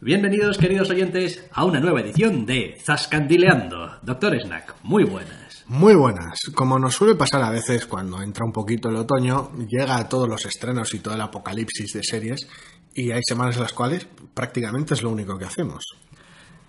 Bienvenidos, 0.00 0.58
queridos 0.58 0.90
oyentes, 0.90 1.44
a 1.52 1.64
una 1.64 1.80
nueva 1.80 2.00
edición 2.00 2.46
de 2.46 2.76
Zascandileando. 2.80 3.98
Doctor 4.02 4.38
Snack, 4.40 4.76
muy 4.84 5.04
buenas. 5.04 5.64
Muy 5.66 5.94
buenas. 5.94 6.38
Como 6.54 6.78
nos 6.78 6.94
suele 6.94 7.14
pasar 7.16 7.42
a 7.42 7.50
veces 7.50 7.84
cuando 7.86 8.22
entra 8.22 8.44
un 8.44 8.52
poquito 8.52 8.88
el 8.88 8.96
otoño, 8.96 9.50
llega 9.68 9.96
a 9.96 10.08
todos 10.08 10.28
los 10.28 10.44
estrenos 10.46 10.94
y 10.94 11.00
todo 11.00 11.14
el 11.14 11.20
apocalipsis 11.20 11.92
de 11.92 12.02
series 12.04 12.48
y 12.94 13.10
hay 13.10 13.20
semanas 13.26 13.56
en 13.56 13.62
las 13.62 13.72
cuales 13.72 14.06
prácticamente 14.34 14.94
es 14.94 15.02
lo 15.02 15.10
único 15.10 15.36
que 15.36 15.44
hacemos. 15.46 15.84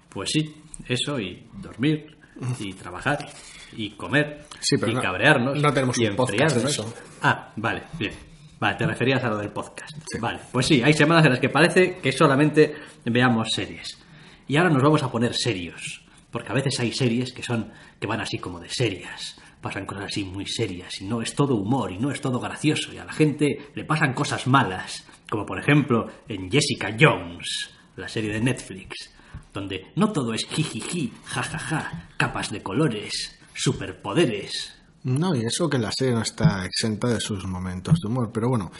Pues 0.09 0.31
sí, 0.31 0.55
eso 0.87 1.19
y 1.19 1.47
dormir 1.61 2.17
y 2.59 2.73
trabajar 2.73 3.29
y 3.73 3.91
comer 3.91 4.45
Sí, 4.59 4.77
pero 4.77 4.91
y 4.91 4.95
no- 4.95 5.01
cabrearnos 5.01 5.61
no 5.61 5.71
tenemos 5.73 5.97
y 5.99 6.07
un 6.07 6.15
podcast 6.15 6.57
de 6.57 6.67
eso. 6.67 6.93
Ah, 7.21 7.51
vale, 7.57 7.83
bien. 7.99 8.13
Vale, 8.59 8.77
te 8.77 8.85
referías 8.85 9.23
a 9.23 9.29
lo 9.29 9.37
del 9.37 9.51
podcast. 9.51 9.95
Vale, 10.19 10.39
pues 10.51 10.65
sí, 10.65 10.81
hay 10.83 10.93
semanas 10.93 11.25
en 11.25 11.31
las 11.31 11.39
que 11.39 11.49
parece 11.49 11.97
que 11.99 12.11
solamente 12.11 12.75
veamos 13.05 13.49
series. 13.51 13.97
Y 14.47 14.57
ahora 14.57 14.69
nos 14.69 14.83
vamos 14.83 15.01
a 15.03 15.11
poner 15.11 15.33
serios, 15.33 16.03
porque 16.29 16.51
a 16.51 16.55
veces 16.55 16.79
hay 16.79 16.91
series 16.91 17.31
que 17.31 17.43
son 17.43 17.71
que 17.99 18.07
van 18.07 18.19
así 18.19 18.37
como 18.37 18.59
de 18.59 18.69
serias. 18.69 19.39
Pasan 19.61 19.85
cosas 19.85 20.05
así 20.05 20.23
muy 20.23 20.45
serias 20.45 21.01
y 21.01 21.05
no 21.05 21.21
es 21.21 21.35
todo 21.35 21.55
humor 21.55 21.91
y 21.91 21.97
no 21.97 22.11
es 22.11 22.21
todo 22.21 22.39
gracioso 22.39 22.93
y 22.93 22.97
a 22.97 23.05
la 23.05 23.13
gente 23.13 23.69
le 23.75 23.85
pasan 23.85 24.13
cosas 24.13 24.47
malas, 24.47 25.05
como 25.29 25.45
por 25.45 25.59
ejemplo 25.59 26.07
en 26.27 26.49
Jessica 26.49 26.95
Jones, 26.97 27.69
la 27.95 28.07
serie 28.07 28.31
de 28.31 28.41
Netflix, 28.41 29.13
donde 29.53 29.87
no 29.95 30.11
todo 30.11 30.33
es 30.33 30.45
jijiji, 30.45 31.13
jajaja, 31.25 32.09
capas 32.17 32.51
de 32.51 32.63
colores, 32.63 33.37
superpoderes. 33.53 34.78
No, 35.03 35.33
y 35.33 35.45
eso 35.45 35.69
que 35.69 35.77
la 35.77 35.91
serie 35.91 36.13
no 36.13 36.21
está 36.21 36.65
exenta 36.65 37.07
de 37.07 37.19
sus 37.19 37.45
momentos 37.45 37.99
de 38.01 38.07
humor, 38.07 38.31
pero 38.33 38.49
bueno, 38.49 38.71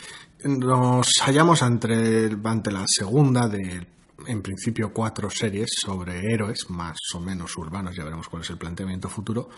nos 0.46 1.08
hallamos 1.22 1.64
ante, 1.64 2.30
la 2.30 2.86
segunda 2.88 3.48
de, 3.48 3.88
en 4.28 4.42
principio, 4.42 4.92
cuatro 4.94 5.30
series 5.30 5.70
sobre 5.82 6.34
héroes, 6.34 6.70
más 6.70 6.98
o 7.16 7.20
menos 7.20 7.56
urbanos, 7.58 7.96
ya 7.96 8.04
veremos 8.04 8.28
cuál 8.28 8.42
es 8.42 8.50
el 8.50 8.58
planteamiento 8.58 9.08
futuro, 9.08 9.50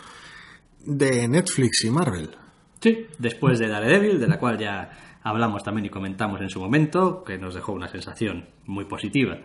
de 0.78 1.26
Netflix 1.26 1.84
y 1.84 1.90
Marvel. 1.90 2.30
Sí, 2.80 3.06
después 3.18 3.58
de 3.58 3.68
Daredevil, 3.68 4.20
de 4.20 4.28
la 4.28 4.38
cual 4.38 4.58
ya 4.58 5.18
hablamos 5.22 5.62
también 5.62 5.86
y 5.86 5.90
comentamos 5.90 6.40
en 6.40 6.50
su 6.50 6.60
momento, 6.60 7.22
que 7.24 7.38
nos 7.38 7.54
dejó 7.54 7.72
una 7.72 7.88
sensación 7.88 8.48
muy 8.66 8.84
positiva. 8.84 9.38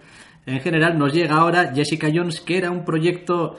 En 0.45 0.59
general 0.61 0.97
nos 0.97 1.13
llega 1.13 1.35
ahora 1.35 1.73
Jessica 1.73 2.09
Jones, 2.13 2.41
que 2.41 2.57
era 2.57 2.71
un 2.71 2.85
proyecto, 2.85 3.57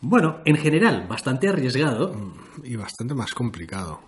bueno, 0.00 0.38
en 0.44 0.56
general 0.56 1.06
bastante 1.08 1.48
arriesgado, 1.48 2.14
Y 2.62 2.76
bastante 2.76 3.14
más 3.14 3.34
complicado. 3.34 4.00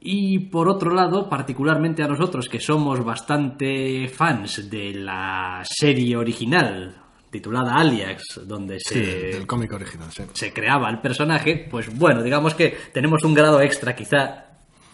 y 0.00 0.38
por 0.38 0.68
otro 0.68 0.92
lado, 0.94 1.28
particularmente 1.28 2.02
a 2.02 2.08
nosotros 2.08 2.48
que 2.48 2.60
somos 2.60 3.04
bastante 3.04 4.08
fans 4.08 4.70
de 4.70 4.94
la 4.94 5.62
serie 5.64 6.16
original 6.16 6.96
titulada 7.30 7.74
Alias, 7.74 8.22
donde 8.46 8.78
Sí, 8.80 8.94
se, 8.94 9.00
del 9.32 9.46
cómic 9.46 9.72
original, 9.72 10.10
sí. 10.10 10.22
se 10.32 10.52
creaba 10.52 10.88
el 10.88 11.00
personaje, 11.00 11.66
pues 11.70 11.94
bueno, 11.98 12.22
digamos 12.22 12.54
que 12.54 12.76
tenemos 12.94 13.22
un 13.24 13.34
grado 13.34 13.60
extra 13.60 13.94
quizá 13.94 14.46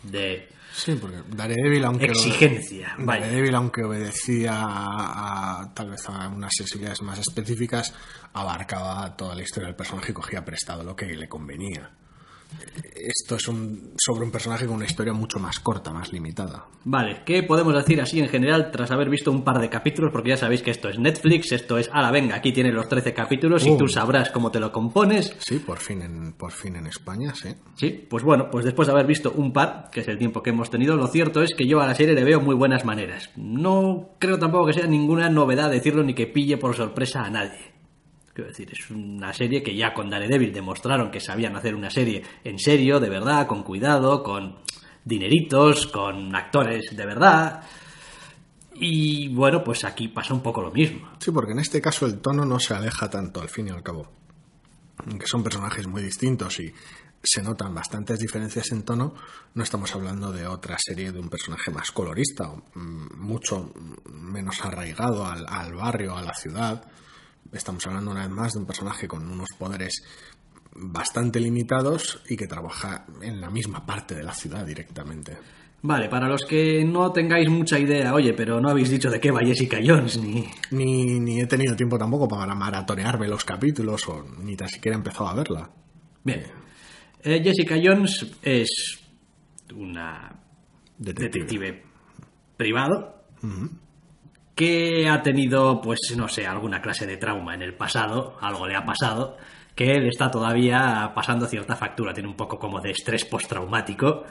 de 0.02 0.48
Sí, 0.76 0.96
porque 1.00 1.18
Daredevil, 1.28 1.84
aunque... 1.84 2.06
exigencia. 2.06 2.94
Vaya. 2.98 3.26
Daredevil, 3.26 3.54
aunque 3.54 3.84
obedecía 3.84 4.54
a, 4.54 5.60
a- 5.62 5.74
tal 5.74 5.90
vez 5.90 6.00
a 6.08 6.28
unas 6.28 6.52
sensibilidades 6.56 7.00
más 7.02 7.18
específicas, 7.20 7.94
abarcaba 8.32 9.16
toda 9.16 9.36
la 9.36 9.42
historia 9.42 9.68
del 9.68 9.76
personaje 9.76 10.10
y 10.10 10.14
cogía 10.14 10.44
prestado 10.44 10.82
lo 10.82 10.96
que 10.96 11.06
le 11.06 11.28
convenía. 11.28 11.90
Esto 12.96 13.36
es 13.36 13.48
un, 13.48 13.92
sobre 13.98 14.24
un 14.24 14.30
personaje 14.30 14.66
con 14.66 14.76
una 14.76 14.86
historia 14.86 15.12
mucho 15.12 15.38
más 15.38 15.60
corta, 15.60 15.92
más 15.92 16.12
limitada. 16.12 16.66
Vale, 16.84 17.20
¿qué 17.26 17.42
podemos 17.42 17.74
decir 17.74 18.00
así 18.00 18.18
en 18.20 18.28
general 18.28 18.70
tras 18.70 18.90
haber 18.90 19.10
visto 19.10 19.30
un 19.30 19.42
par 19.44 19.58
de 19.60 19.68
capítulos? 19.68 20.10
Porque 20.10 20.30
ya 20.30 20.36
sabéis 20.36 20.62
que 20.62 20.70
esto 20.70 20.88
es 20.88 20.98
Netflix, 20.98 21.52
esto 21.52 21.76
es, 21.76 21.90
ala, 21.92 22.10
venga, 22.10 22.36
aquí 22.36 22.52
tienes 22.52 22.72
los 22.72 22.88
13 22.88 23.12
capítulos 23.12 23.66
y 23.66 23.70
Uh. 23.70 23.76
tú 23.76 23.88
sabrás 23.88 24.30
cómo 24.30 24.50
te 24.50 24.60
lo 24.60 24.72
compones. 24.72 25.36
Sí, 25.38 25.58
por 25.58 25.78
fin 25.78 26.00
en, 26.02 26.32
por 26.32 26.52
fin 26.52 26.76
en 26.76 26.86
España, 26.86 27.34
sí. 27.34 27.50
Sí, 27.74 28.06
pues 28.08 28.22
bueno, 28.24 28.48
pues 28.50 28.64
después 28.64 28.86
de 28.86 28.92
haber 28.92 29.06
visto 29.06 29.32
un 29.32 29.52
par, 29.52 29.90
que 29.92 30.00
es 30.00 30.08
el 30.08 30.18
tiempo 30.18 30.42
que 30.42 30.50
hemos 30.50 30.70
tenido, 30.70 30.96
lo 30.96 31.06
cierto 31.08 31.42
es 31.42 31.54
que 31.54 31.66
yo 31.66 31.80
a 31.80 31.86
la 31.86 31.94
serie 31.94 32.14
le 32.14 32.24
veo 32.24 32.40
muy 32.40 32.54
buenas 32.54 32.84
maneras. 32.84 33.30
No 33.36 34.10
creo 34.18 34.38
tampoco 34.38 34.66
que 34.66 34.72
sea 34.74 34.86
ninguna 34.86 35.28
novedad 35.28 35.70
decirlo 35.70 36.02
ni 36.04 36.14
que 36.14 36.26
pille 36.26 36.56
por 36.56 36.74
sorpresa 36.74 37.22
a 37.24 37.30
nadie. 37.30 37.73
Quiero 38.34 38.50
decir, 38.50 38.68
es 38.72 38.90
una 38.90 39.32
serie 39.32 39.62
que 39.62 39.76
ya 39.76 39.94
con 39.94 40.10
Daredevil 40.10 40.52
demostraron 40.52 41.12
que 41.12 41.20
sabían 41.20 41.54
hacer 41.54 41.76
una 41.76 41.88
serie 41.88 42.20
en 42.42 42.58
serio, 42.58 42.98
de 42.98 43.08
verdad, 43.08 43.46
con 43.46 43.62
cuidado, 43.62 44.24
con 44.24 44.56
dineritos, 45.04 45.86
con 45.86 46.34
actores 46.34 46.96
de 46.96 47.06
verdad. 47.06 47.62
Y 48.74 49.28
bueno, 49.28 49.62
pues 49.62 49.84
aquí 49.84 50.08
pasa 50.08 50.34
un 50.34 50.42
poco 50.42 50.62
lo 50.62 50.72
mismo. 50.72 51.12
Sí, 51.20 51.30
porque 51.30 51.52
en 51.52 51.60
este 51.60 51.80
caso 51.80 52.06
el 52.06 52.18
tono 52.18 52.44
no 52.44 52.58
se 52.58 52.74
aleja 52.74 53.08
tanto, 53.08 53.40
al 53.40 53.48
fin 53.48 53.68
y 53.68 53.70
al 53.70 53.84
cabo. 53.84 54.10
Aunque 55.06 55.28
son 55.28 55.44
personajes 55.44 55.86
muy 55.86 56.02
distintos 56.02 56.58
y 56.58 56.74
se 57.22 57.40
notan 57.40 57.72
bastantes 57.72 58.18
diferencias 58.18 58.72
en 58.72 58.82
tono, 58.82 59.14
no 59.54 59.62
estamos 59.62 59.94
hablando 59.94 60.32
de 60.32 60.48
otra 60.48 60.76
serie 60.84 61.12
de 61.12 61.20
un 61.20 61.28
personaje 61.28 61.70
más 61.70 61.92
colorista, 61.92 62.48
mm, 62.48 63.16
mucho 63.16 63.72
menos 64.12 64.60
arraigado 64.64 65.24
al, 65.24 65.46
al 65.48 65.72
barrio, 65.72 66.16
a 66.16 66.22
la 66.22 66.34
ciudad. 66.34 66.84
Estamos 67.52 67.86
hablando 67.86 68.10
una 68.10 68.22
vez 68.22 68.30
más 68.30 68.52
de 68.52 68.60
un 68.60 68.66
personaje 68.66 69.06
con 69.06 69.28
unos 69.30 69.48
poderes 69.58 70.02
bastante 70.76 71.40
limitados 71.40 72.20
y 72.28 72.36
que 72.36 72.46
trabaja 72.46 73.06
en 73.22 73.40
la 73.40 73.50
misma 73.50 73.86
parte 73.86 74.14
de 74.14 74.22
la 74.22 74.34
ciudad 74.34 74.66
directamente. 74.66 75.36
Vale, 75.82 76.08
para 76.08 76.28
los 76.28 76.46
que 76.46 76.82
no 76.82 77.12
tengáis 77.12 77.48
mucha 77.50 77.78
idea, 77.78 78.14
oye, 78.14 78.32
pero 78.32 78.58
no 78.58 78.70
habéis 78.70 78.88
dicho 78.88 79.10
de 79.10 79.20
qué 79.20 79.30
va 79.30 79.40
Jessica 79.40 79.78
Jones 79.84 80.16
ni, 80.16 80.48
Ni, 80.70 81.20
ni 81.20 81.40
he 81.40 81.46
tenido 81.46 81.76
tiempo 81.76 81.98
tampoco 81.98 82.26
para 82.26 82.54
maratonearme 82.54 83.28
los 83.28 83.44
capítulos 83.44 84.08
o 84.08 84.24
ni 84.42 84.56
tan 84.56 84.68
siquiera 84.68 84.96
he 84.96 84.98
empezado 84.98 85.28
a 85.28 85.34
verla. 85.34 85.70
Bien. 86.24 86.42
Eh, 87.22 87.42
Jessica 87.44 87.76
Jones 87.82 88.26
es 88.42 88.98
una 89.74 90.40
detective, 90.96 91.82
privado 92.56 93.26
que 94.54 95.08
ha 95.08 95.22
tenido, 95.22 95.80
pues 95.80 96.00
no 96.16 96.28
sé, 96.28 96.46
alguna 96.46 96.80
clase 96.80 97.06
de 97.06 97.16
trauma 97.16 97.54
en 97.54 97.62
el 97.62 97.74
pasado, 97.74 98.36
algo 98.40 98.66
le 98.66 98.76
ha 98.76 98.84
pasado, 98.84 99.36
que 99.74 99.92
él 99.92 100.06
está 100.06 100.30
todavía 100.30 101.10
pasando 101.14 101.46
cierta 101.46 101.74
factura, 101.74 102.14
tiene 102.14 102.28
un 102.28 102.36
poco 102.36 102.58
como 102.58 102.80
de 102.80 102.90
estrés 102.92 103.24
postraumático. 103.24 104.24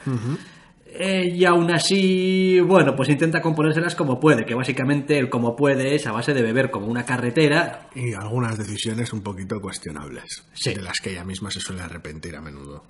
Eh, 0.96 1.32
y 1.36 1.44
aún 1.44 1.72
así, 1.72 2.60
bueno, 2.62 2.96
pues 2.96 3.10
intenta 3.10 3.42
componérselas 3.42 3.96
como 3.96 4.20
puede, 4.20 4.46
que 4.46 4.54
básicamente 4.54 5.18
el 5.18 5.28
como 5.30 5.56
puede 5.56 5.96
es 5.96 6.06
a 6.06 6.12
base 6.12 6.34
de 6.36 6.44
beber 6.44 6.70
como 6.70 6.86
una 6.86 7.04
carretera 7.04 7.88
Y 7.96 8.14
algunas 8.14 8.58
decisiones 8.60 9.12
un 9.12 9.22
poquito 9.24 9.60
cuestionables, 9.60 10.46
Sí. 10.54 10.74
de 10.76 10.84
las 10.84 11.00
que 11.02 11.12
ella 11.12 11.24
misma 11.26 11.50
se 11.50 11.60
suele 11.60 11.82
arrepentir 11.82 12.36
a 12.36 12.42
menudo. 12.42 12.84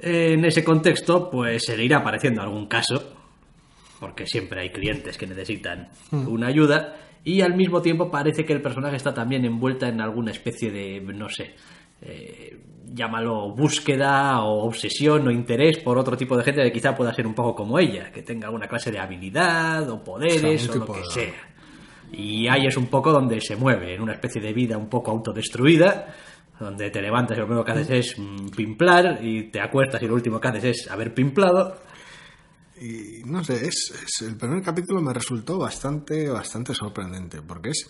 En 0.00 0.44
ese 0.44 0.64
contexto, 0.64 1.30
pues 1.30 1.64
se 1.64 1.76
le 1.76 1.84
irá 1.84 1.98
apareciendo 1.98 2.42
algún 2.42 2.66
caso, 2.66 3.14
porque 4.02 4.26
siempre 4.26 4.62
hay 4.62 4.70
clientes 4.70 5.16
que 5.16 5.28
necesitan 5.28 5.88
una 6.10 6.48
ayuda, 6.48 6.96
y 7.22 7.40
al 7.40 7.54
mismo 7.54 7.80
tiempo 7.80 8.10
parece 8.10 8.44
que 8.44 8.52
el 8.52 8.60
personaje 8.60 8.96
está 8.96 9.14
también 9.14 9.44
envuelta 9.44 9.86
en 9.86 10.00
alguna 10.00 10.32
especie 10.32 10.72
de, 10.72 11.00
no 11.00 11.28
sé, 11.28 11.54
eh, 12.00 12.58
llámalo 12.92 13.54
búsqueda 13.54 14.42
o 14.42 14.66
obsesión 14.66 15.28
o 15.28 15.30
interés 15.30 15.78
por 15.78 15.96
otro 15.98 16.16
tipo 16.16 16.36
de 16.36 16.42
gente 16.42 16.64
que 16.64 16.72
quizá 16.72 16.96
pueda 16.96 17.14
ser 17.14 17.28
un 17.28 17.34
poco 17.34 17.54
como 17.54 17.78
ella, 17.78 18.10
que 18.10 18.22
tenga 18.22 18.48
alguna 18.48 18.66
clase 18.66 18.90
de 18.90 18.98
habilidad 18.98 19.88
o 19.88 20.02
poderes 20.02 20.68
o 20.68 20.72
algún 20.72 20.88
lo 20.88 20.94
que 20.94 21.04
sea. 21.04 21.52
Y 22.10 22.48
ahí 22.48 22.66
es 22.66 22.76
un 22.76 22.88
poco 22.88 23.12
donde 23.12 23.40
se 23.40 23.54
mueve, 23.54 23.94
en 23.94 24.02
una 24.02 24.14
especie 24.14 24.42
de 24.42 24.52
vida 24.52 24.76
un 24.76 24.88
poco 24.88 25.12
autodestruida, 25.12 26.08
donde 26.58 26.90
te 26.90 27.00
levantas 27.00 27.36
y 27.36 27.40
lo 27.40 27.46
primero 27.46 27.64
que 27.64 27.70
haces 27.70 27.90
es 27.90 28.18
mm, 28.18 28.48
pimplar 28.48 29.20
y 29.22 29.44
te 29.44 29.60
acuestas 29.60 30.02
y 30.02 30.08
lo 30.08 30.14
último 30.14 30.40
que 30.40 30.48
haces 30.48 30.64
es 30.64 30.90
haber 30.90 31.14
pimplado. 31.14 31.91
Y 32.82 33.22
no 33.24 33.44
sé, 33.44 33.64
es, 33.66 33.92
el 34.22 34.36
primer 34.36 34.60
capítulo 34.60 35.00
me 35.00 35.12
resultó 35.12 35.56
bastante, 35.58 36.28
bastante 36.28 36.74
sorprendente, 36.74 37.40
porque 37.40 37.70
es 37.70 37.88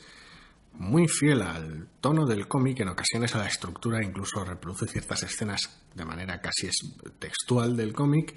muy 0.75 1.09
fiel 1.09 1.41
al 1.41 1.89
tono 2.01 2.27
del 2.27 2.47
cómic, 2.47 2.81
en 2.81 2.89
ocasiones 2.89 3.35
a 3.35 3.39
la 3.39 3.47
estructura, 3.47 4.05
incluso 4.05 4.45
reproduce 4.45 4.87
ciertas 4.87 5.23
escenas 5.23 5.83
de 5.95 6.05
manera 6.05 6.41
casi 6.43 6.69
textual 7.19 7.75
del 7.75 7.95
cómic. 7.95 8.35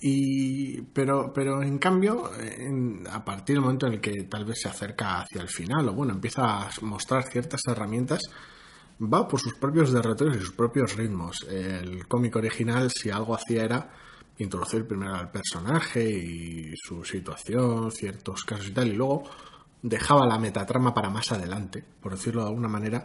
Y, 0.00 0.80
pero, 0.92 1.32
pero 1.34 1.60
en 1.62 1.78
cambio, 1.78 2.30
en- 2.40 3.04
a 3.10 3.24
partir 3.24 3.56
del 3.56 3.62
momento 3.62 3.88
en 3.88 3.94
el 3.94 4.00
que 4.00 4.12
tal 4.30 4.44
vez 4.44 4.60
se 4.60 4.68
acerca 4.68 5.22
hacia 5.22 5.42
el 5.42 5.48
final, 5.48 5.88
o 5.88 5.92
bueno, 5.92 6.12
empieza 6.12 6.68
a 6.68 6.70
mostrar 6.82 7.24
ciertas 7.24 7.62
herramientas, 7.66 8.20
va 9.00 9.26
por 9.26 9.40
sus 9.40 9.54
propios 9.54 9.92
derroteros 9.92 10.36
y 10.36 10.40
sus 10.40 10.52
propios 10.52 10.94
ritmos. 10.94 11.44
El 11.50 12.06
cómic 12.06 12.36
original, 12.36 12.90
si 12.92 13.10
algo 13.10 13.34
hacía 13.34 13.64
era 13.64 13.90
introducir 14.38 14.86
primero 14.86 15.14
al 15.14 15.30
personaje 15.30 16.08
y 16.08 16.72
su 16.76 17.04
situación, 17.04 17.90
ciertos 17.90 18.44
casos 18.44 18.68
y 18.68 18.72
tal, 18.72 18.88
y 18.88 18.92
luego 18.94 19.24
dejaba 19.82 20.26
la 20.26 20.38
metatrama 20.38 20.94
para 20.94 21.10
más 21.10 21.30
adelante, 21.32 21.84
por 22.00 22.12
decirlo 22.12 22.42
de 22.42 22.48
alguna 22.48 22.68
manera. 22.68 23.04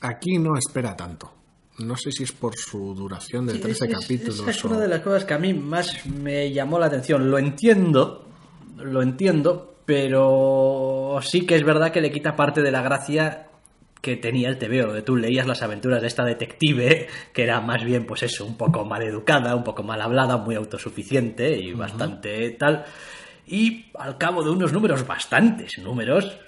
Aquí 0.00 0.38
no 0.38 0.56
espera 0.56 0.96
tanto. 0.96 1.32
No 1.78 1.94
sé 1.96 2.10
si 2.10 2.22
es 2.24 2.32
por 2.32 2.54
su 2.56 2.94
duración 2.94 3.46
de 3.46 3.58
13 3.58 3.84
Es- 3.86 3.90
es- 3.92 4.00
capítulos. 4.00 4.40
Esa 4.40 4.50
es 4.50 4.64
o- 4.64 4.68
una 4.68 4.78
de 4.78 4.88
las 4.88 5.00
cosas 5.00 5.24
que 5.24 5.34
a 5.34 5.38
mí 5.38 5.52
más 5.52 6.06
me 6.06 6.50
llamó 6.52 6.78
la 6.78 6.86
atención. 6.86 7.30
Lo 7.30 7.38
entiendo, 7.38 8.26
lo 8.76 9.02
entiendo, 9.02 9.76
pero 9.84 11.18
sí 11.22 11.44
que 11.46 11.54
es 11.56 11.64
verdad 11.64 11.92
que 11.92 12.00
le 12.00 12.10
quita 12.10 12.34
parte 12.36 12.62
de 12.62 12.70
la 12.70 12.82
gracia 12.82 13.48
que 14.00 14.16
tenía 14.16 14.48
el 14.48 14.58
TVO, 14.58 14.86
donde 14.86 15.02
tú 15.02 15.16
leías 15.16 15.46
las 15.46 15.62
aventuras 15.62 16.00
de 16.00 16.06
esta 16.08 16.24
detective, 16.24 17.08
que 17.32 17.42
era 17.42 17.60
más 17.60 17.84
bien, 17.84 18.06
pues 18.06 18.22
eso, 18.22 18.44
un 18.44 18.56
poco 18.56 18.84
mal 18.84 19.02
educada, 19.02 19.54
un 19.56 19.64
poco 19.64 19.82
mal 19.82 20.00
hablada, 20.00 20.36
muy 20.36 20.54
autosuficiente 20.54 21.58
y 21.58 21.72
bastante 21.72 22.50
tal. 22.52 22.84
Y 23.46 23.86
al 23.98 24.18
cabo 24.18 24.42
de 24.42 24.50
unos 24.50 24.72
números, 24.72 25.06
bastantes 25.06 25.78
números, 25.78 26.38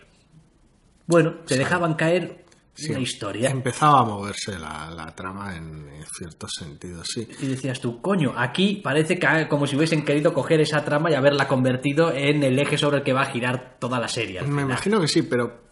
bueno, 1.06 1.36
te 1.46 1.56
dejaban 1.56 1.94
caer 1.94 2.44
Sí, 2.74 2.92
una 2.92 3.00
historia. 3.00 3.50
Empezaba 3.50 4.02
a 4.02 4.04
moverse 4.04 4.56
la, 4.56 4.88
la 4.94 5.06
trama 5.12 5.56
en, 5.56 5.88
en 5.88 6.04
ciertos 6.16 6.52
sentidos, 6.56 7.08
sí. 7.12 7.26
Y 7.40 7.46
decías 7.48 7.80
tú, 7.80 8.00
coño, 8.00 8.34
aquí 8.36 8.76
parece 8.84 9.18
que 9.18 9.48
como 9.48 9.66
si 9.66 9.74
hubiesen 9.74 10.04
querido 10.04 10.32
coger 10.32 10.60
esa 10.60 10.84
trama 10.84 11.10
y 11.10 11.14
haberla 11.14 11.48
convertido 11.48 12.12
en 12.12 12.44
el 12.44 12.56
eje 12.56 12.78
sobre 12.78 12.98
el 12.98 13.02
que 13.02 13.12
va 13.12 13.22
a 13.22 13.32
girar 13.32 13.78
toda 13.80 13.98
la 13.98 14.06
serie. 14.06 14.42
Me 14.42 14.46
final. 14.46 14.64
imagino 14.66 15.00
que 15.00 15.08
sí, 15.08 15.22
pero 15.22 15.68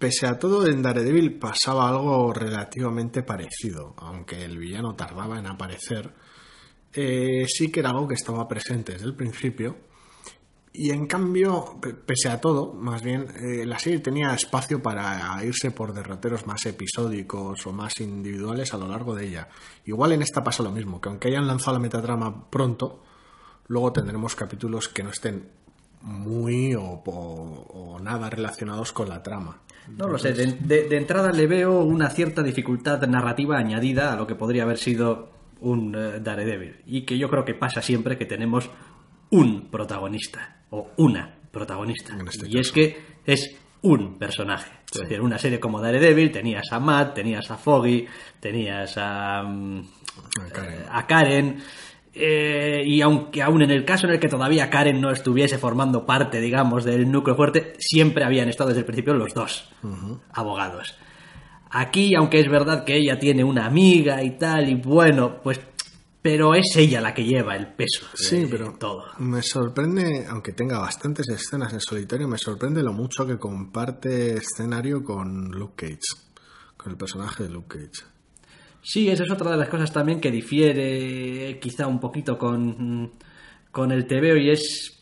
pese 0.00 0.26
a 0.26 0.36
todo 0.38 0.66
en 0.66 0.82
Daredevil 0.82 1.38
pasaba 1.38 1.88
algo 1.88 2.32
relativamente 2.32 3.22
parecido, 3.22 3.94
aunque 3.98 4.44
el 4.44 4.58
villano 4.58 4.96
tardaba 4.96 5.38
en 5.38 5.46
aparecer. 5.46 6.12
eh, 6.92 7.44
sí 7.46 7.70
que 7.70 7.78
era 7.80 7.90
algo 7.90 8.08
que 8.08 8.14
estaba 8.14 8.48
presente 8.48 8.92
desde 8.94 9.06
el 9.06 9.14
principio. 9.14 9.76
Y 10.72 10.90
en 10.90 11.06
cambio, 11.06 11.78
pe- 11.80 11.94
pese 11.94 12.28
a 12.28 12.40
todo, 12.40 12.72
más 12.72 13.02
bien, 13.02 13.26
eh, 13.36 13.64
la 13.66 13.78
serie 13.78 13.98
tenía 14.00 14.32
espacio 14.34 14.80
para 14.82 15.38
irse 15.44 15.70
por 15.72 15.92
derroteros 15.92 16.46
más 16.46 16.64
episódicos 16.66 17.66
o 17.66 17.72
más 17.72 18.00
individuales 18.00 18.72
a 18.74 18.78
lo 18.78 18.88
largo 18.88 19.14
de 19.14 19.26
ella. 19.26 19.48
Igual 19.84 20.12
en 20.12 20.22
esta 20.22 20.42
pasa 20.42 20.62
lo 20.64 20.70
mismo, 20.72 21.00
que 21.00 21.08
aunque 21.08 21.28
hayan 21.28 21.46
lanzado 21.46 21.74
la 21.76 21.82
metatrama 21.82 22.50
pronto, 22.50 23.02
luego 23.68 23.92
tendremos 23.92 24.34
capítulos 24.34 24.88
que 24.88 25.02
no 25.04 25.10
estén 25.10 25.48
muy 26.02 26.74
o 26.76 27.98
nada 28.02 28.30
relacionados 28.30 28.92
con 28.92 29.08
la 29.08 29.22
trama. 29.22 29.60
No 29.96 30.08
lo 30.08 30.18
sé, 30.18 30.32
de, 30.32 30.46
de- 30.60 30.88
de 30.88 30.96
entrada 30.96 31.30
le 31.30 31.46
veo 31.46 31.80
una 31.82 32.08
cierta 32.10 32.42
dificultad 32.42 33.00
narrativa 33.06 33.58
añadida 33.58 34.12
a 34.12 34.16
lo 34.16 34.26
que 34.26 34.34
podría 34.34 34.62
haber 34.62 34.78
sido 34.78 35.30
un 35.60 35.94
eh, 35.94 36.20
Daredevil. 36.20 36.76
Y 36.86 37.02
que 37.02 37.18
yo 37.18 37.28
creo 37.28 37.44
que 37.44 37.54
pasa 37.54 37.82
siempre 37.82 38.16
que 38.16 38.24
tenemos 38.26 38.70
un 39.30 39.68
protagonista 39.70 40.62
o 40.70 40.88
una 40.96 41.36
protagonista. 41.50 42.16
Este 42.28 42.48
y 42.48 42.58
es 42.58 42.72
que 42.72 42.96
es 43.24 43.56
un 43.82 44.18
personaje. 44.18 44.70
Es 44.92 45.00
decir, 45.02 45.20
una 45.20 45.38
serie 45.38 45.60
como 45.60 45.80
Daredevil 45.80 46.32
tenías 46.32 46.72
a 46.72 46.80
Matt, 46.80 47.14
tenías 47.14 47.50
a 47.50 47.56
Foggy, 47.56 48.06
tenías 48.40 48.94
a, 48.96 49.42
mm, 49.42 49.80
A 50.40 50.48
Karen. 50.52 50.78
a 50.90 51.06
Karen. 51.06 51.62
Eh, 52.12 52.82
y 52.84 53.00
aunque 53.02 53.42
aún 53.42 53.62
en 53.62 53.70
el 53.70 53.84
caso 53.84 54.06
en 54.06 54.14
el 54.14 54.20
que 54.20 54.28
todavía 54.28 54.68
Karen 54.70 55.00
no 55.00 55.10
estuviese 55.10 55.58
formando 55.58 56.04
parte, 56.06 56.40
digamos, 56.40 56.84
del 56.84 57.10
núcleo 57.10 57.36
fuerte, 57.36 57.74
siempre 57.78 58.24
habían 58.24 58.48
estado 58.48 58.68
desde 58.68 58.80
el 58.80 58.86
principio 58.86 59.14
los 59.14 59.32
dos 59.34 59.70
abogados. 60.32 60.96
Aquí, 61.70 62.14
aunque 62.16 62.40
es 62.40 62.50
verdad 62.50 62.84
que 62.84 62.96
ella 62.96 63.18
tiene 63.18 63.44
una 63.44 63.66
amiga 63.66 64.24
y 64.24 64.36
tal, 64.38 64.68
y 64.68 64.74
bueno, 64.74 65.40
pues, 65.40 65.60
pero 66.20 66.54
es 66.54 66.74
ella 66.76 67.00
la 67.00 67.14
que 67.14 67.24
lleva 67.24 67.54
el 67.54 67.68
peso 67.68 68.06
de 68.10 68.18
Sí, 68.18 68.46
pero 68.50 68.72
todo. 68.72 69.04
me 69.18 69.40
sorprende, 69.40 70.26
aunque 70.28 70.52
tenga 70.52 70.80
bastantes 70.80 71.28
escenas 71.28 71.72
en 71.72 71.80
solitario, 71.80 72.26
me 72.26 72.38
sorprende 72.38 72.82
lo 72.82 72.92
mucho 72.92 73.24
que 73.24 73.38
comparte 73.38 74.34
escenario 74.34 75.04
con 75.04 75.52
Luke 75.52 75.86
Cage, 75.86 76.20
con 76.76 76.90
el 76.90 76.98
personaje 76.98 77.44
de 77.44 77.50
Luke 77.50 77.78
Cage. 77.78 78.09
Sí, 78.82 79.08
esa 79.10 79.24
es 79.24 79.30
otra 79.30 79.50
de 79.50 79.56
las 79.56 79.68
cosas 79.68 79.92
también 79.92 80.20
que 80.20 80.30
difiere 80.30 81.58
quizá 81.60 81.86
un 81.86 82.00
poquito 82.00 82.38
con, 82.38 83.12
con 83.70 83.92
el 83.92 84.06
TVO 84.06 84.36
y 84.36 84.50
es 84.50 84.96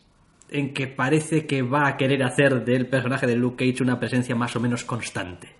en 0.50 0.72
que 0.72 0.86
parece 0.86 1.46
que 1.46 1.62
va 1.62 1.88
a 1.88 1.96
querer 1.96 2.22
hacer 2.22 2.64
del 2.64 2.88
personaje 2.88 3.26
de 3.26 3.36
Luke 3.36 3.66
Cage 3.66 3.82
una 3.82 4.00
presencia 4.00 4.34
más 4.34 4.56
o 4.56 4.60
menos 4.60 4.84
constante. 4.84 5.54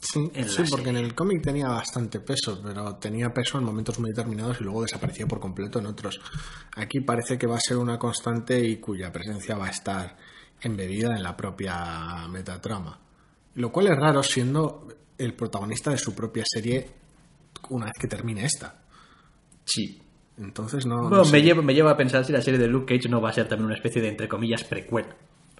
Sí, 0.00 0.30
sí 0.34 0.62
porque 0.70 0.90
en 0.90 0.98
el 0.98 1.14
cómic 1.14 1.42
tenía 1.42 1.66
bastante 1.68 2.20
peso, 2.20 2.60
pero 2.62 2.96
tenía 2.96 3.32
peso 3.32 3.56
en 3.56 3.64
momentos 3.64 3.98
muy 3.98 4.10
determinados 4.10 4.60
y 4.60 4.64
luego 4.64 4.82
desaparecía 4.82 5.26
por 5.26 5.40
completo 5.40 5.78
en 5.78 5.86
otros. 5.86 6.20
Aquí 6.76 7.00
parece 7.00 7.38
que 7.38 7.46
va 7.46 7.56
a 7.56 7.60
ser 7.60 7.78
una 7.78 7.98
constante 7.98 8.62
y 8.62 8.76
cuya 8.76 9.10
presencia 9.10 9.56
va 9.56 9.66
a 9.66 9.70
estar 9.70 10.16
embebida 10.60 11.16
en 11.16 11.22
la 11.22 11.34
propia 11.34 12.28
metatrama. 12.28 13.00
Lo 13.54 13.72
cual 13.72 13.86
es 13.86 13.96
raro 13.96 14.22
siendo 14.22 14.88
el 15.16 15.32
protagonista 15.32 15.90
de 15.90 15.98
su 15.98 16.14
propia 16.14 16.44
serie 16.46 17.03
una 17.70 17.86
vez 17.86 17.94
que 17.98 18.06
termine 18.08 18.44
esta. 18.44 18.82
Sí. 19.64 20.00
Entonces 20.38 20.84
no... 20.86 21.02
Bueno, 21.02 21.16
no 21.18 21.24
sé. 21.24 21.32
me, 21.32 21.42
lleva, 21.42 21.62
me 21.62 21.74
lleva 21.74 21.92
a 21.92 21.96
pensar 21.96 22.24
si 22.24 22.32
la 22.32 22.42
serie 22.42 22.58
de 22.58 22.66
Luke 22.66 22.96
Cage 22.96 23.08
no 23.08 23.20
va 23.20 23.30
a 23.30 23.32
ser 23.32 23.46
también 23.48 23.66
una 23.66 23.74
especie 23.76 24.02
de, 24.02 24.08
entre 24.08 24.28
comillas, 24.28 24.64
precuela. 24.64 25.14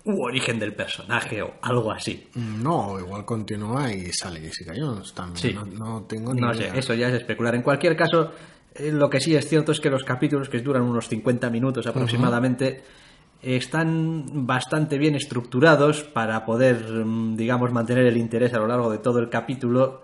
U 0.06 0.22
origen 0.24 0.58
del 0.58 0.74
personaje 0.74 1.40
o 1.42 1.54
algo 1.62 1.90
así. 1.92 2.28
No, 2.34 2.98
igual 3.00 3.24
continúa 3.24 3.90
y 3.92 4.12
sale 4.12 4.40
Jessica 4.40 4.74
Jones 4.76 5.14
también. 5.14 5.36
Sí. 5.38 5.52
No, 5.54 5.64
no 5.64 6.02
tengo 6.02 6.34
ni 6.34 6.40
No 6.40 6.52
idea. 6.54 6.72
sé, 6.74 6.78
eso 6.78 6.92
ya 6.94 7.08
es 7.08 7.14
especular. 7.14 7.54
En 7.54 7.62
cualquier 7.62 7.96
caso, 7.96 8.32
eh, 8.74 8.92
lo 8.92 9.08
que 9.08 9.20
sí 9.20 9.34
es 9.34 9.48
cierto 9.48 9.72
es 9.72 9.80
que 9.80 9.88
los 9.88 10.04
capítulos, 10.04 10.48
que 10.50 10.60
duran 10.60 10.82
unos 10.82 11.08
50 11.08 11.48
minutos 11.48 11.86
aproximadamente, 11.86 12.82
están 13.40 14.46
bastante 14.46 14.98
bien 14.98 15.14
estructurados 15.14 16.02
para 16.02 16.44
poder, 16.44 16.82
mm, 17.04 17.36
digamos, 17.36 17.72
mantener 17.72 18.06
el 18.06 18.16
interés 18.16 18.52
a 18.54 18.58
lo 18.58 18.66
largo 18.66 18.90
de 18.90 18.98
todo 18.98 19.20
el 19.20 19.28
capítulo 19.30 20.02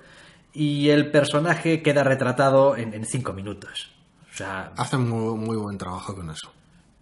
y 0.53 0.89
el 0.89 1.11
personaje 1.11 1.83
queda 1.83 2.03
retratado 2.05 2.77
en, 2.77 2.93
en 2.95 3.05
cinco 3.05 3.33
minutos. 3.33 3.91
O 4.33 4.37
sea, 4.37 4.73
Hacen 4.77 5.09
muy, 5.09 5.37
muy 5.39 5.57
buen 5.57 5.77
trabajo 5.79 6.15
con 6.15 6.31
eso. 6.31 6.53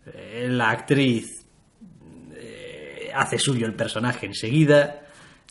eh, 0.07 0.47
la 0.51 0.71
actriz 0.71 1.45
eh, 2.35 3.11
hace 3.15 3.39
suyo 3.39 3.67
el 3.67 3.75
personaje 3.75 4.27
enseguida. 4.27 5.03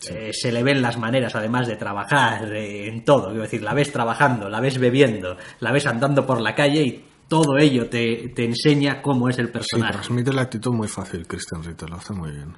eh, 0.09 0.31
se 0.31 0.51
le 0.51 0.61
ven 0.63 0.81
las 0.81 0.97
maneras, 0.97 1.35
además 1.35 1.67
de 1.67 1.75
trabajar 1.75 2.53
eh, 2.53 2.87
en 2.87 3.03
todo. 3.03 3.27
Quiero 3.29 3.41
decir, 3.43 3.63
la 3.63 3.73
ves 3.73 3.91
trabajando, 3.91 4.47
la 4.49 4.59
ves 4.59 4.77
bebiendo, 4.77 5.37
la 5.59 5.71
ves 5.71 5.85
andando 5.87 6.25
por 6.25 6.39
la 6.41 6.53
calle 6.53 6.81
y 6.83 7.03
todo 7.27 7.57
ello 7.57 7.89
te, 7.89 8.29
te 8.35 8.45
enseña 8.45 9.01
cómo 9.01 9.27
es 9.27 9.37
el 9.39 9.47
Sí, 9.47 9.51
personaje. 9.53 9.93
transmite 9.93 10.31
la 10.33 10.43
actitud 10.43 10.71
muy 10.73 10.87
fácil, 10.87 11.25
Christian 11.27 11.63
Ritter, 11.63 11.89
lo 11.89 11.95
hace 11.97 12.13
muy 12.13 12.31
bien. 12.31 12.55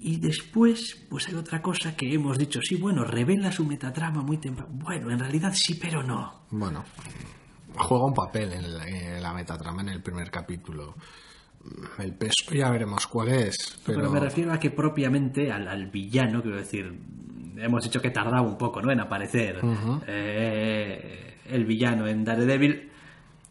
Y 0.00 0.18
después, 0.18 1.06
pues 1.08 1.28
hay 1.28 1.34
otra 1.34 1.60
cosa 1.60 1.96
que 1.96 2.12
hemos 2.12 2.38
dicho, 2.38 2.60
sí, 2.62 2.76
bueno, 2.76 3.04
revela 3.04 3.50
su 3.50 3.64
metatrama 3.64 4.22
muy 4.22 4.38
temprano. 4.38 4.70
Bueno, 4.72 5.10
en 5.10 5.18
realidad 5.18 5.52
sí, 5.54 5.74
pero 5.74 6.02
no. 6.02 6.44
Bueno, 6.50 6.84
juega 7.76 8.04
un 8.04 8.14
papel 8.14 8.52
en 8.52 8.78
la, 8.78 8.88
en 8.88 9.22
la 9.22 9.32
metatrama 9.32 9.82
en 9.82 9.88
el 9.88 10.02
primer 10.02 10.30
capítulo. 10.30 10.94
El 11.98 12.14
peso 12.14 12.54
ya 12.54 12.70
veremos 12.70 13.06
cuál 13.08 13.28
es, 13.28 13.78
Pero, 13.84 13.98
pero, 13.98 14.10
me 14.10 14.20
refiero 14.20 14.52
a 14.52 14.58
que 14.58 14.70
propiamente 14.70 15.50
al, 15.52 15.66
al 15.68 15.90
villano, 15.90 16.40
quiero 16.40 16.56
decir, 16.56 16.98
hemos 17.58 17.84
dicho 17.84 18.00
que 18.00 18.10
tardaba 18.10 18.42
un 18.42 18.56
poco 18.56 18.80
¿no? 18.80 18.90
en 18.90 19.00
aparecer 19.00 19.60
eh, 20.06 21.38
el 21.46 21.64
villano 21.64 22.06
en 22.06 22.24
Daredevil. 22.24 22.90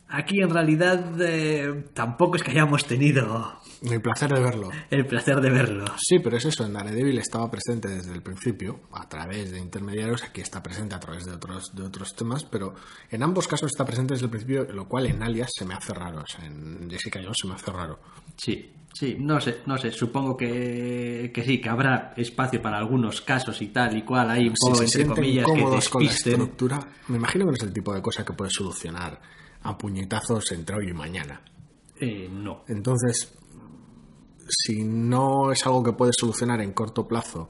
Aquí 0.09 0.41
en 0.41 0.49
realidad 0.49 1.19
eh, 1.21 1.85
tampoco 1.93 2.37
es 2.37 2.43
que 2.43 2.51
hayamos 2.51 2.85
tenido 2.85 3.59
el 3.83 4.01
placer 4.01 4.31
de 4.33 4.39
verlo. 4.39 4.69
el 4.89 5.05
placer 5.05 5.41
de 5.41 5.49
verlo. 5.49 5.85
Sí, 5.97 6.19
pero 6.19 6.37
es 6.37 6.45
eso, 6.45 6.65
en 6.65 6.73
Daredevil 6.73 7.17
estaba 7.17 7.51
presente 7.51 7.89
desde 7.89 8.13
el 8.13 8.21
principio, 8.23 8.79
a 8.93 9.07
través 9.09 9.51
de 9.51 9.59
intermediarios, 9.59 10.23
aquí 10.23 10.39
está 10.41 10.63
presente 10.63 10.95
a 10.95 10.99
través 10.99 11.25
de 11.25 11.33
otros, 11.33 11.75
de 11.75 11.83
otros 11.83 12.15
temas, 12.15 12.45
pero 12.45 12.73
en 13.11 13.21
ambos 13.21 13.47
casos 13.49 13.69
está 13.71 13.83
presente 13.85 14.13
desde 14.13 14.25
el 14.25 14.31
principio, 14.31 14.63
lo 14.71 14.87
cual 14.87 15.07
en 15.07 15.21
Alias 15.21 15.49
se 15.53 15.65
me 15.65 15.73
hace 15.73 15.93
raro, 15.93 16.21
o 16.21 16.25
sea, 16.27 16.45
en 16.45 16.89
Jessica 16.89 17.19
Jones 17.21 17.37
se 17.41 17.47
me 17.49 17.55
hace 17.55 17.71
raro. 17.71 17.99
Sí, 18.37 18.73
sí, 18.93 19.17
no 19.19 19.41
sé, 19.41 19.57
no 19.65 19.77
sé, 19.77 19.91
supongo 19.91 20.37
que, 20.37 21.31
que 21.33 21.43
sí, 21.43 21.59
que 21.59 21.67
habrá 21.69 22.13
espacio 22.15 22.61
para 22.61 22.77
algunos 22.77 23.19
casos 23.21 23.61
y 23.61 23.67
tal 23.67 23.97
y 23.97 24.03
cual, 24.03 24.29
hay 24.31 24.47
un 24.47 24.55
Si 24.55 24.69
poco, 24.71 24.87
se 24.87 25.01
entre 25.01 25.15
comillas, 25.15 25.45
que 25.45 25.51
cómodos 25.51 25.89
con 25.89 26.01
la 26.03 26.09
despisten. 26.09 26.33
estructura, 26.41 26.79
me 27.09 27.17
imagino 27.17 27.43
que 27.43 27.51
no 27.51 27.57
es 27.57 27.63
el 27.63 27.73
tipo 27.73 27.93
de 27.93 28.01
cosa 28.01 28.23
que 28.23 28.31
puedes 28.33 28.53
solucionar 28.53 29.19
a 29.67 29.77
puñetazos 29.77 30.51
entre 30.53 30.77
hoy 30.77 30.89
y 30.89 30.93
mañana. 30.93 31.41
Eh, 31.99 32.29
no. 32.31 32.63
Entonces, 32.67 33.37
si 34.47 34.83
no 34.83 35.51
es 35.51 35.65
algo 35.65 35.83
que 35.83 35.91
puedes 35.91 36.15
solucionar 36.17 36.61
en 36.61 36.71
corto 36.71 37.05
plazo 37.05 37.49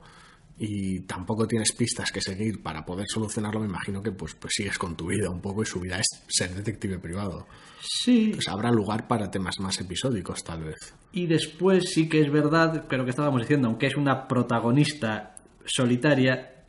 y 0.57 1.01
tampoco 1.01 1.45
tienes 1.45 1.73
pistas 1.73 2.11
que 2.11 2.19
seguir 2.19 2.63
para 2.63 2.83
poder 2.83 3.05
solucionarlo, 3.07 3.59
me 3.59 3.67
imagino 3.67 4.01
que 4.01 4.11
pues, 4.11 4.33
pues 4.33 4.53
sigues 4.55 4.79
con 4.79 4.95
tu 4.95 5.07
vida 5.07 5.29
un 5.29 5.41
poco 5.41 5.61
y 5.61 5.67
su 5.67 5.79
vida 5.79 5.99
es 5.99 6.07
ser 6.27 6.55
detective 6.55 6.97
privado. 6.97 7.45
Sí. 7.81 8.31
Pues 8.33 8.47
habrá 8.47 8.71
lugar 8.71 9.07
para 9.07 9.29
temas 9.29 9.59
más 9.59 9.79
episódicos, 9.79 10.43
tal 10.43 10.63
vez. 10.63 10.95
Y 11.11 11.27
después 11.27 11.91
sí 11.93 12.09
que 12.09 12.21
es 12.21 12.31
verdad, 12.31 12.85
pero 12.89 13.03
que 13.03 13.11
estábamos 13.11 13.41
diciendo, 13.41 13.67
aunque 13.67 13.85
es 13.85 13.95
una 13.95 14.27
protagonista 14.27 15.35
solitaria, 15.65 16.63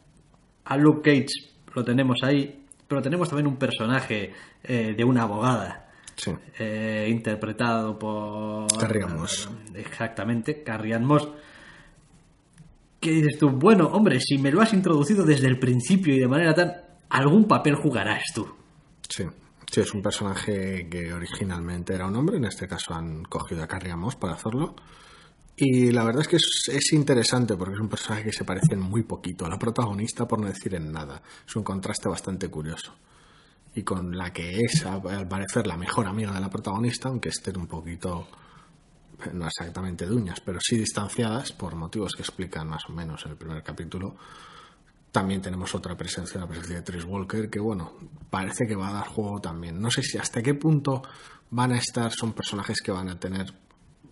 a 0.66 0.76
Luke 0.76 1.00
Cage 1.02 1.56
lo 1.74 1.84
tenemos 1.84 2.18
ahí, 2.22 2.66
pero 2.88 3.02
tenemos 3.02 3.28
también 3.28 3.46
un 3.46 3.56
personaje 3.56 4.32
eh, 4.64 4.94
de 4.96 5.04
una 5.04 5.22
abogada. 5.22 5.84
Sí. 6.16 6.32
eh, 6.58 7.06
interpretado 7.08 7.96
por 7.96 8.66
Carrie 8.76 9.06
Moss. 9.06 9.48
exactamente 9.72 10.64
Carrie 10.64 10.98
Moss 10.98 11.28
que 12.98 13.12
dices 13.12 13.38
tú 13.38 13.50
bueno 13.50 13.86
hombre 13.86 14.18
si 14.18 14.36
me 14.36 14.50
lo 14.50 14.60
has 14.60 14.72
introducido 14.72 15.24
desde 15.24 15.46
el 15.46 15.60
principio 15.60 16.12
y 16.12 16.18
de 16.18 16.26
manera 16.26 16.54
tan 16.54 16.72
algún 17.10 17.46
papel 17.46 17.76
jugarás 17.76 18.24
tú 18.34 18.52
Sí. 19.08 19.24
Sí, 19.70 19.80
es 19.82 19.92
un 19.94 20.02
personaje 20.02 20.88
que 20.88 21.12
originalmente 21.12 21.94
era 21.94 22.06
un 22.06 22.16
hombre, 22.16 22.38
en 22.38 22.46
este 22.46 22.66
caso 22.66 22.94
han 22.94 23.22
cogido 23.24 23.62
a 23.62 23.66
Carrie 23.66 23.94
Moss 23.94 24.16
para 24.16 24.32
hacerlo. 24.32 24.74
Y 25.60 25.90
la 25.90 26.04
verdad 26.04 26.22
es 26.22 26.28
que 26.28 26.36
es, 26.36 26.68
es 26.68 26.92
interesante 26.92 27.56
porque 27.56 27.74
es 27.74 27.80
un 27.80 27.88
personaje 27.88 28.22
que 28.22 28.32
se 28.32 28.44
parece 28.44 28.76
muy 28.76 29.02
poquito 29.02 29.44
a 29.44 29.48
la 29.48 29.58
protagonista, 29.58 30.28
por 30.28 30.38
no 30.38 30.46
decir 30.46 30.76
en 30.76 30.92
nada. 30.92 31.20
Es 31.44 31.56
un 31.56 31.64
contraste 31.64 32.08
bastante 32.08 32.48
curioso. 32.48 32.94
Y 33.74 33.82
con 33.82 34.16
la 34.16 34.32
que 34.32 34.60
es, 34.60 34.86
al 34.86 35.26
parecer, 35.26 35.66
la 35.66 35.76
mejor 35.76 36.06
amiga 36.06 36.32
de 36.32 36.38
la 36.38 36.48
protagonista, 36.48 37.08
aunque 37.08 37.30
estén 37.30 37.56
un 37.56 37.66
poquito, 37.66 38.28
no 39.32 39.48
exactamente 39.48 40.06
de 40.06 40.14
uñas, 40.14 40.40
pero 40.40 40.60
sí 40.60 40.78
distanciadas 40.78 41.50
por 41.50 41.74
motivos 41.74 42.12
que 42.14 42.22
explican 42.22 42.68
más 42.68 42.84
o 42.88 42.92
menos 42.92 43.26
en 43.26 43.32
el 43.32 43.36
primer 43.36 43.60
capítulo. 43.64 44.14
También 45.10 45.42
tenemos 45.42 45.74
otra 45.74 45.96
presencia, 45.96 46.40
la 46.40 46.46
presencia 46.46 46.76
de 46.76 46.82
Trish 46.82 47.04
Walker, 47.04 47.50
que 47.50 47.58
bueno, 47.58 47.94
parece 48.30 48.64
que 48.64 48.76
va 48.76 48.90
a 48.90 48.92
dar 48.92 49.08
juego 49.08 49.40
también. 49.40 49.80
No 49.80 49.90
sé 49.90 50.04
si 50.04 50.18
hasta 50.18 50.40
qué 50.40 50.54
punto 50.54 51.02
van 51.50 51.72
a 51.72 51.78
estar, 51.78 52.12
son 52.12 52.32
personajes 52.32 52.80
que 52.80 52.92
van 52.92 53.08
a 53.08 53.18
tener 53.18 53.52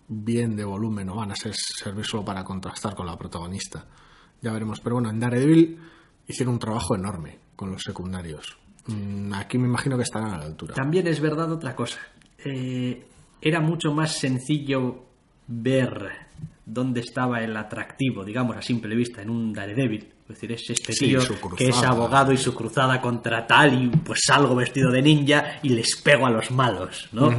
bien 0.07 0.55
de 0.55 0.63
volumen 0.63 1.09
o 1.09 1.15
van 1.15 1.31
a 1.31 1.35
ser, 1.35 1.53
servir 1.55 2.05
solo 2.05 2.23
para 2.23 2.43
contrastar 2.43 2.95
con 2.95 3.05
la 3.05 3.17
protagonista. 3.17 3.85
Ya 4.41 4.51
veremos. 4.53 4.79
Pero 4.79 4.95
bueno, 4.95 5.09
en 5.09 5.19
Daredevil 5.19 5.79
hicieron 6.27 6.53
un 6.55 6.59
trabajo 6.59 6.95
enorme 6.95 7.39
con 7.55 7.71
los 7.71 7.81
secundarios. 7.83 8.57
Mm, 8.87 9.33
Aquí 9.33 9.57
me 9.57 9.67
imagino 9.67 9.97
que 9.97 10.03
estarán 10.03 10.31
a 10.33 10.37
la 10.37 10.45
altura. 10.45 10.73
también 10.73 11.07
es 11.07 11.19
verdad 11.19 11.51
otra 11.51 11.75
cosa 11.75 11.99
Eh, 12.45 13.05
era 13.41 13.59
mucho 13.59 13.91
más 13.93 14.13
sencillo 14.17 15.03
ver 15.47 16.09
dónde 16.65 17.01
estaba 17.01 17.41
el 17.41 17.55
atractivo 17.57 18.23
digamos 18.23 18.55
a 18.55 18.61
simple 18.61 18.95
vista 18.95 19.21
en 19.21 19.29
un 19.29 19.51
Daredevil 19.53 20.13
es 20.23 20.27
decir, 20.27 20.51
es 20.51 20.69
este 20.69 20.93
tío 20.93 21.19
que 21.57 21.69
es 21.69 21.83
abogado 21.83 22.31
y 22.33 22.37
su 22.37 22.53
cruzada 22.53 22.99
contra 23.01 23.47
tal 23.47 23.81
y 23.81 23.87
pues 23.89 24.19
salgo 24.25 24.55
vestido 24.55 24.91
de 24.91 25.01
ninja 25.01 25.59
y 25.63 25.69
les 25.69 25.95
pego 26.01 26.25
a 26.25 26.29
los 26.29 26.51
malos, 26.51 27.07
¿no? 27.13 27.31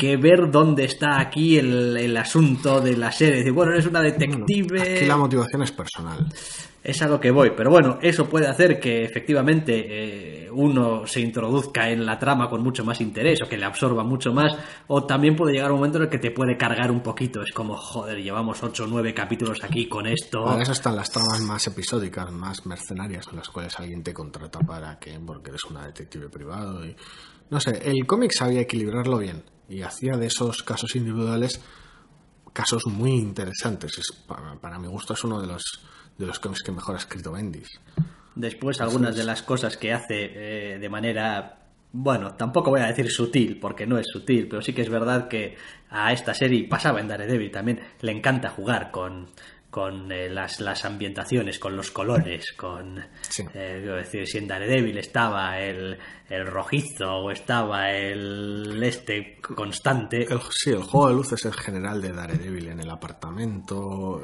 Que 0.00 0.16
ver 0.16 0.50
dónde 0.50 0.84
está 0.84 1.20
aquí 1.20 1.58
el, 1.58 1.94
el 1.94 2.16
asunto 2.16 2.80
de 2.80 2.96
la 2.96 3.12
serie. 3.12 3.40
Decir, 3.40 3.52
bueno, 3.52 3.72
eres 3.72 3.84
una 3.84 4.00
detective... 4.00 4.96
Aquí 4.96 5.04
la 5.04 5.18
motivación 5.18 5.62
es 5.62 5.72
personal. 5.72 6.26
Es 6.82 7.02
a 7.02 7.08
lo 7.08 7.20
que 7.20 7.30
voy, 7.30 7.50
pero 7.54 7.68
bueno, 7.68 7.98
eso 8.00 8.26
puede 8.26 8.46
hacer 8.46 8.80
que 8.80 9.04
efectivamente 9.04 10.44
eh, 10.44 10.50
uno 10.50 11.06
se 11.06 11.20
introduzca 11.20 11.90
en 11.90 12.06
la 12.06 12.18
trama 12.18 12.48
con 12.48 12.62
mucho 12.62 12.82
más 12.82 13.02
interés 13.02 13.42
o 13.42 13.46
que 13.46 13.58
le 13.58 13.66
absorba 13.66 14.02
mucho 14.02 14.32
más, 14.32 14.56
o 14.86 15.04
también 15.04 15.36
puede 15.36 15.52
llegar 15.52 15.70
un 15.70 15.76
momento 15.76 15.98
en 15.98 16.04
el 16.04 16.08
que 16.08 16.18
te 16.18 16.30
puede 16.30 16.56
cargar 16.56 16.90
un 16.90 17.02
poquito. 17.02 17.42
Es 17.42 17.52
como, 17.52 17.76
joder, 17.76 18.22
llevamos 18.22 18.62
8 18.62 18.84
o 18.84 18.86
9 18.86 19.12
capítulos 19.12 19.62
aquí 19.62 19.86
con 19.86 20.06
esto. 20.06 20.42
Para 20.42 20.62
eso 20.62 20.72
están 20.72 20.96
las 20.96 21.10
tramas 21.10 21.42
más 21.42 21.66
episódicas, 21.66 22.32
más 22.32 22.64
mercenarias, 22.64 23.26
en 23.30 23.36
las 23.36 23.50
cuales 23.50 23.78
alguien 23.78 24.02
te 24.02 24.14
contrata 24.14 24.60
para 24.60 24.98
que, 24.98 25.20
porque 25.20 25.50
eres 25.50 25.64
una 25.64 25.84
detective 25.84 26.30
privado. 26.30 26.86
Y, 26.86 26.96
no 27.50 27.60
sé, 27.60 27.78
el 27.84 28.06
cómic 28.06 28.32
sabía 28.32 28.62
equilibrarlo 28.62 29.18
bien 29.18 29.42
y 29.70 29.82
hacía 29.82 30.16
de 30.16 30.26
esos 30.26 30.62
casos 30.62 30.94
individuales 30.96 31.60
casos 32.52 32.86
muy 32.86 33.12
interesantes. 33.12 33.98
Es, 33.98 34.12
para, 34.26 34.56
para 34.56 34.78
mi 34.78 34.88
gusto 34.88 35.14
es 35.14 35.24
uno 35.24 35.40
de 35.40 35.46
los, 35.46 35.62
de 36.18 36.26
los 36.26 36.38
cómics 36.40 36.62
que 36.62 36.72
mejor 36.72 36.96
ha 36.96 36.98
escrito 36.98 37.32
Bendis. 37.32 37.80
Después 38.34 38.80
algunas 38.80 39.14
de 39.16 39.24
las 39.24 39.42
cosas 39.42 39.76
que 39.76 39.92
hace 39.92 40.74
eh, 40.74 40.78
de 40.78 40.88
manera, 40.88 41.60
bueno, 41.92 42.34
tampoco 42.34 42.70
voy 42.70 42.80
a 42.80 42.86
decir 42.86 43.10
sutil, 43.10 43.58
porque 43.60 43.86
no 43.86 43.98
es 43.98 44.06
sutil, 44.08 44.48
pero 44.48 44.62
sí 44.62 44.72
que 44.72 44.82
es 44.82 44.90
verdad 44.90 45.28
que 45.28 45.56
a 45.88 46.12
esta 46.12 46.34
serie, 46.34 46.66
pasaba 46.68 47.00
en 47.00 47.08
Daredevil 47.08 47.50
también, 47.50 47.80
le 48.00 48.12
encanta 48.12 48.50
jugar 48.50 48.90
con, 48.90 49.28
con 49.70 50.10
eh, 50.10 50.28
las, 50.28 50.58
las 50.60 50.84
ambientaciones, 50.84 51.58
con 51.60 51.76
los 51.76 51.90
colores, 51.92 52.52
con... 52.56 53.00
Sí. 53.22 53.44
eh, 53.54 53.80
decir, 53.86 54.26
si 54.26 54.38
en 54.38 54.48
Daredevil 54.48 54.98
estaba 54.98 55.60
el, 55.60 55.96
el 56.28 56.46
rojizo 56.46 57.08
o 57.18 57.30
estaba 57.30 57.90
el 57.92 58.82
este 58.82 59.38
constante... 59.40 60.24
El- 60.24 60.40
sí, 60.50 60.70
el 60.70 60.82
juego 60.82 61.08
de 61.08 61.14
luces 61.14 61.44
en 61.44 61.52
general 61.52 62.02
de 62.02 62.12
Daredevil 62.12 62.66
en 62.68 62.80
el 62.80 62.90
apartamento, 62.90 64.20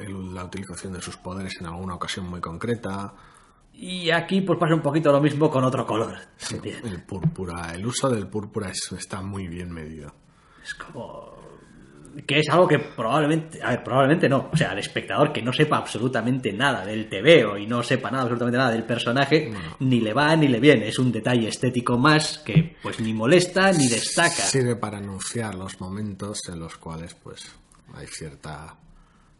el- 0.00 0.34
la 0.34 0.44
utilización 0.44 0.92
de 0.92 1.00
sus 1.00 1.16
poderes 1.16 1.54
en 1.60 1.66
alguna 1.66 1.94
ocasión 1.94 2.26
muy 2.28 2.40
concreta, 2.40 3.14
Y 3.74 4.10
aquí 4.10 4.42
pues 4.42 4.58
pasa 4.58 4.74
un 4.74 4.82
poquito 4.82 5.10
lo 5.12 5.20
mismo 5.20 5.48
con 5.48 5.64
otro 5.64 5.86
color. 5.86 6.16
Sí, 6.36 6.60
el 6.84 7.02
púrpura, 7.04 7.72
el 7.74 7.86
uso 7.86 8.10
del 8.10 8.26
púrpura 8.28 8.68
es- 8.68 8.92
está 8.92 9.22
muy 9.22 9.46
bien 9.48 9.70
medido. 9.72 10.12
Es 10.62 10.74
como. 10.74 11.40
Que 12.26 12.40
es 12.40 12.48
algo 12.50 12.68
que 12.68 12.78
probablemente. 12.78 13.62
A 13.62 13.70
ver, 13.70 13.84
probablemente 13.84 14.28
no. 14.28 14.50
O 14.52 14.56
sea, 14.56 14.72
al 14.72 14.78
espectador 14.78 15.32
que 15.32 15.42
no 15.42 15.52
sepa 15.52 15.78
absolutamente 15.78 16.52
nada 16.52 16.84
del 16.84 17.08
TVO 17.08 17.56
y 17.56 17.66
no 17.66 17.82
sepa 17.82 18.10
nada, 18.10 18.24
absolutamente 18.24 18.58
nada 18.58 18.70
del 18.70 18.84
personaje, 18.84 19.52
ni 19.80 20.00
le 20.00 20.12
va 20.12 20.34
ni 20.36 20.48
le 20.48 20.60
viene. 20.60 20.88
Es 20.88 20.98
un 20.98 21.10
detalle 21.10 21.48
estético 21.48 21.96
más 21.96 22.38
que, 22.38 22.76
pues, 22.82 23.00
ni 23.00 23.14
molesta 23.14 23.72
ni 23.72 23.88
destaca. 23.88 24.42
Sirve 24.42 24.76
para 24.76 24.98
anunciar 24.98 25.54
los 25.54 25.80
momentos 25.80 26.40
en 26.48 26.60
los 26.60 26.76
cuales, 26.76 27.14
pues, 27.14 27.50
hay 27.94 28.06
cierta 28.06 28.76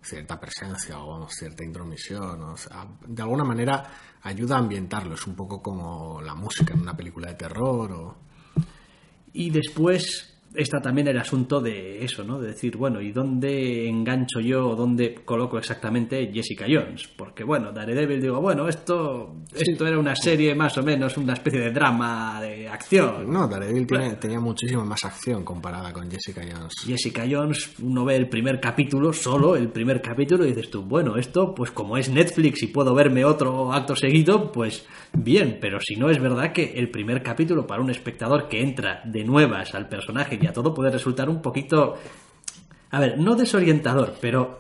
cierta 0.03 0.41
presencia 0.41 0.99
o 0.99 1.09
vamos, 1.09 1.33
cierta 1.33 1.65
intromisión. 1.65 2.43
O 2.43 2.57
sea, 2.57 2.87
de 3.07 3.23
alguna 3.23 3.45
manera 3.45 3.85
ayuda 4.23 4.57
a 4.57 4.59
ambientarlo. 4.59 5.15
Es 5.15 5.27
un 5.27 5.35
poco 5.35 5.63
como 5.63 6.21
la 6.21 6.35
música 6.35 6.75
en 6.75 6.81
una 6.81 6.97
película 6.97 7.29
de 7.29 7.35
terror 7.35 7.93
o. 7.93 8.17
Y 9.33 9.51
después 9.51 10.32
está 10.55 10.81
también 10.81 11.09
el 11.09 11.19
asunto 11.19 11.61
de 11.61 12.05
eso, 12.05 12.25
¿no? 12.25 12.39
De 12.41 12.49
decir, 12.49 12.77
bueno, 12.77 13.01
¿y 13.01 13.13
dónde 13.13 13.89
engancho 13.89 14.41
yo 14.41 14.69
o 14.69 14.77
dónde 14.77 15.15
coloco 15.25 15.59
exactamente 15.59 16.31
Jessica 16.33 16.67
Jones? 16.69 17.09
Porque, 17.17 17.45
bueno, 17.45 17.73
Daredevil 17.73 18.21
digo, 18.21 18.41
bueno, 18.41 18.69
esto, 18.69 19.37
esto 19.55 19.87
era 19.87 19.99
una 19.99 20.15
serie 20.17 20.55
más 20.55 20.77
o 20.79 20.83
menos, 20.83 21.17
una 21.17 21.33
especie 21.35 21.61
de 21.61 21.71
drama 21.71 22.41
de 22.41 22.69
acción. 22.69 23.31
No, 23.33 23.49
Daredevil 23.49 23.87
tiene- 23.87 24.15
tenía 24.17 24.41
muchísima 24.41 24.85
más 24.85 25.05
acción 25.05 25.45
comparada 25.45 25.93
con 25.93 26.11
Jessica 26.11 26.43
Jones. 26.43 26.75
Jessica 26.85 27.25
Jones, 27.31 27.75
uno 27.83 28.05
ve 28.05 28.17
el 28.17 28.29
primer 28.29 28.61
capítulo, 28.61 29.13
solo 29.13 29.57
el 29.57 29.69
primer 29.69 30.01
capítulo, 30.03 30.45
y 30.45 30.49
dices 30.49 30.71
tú, 30.71 30.83
bueno, 30.83 31.17
esto, 31.17 31.55
pues 31.55 31.71
como 31.71 31.97
es 31.97 32.09
Netflix 32.11 32.63
y 32.63 32.67
puedo 32.69 32.95
verme 32.95 33.25
otro 33.25 33.73
acto 33.73 33.97
seguido, 33.97 34.53
pues 34.53 34.87
bien, 35.13 35.59
pero 35.61 35.79
si 35.81 35.97
no 35.97 36.11
es 36.11 36.21
verdad 36.21 36.53
que 36.53 36.73
el 36.77 36.91
primer 36.91 37.23
capítulo 37.23 37.67
para 37.67 37.83
un 37.83 37.91
espectador 37.91 38.49
que 38.49 38.61
entra 38.63 39.03
de 39.05 39.25
nuevas 39.25 39.75
al 39.75 39.89
personaje 39.89 40.39
y 40.43 40.47
a 40.47 40.53
todo 40.53 40.75
puede 40.75 40.91
resultar 40.91 41.29
un 41.29 41.41
poquito, 41.41 41.97
a 42.91 43.01
ver, 43.01 43.19
no 43.19 43.37
desorientador, 43.37 44.17
pero, 44.21 44.59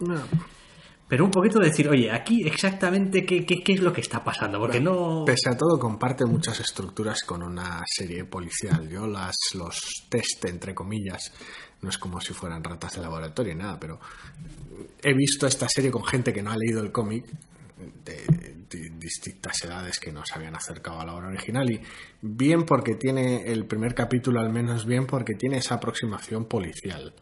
pero 1.08 1.24
un 1.24 1.30
poquito 1.30 1.58
decir, 1.58 1.88
oye, 1.88 2.10
aquí 2.10 2.46
exactamente 2.46 3.26
qué, 3.26 3.44
qué, 3.44 3.62
qué 3.62 3.72
es 3.72 3.80
lo 3.80 3.92
que 3.92 4.00
está 4.00 4.22
pasando, 4.22 4.58
porque 4.60 4.80
no... 4.80 5.24
Pese 5.26 5.50
a 5.50 5.56
todo, 5.56 5.78
comparte 5.78 6.24
muchas 6.24 6.60
estructuras 6.60 7.22
con 7.24 7.42
una 7.42 7.82
serie 7.86 8.24
policial. 8.24 8.88
Yo 8.88 9.06
las, 9.06 9.36
los 9.54 10.06
test, 10.08 10.44
entre 10.44 10.74
comillas, 10.74 11.32
no 11.82 11.90
es 11.90 11.98
como 11.98 12.20
si 12.20 12.32
fueran 12.32 12.62
ratas 12.62 12.94
de 12.94 13.02
laboratorio 13.02 13.52
y 13.52 13.56
nada, 13.56 13.78
pero 13.78 13.98
he 15.02 15.12
visto 15.14 15.46
esta 15.46 15.68
serie 15.68 15.90
con 15.90 16.04
gente 16.04 16.32
que 16.32 16.42
no 16.42 16.52
ha 16.52 16.56
leído 16.56 16.80
el 16.80 16.92
cómic 16.92 17.26
de 18.04 18.61
distintas 18.72 19.62
edades 19.64 19.98
que 19.98 20.12
no 20.12 20.24
se 20.24 20.34
habían 20.34 20.56
acercado 20.56 21.00
a 21.00 21.06
la 21.06 21.14
obra 21.14 21.28
original 21.28 21.70
y 21.70 21.80
bien 22.20 22.64
porque 22.64 22.94
tiene 22.94 23.44
el 23.44 23.66
primer 23.66 23.94
capítulo 23.94 24.40
al 24.40 24.52
menos 24.52 24.86
bien 24.86 25.06
porque 25.06 25.34
tiene 25.34 25.58
esa 25.58 25.76
aproximación 25.76 26.46
policial 26.46 27.14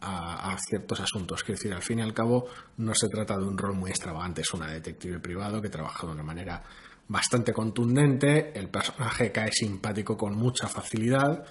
a, 0.00 0.56
ciertos 0.58 1.00
asuntos. 1.00 1.42
Quiero 1.42 1.58
decir, 1.58 1.72
al 1.72 1.82
fin 1.82 1.98
y 1.98 2.02
al 2.02 2.14
cabo, 2.14 2.46
no 2.78 2.94
se 2.94 3.08
trata 3.08 3.36
de 3.36 3.44
un 3.44 3.58
rol 3.58 3.74
muy 3.74 3.90
extravagante, 3.90 4.42
es 4.42 4.52
una 4.52 4.66
detective 4.66 5.18
privado 5.20 5.60
que 5.60 5.68
trabaja 5.68 6.06
de 6.06 6.12
una 6.12 6.22
manera 6.22 6.62
bastante 7.08 7.52
contundente, 7.52 8.58
el 8.58 8.68
personaje 8.68 9.32
cae 9.32 9.52
simpático 9.52 10.16
con 10.16 10.36
mucha 10.36 10.68
facilidad 10.68 11.44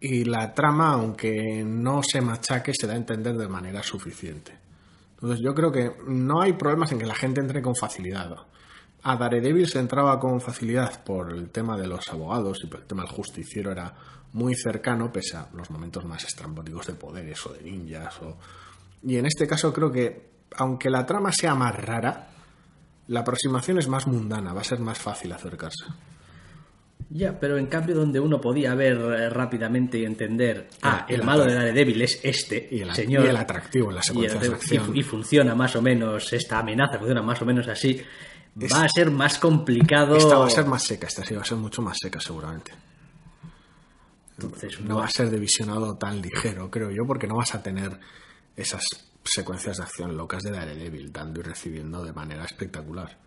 y 0.00 0.24
la 0.24 0.52
trama, 0.52 0.94
aunque 0.94 1.62
no 1.64 2.02
se 2.02 2.20
machaque, 2.20 2.72
se 2.74 2.86
da 2.86 2.94
a 2.94 2.96
entender 2.96 3.36
de 3.36 3.46
manera 3.46 3.82
suficiente. 3.82 4.58
Entonces 5.14 5.40
yo 5.44 5.54
creo 5.54 5.70
que 5.70 5.92
no 6.08 6.40
hay 6.42 6.54
problemas 6.54 6.90
en 6.90 6.98
que 6.98 7.06
la 7.06 7.14
gente 7.14 7.40
entre 7.40 7.62
con 7.62 7.76
facilidad. 7.76 8.34
A 9.04 9.16
Daredevil 9.16 9.66
se 9.66 9.78
entraba 9.80 10.18
con 10.20 10.40
facilidad 10.40 11.02
por 11.04 11.32
el 11.32 11.50
tema 11.50 11.76
de 11.76 11.86
los 11.88 12.08
abogados 12.08 12.60
y 12.62 12.66
por 12.68 12.80
el 12.80 12.86
tema 12.86 13.02
del 13.02 13.10
justiciero 13.10 13.72
era 13.72 13.92
muy 14.32 14.54
cercano, 14.54 15.12
pese 15.12 15.36
a 15.36 15.48
los 15.54 15.70
momentos 15.70 16.04
más 16.04 16.24
estrambóticos 16.24 16.86
de 16.86 16.94
poderes 16.94 17.44
o 17.46 17.52
de 17.52 17.62
ninjas. 17.62 18.20
O... 18.22 18.36
Y 19.02 19.16
en 19.16 19.26
este 19.26 19.46
caso 19.46 19.72
creo 19.72 19.90
que, 19.90 20.30
aunque 20.56 20.88
la 20.88 21.04
trama 21.04 21.32
sea 21.32 21.54
más 21.54 21.74
rara, 21.76 22.28
La 23.08 23.20
aproximación 23.20 23.78
es 23.78 23.88
más 23.88 24.06
mundana, 24.06 24.52
va 24.54 24.60
a 24.60 24.64
ser 24.64 24.78
más 24.78 24.96
fácil 24.98 25.32
acercarse. 25.32 25.84
Ya, 27.10 27.38
pero 27.38 27.58
en 27.58 27.66
cambio 27.66 27.96
donde 27.96 28.20
uno 28.20 28.40
podía 28.40 28.74
ver 28.76 28.96
eh, 28.96 29.28
rápidamente 29.28 29.98
y 29.98 30.04
entender, 30.04 30.68
ah, 30.82 31.04
el 31.08 31.20
el 31.20 31.26
malo 31.26 31.44
de. 31.44 31.52
Daredevil 31.54 32.00
es 32.00 32.20
este, 32.22 32.68
Y 32.70 32.80
el, 32.80 32.94
señor. 32.94 33.24
y 33.24 33.28
el 33.28 33.36
atractivo 33.36 33.90
en 33.90 33.96
y, 33.96 33.98
el- 33.98 34.02
secuencias 34.04 34.40
de 34.40 34.48
y- 34.48 34.52
acción. 34.52 34.96
y 34.96 35.02
funciona 35.02 35.54
más 35.54 35.74
o 35.76 35.82
menos, 35.82 36.32
esta 36.32 36.60
amenaza 36.60 36.96
funciona 36.98 37.22
más 37.22 37.42
o 37.42 37.44
menos 37.44 37.66
así, 37.68 38.00
va 38.56 38.84
a 38.84 38.88
ser 38.88 39.10
más 39.10 39.38
complicado. 39.38 40.16
Esta 40.16 40.38
va 40.38 40.46
a 40.46 40.50
ser 40.50 40.66
más 40.66 40.82
seca, 40.82 41.06
esta 41.06 41.24
sí 41.24 41.34
va 41.34 41.42
a 41.42 41.44
ser 41.44 41.58
mucho 41.58 41.82
más 41.82 41.96
seca 42.00 42.20
seguramente. 42.20 42.72
Entonces, 44.38 44.80
No 44.80 44.96
va 44.96 45.06
a 45.06 45.10
ser 45.10 45.30
de 45.30 45.38
visionado 45.38 45.96
tan 45.96 46.20
ligero, 46.20 46.70
creo 46.70 46.90
yo, 46.90 47.04
porque 47.06 47.26
no 47.26 47.36
vas 47.36 47.54
a 47.54 47.62
tener 47.62 47.98
esas 48.56 48.84
secuencias 49.24 49.76
de 49.76 49.84
acción 49.84 50.16
locas 50.16 50.42
de 50.42 50.50
Daredevil 50.50 51.12
dando 51.12 51.40
y 51.40 51.42
recibiendo 51.42 52.02
de 52.04 52.12
manera 52.12 52.44
espectacular. 52.44 53.18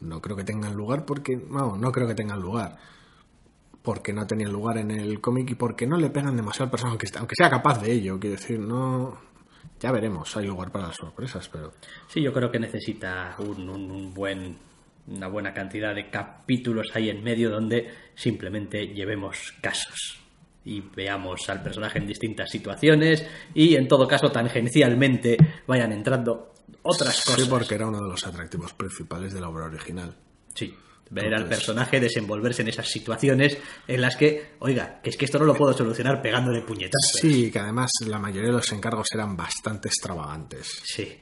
No 0.00 0.20
creo 0.20 0.36
que 0.36 0.44
tengan 0.44 0.74
lugar 0.74 1.04
porque... 1.04 1.36
No, 1.36 1.76
no 1.76 1.92
creo 1.92 2.06
que 2.06 2.14
tengan 2.14 2.40
lugar. 2.40 2.76
Porque 3.82 4.12
no 4.12 4.26
tenían 4.26 4.52
lugar 4.52 4.78
en 4.78 4.90
el 4.90 5.20
cómic 5.20 5.50
y 5.50 5.54
porque 5.54 5.86
no 5.86 5.96
le 5.96 6.10
pegan 6.10 6.36
demasiado 6.36 6.64
al 6.64 6.70
personaje, 6.70 6.92
aunque, 6.92 7.18
aunque 7.18 7.34
sea 7.36 7.50
capaz 7.50 7.80
de 7.80 7.92
ello. 7.92 8.18
Quiero 8.18 8.36
decir, 8.36 8.58
no... 8.58 9.18
Ya 9.80 9.92
veremos, 9.92 10.36
hay 10.36 10.46
lugar 10.46 10.70
para 10.72 10.88
las 10.88 10.96
sorpresas, 10.96 11.48
pero... 11.48 11.72
Sí, 12.08 12.22
yo 12.22 12.32
creo 12.32 12.50
que 12.50 12.58
necesita 12.58 13.34
un, 13.38 13.68
un- 13.68 13.90
un 13.90 14.14
buen, 14.14 14.56
una 15.08 15.26
buena 15.28 15.52
cantidad 15.52 15.94
de 15.94 16.08
capítulos 16.10 16.88
ahí 16.94 17.10
en 17.10 17.22
medio 17.22 17.50
donde 17.50 17.90
simplemente 18.14 18.86
llevemos 18.88 19.52
casos 19.60 20.18
y 20.64 20.80
veamos 20.80 21.48
al 21.50 21.62
personaje 21.62 21.98
en 21.98 22.06
distintas 22.06 22.48
situaciones 22.50 23.26
y 23.52 23.76
en 23.76 23.86
todo 23.86 24.08
caso 24.08 24.30
tangencialmente 24.30 25.36
vayan 25.66 25.92
entrando 25.92 26.54
otras 26.82 27.22
cosas. 27.22 27.42
Sí, 27.42 27.46
porque 27.50 27.74
era 27.74 27.86
uno 27.86 27.98
de 28.00 28.08
los 28.08 28.26
atractivos 28.26 28.72
principales 28.72 29.34
de 29.34 29.40
la 29.42 29.48
obra 29.50 29.66
original. 29.66 30.14
Sí, 30.54 30.74
ver 31.10 31.34
al 31.34 31.48
personaje 31.48 32.00
desenvolverse 32.00 32.62
en 32.62 32.68
esas 32.68 32.88
situaciones 32.88 33.58
en 33.86 34.00
las 34.00 34.16
que, 34.16 34.54
oiga, 34.60 35.00
que 35.02 35.10
es 35.10 35.16
que 35.16 35.24
esto 35.26 35.38
no 35.38 35.44
lo 35.44 35.54
puedo 35.54 35.72
solucionar 35.72 36.20
pegándole 36.22 36.62
puñetazos. 36.62 37.20
Sí, 37.20 37.50
que 37.50 37.58
además 37.60 37.90
la 38.06 38.18
mayoría 38.18 38.48
de 38.50 38.56
los 38.56 38.72
encargos 38.72 39.08
eran 39.14 39.36
bastante 39.36 39.88
extravagantes. 39.88 40.80
Sí. 40.84 41.20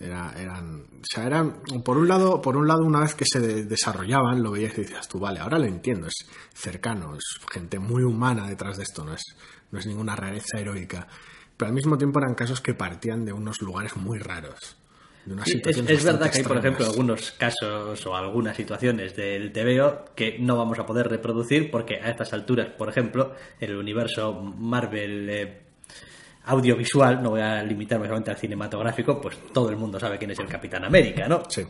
Era, 0.00 0.32
eran, 0.40 0.82
o 0.82 1.02
sea, 1.02 1.24
eran, 1.26 1.60
por 1.84 1.96
un 1.98 2.06
lado, 2.06 2.40
por 2.40 2.56
un 2.56 2.68
lado, 2.68 2.84
una 2.84 3.00
vez 3.00 3.16
que 3.16 3.24
se 3.26 3.40
de- 3.40 3.64
desarrollaban, 3.64 4.42
lo 4.44 4.52
veías 4.52 4.72
y 4.78 4.82
decías 4.82 5.08
tú, 5.08 5.18
vale, 5.18 5.40
ahora 5.40 5.58
lo 5.58 5.64
entiendo, 5.64 6.06
es 6.06 6.14
cercano, 6.54 7.16
es 7.16 7.24
gente 7.52 7.80
muy 7.80 8.04
humana 8.04 8.46
detrás 8.48 8.76
de 8.76 8.84
esto, 8.84 9.04
no 9.04 9.14
es, 9.14 9.22
no 9.72 9.78
es 9.80 9.86
ninguna 9.86 10.14
rareza 10.14 10.58
heroica. 10.60 11.08
Pero 11.56 11.70
al 11.70 11.74
mismo 11.74 11.98
tiempo 11.98 12.20
eran 12.20 12.36
casos 12.36 12.60
que 12.60 12.74
partían 12.74 13.24
de 13.24 13.32
unos 13.32 13.60
lugares 13.60 13.96
muy 13.96 14.20
raros. 14.20 14.77
De 15.28 15.34
unas 15.34 15.46
Sí, 15.46 15.60
es, 15.64 16.04
verdad 16.04 16.30
que 16.30 16.38
hay, 16.38 16.44
por 16.44 16.56
ejemplo, 16.56 16.86
algunos 16.86 17.32
casos 17.32 18.06
o 18.06 18.16
algunas 18.16 18.56
situaciones 18.56 19.14
del 19.14 19.52
TVO 19.52 20.06
que 20.14 20.38
no 20.38 20.56
vamos 20.56 20.78
a 20.78 20.86
poder 20.86 21.06
reproducir 21.08 21.70
porque 21.70 21.96
a 21.96 22.08
estas 22.08 22.32
alturas, 22.32 22.68
por 22.78 22.88
ejemplo, 22.88 23.34
en 23.60 23.70
el 23.70 23.76
universo 23.76 24.32
Marvel 24.32 25.28
eh, 25.28 25.58
audiovisual, 26.46 27.22
no 27.22 27.30
voy 27.30 27.42
a 27.42 27.62
limitarme 27.62 28.06
solamente 28.06 28.30
al 28.30 28.38
cinematográfico, 28.38 29.20
pues 29.20 29.36
todo 29.52 29.68
el 29.68 29.76
mundo 29.76 30.00
sabe 30.00 30.16
quién 30.16 30.30
es 30.30 30.38
el 30.38 30.48
Capitán 30.48 30.86
América, 30.86 31.28
¿no? 31.28 31.42
Sí. 31.46 31.62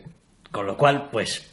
Con 0.49 0.65
lo 0.65 0.77
cual, 0.77 1.09
pues, 1.11 1.48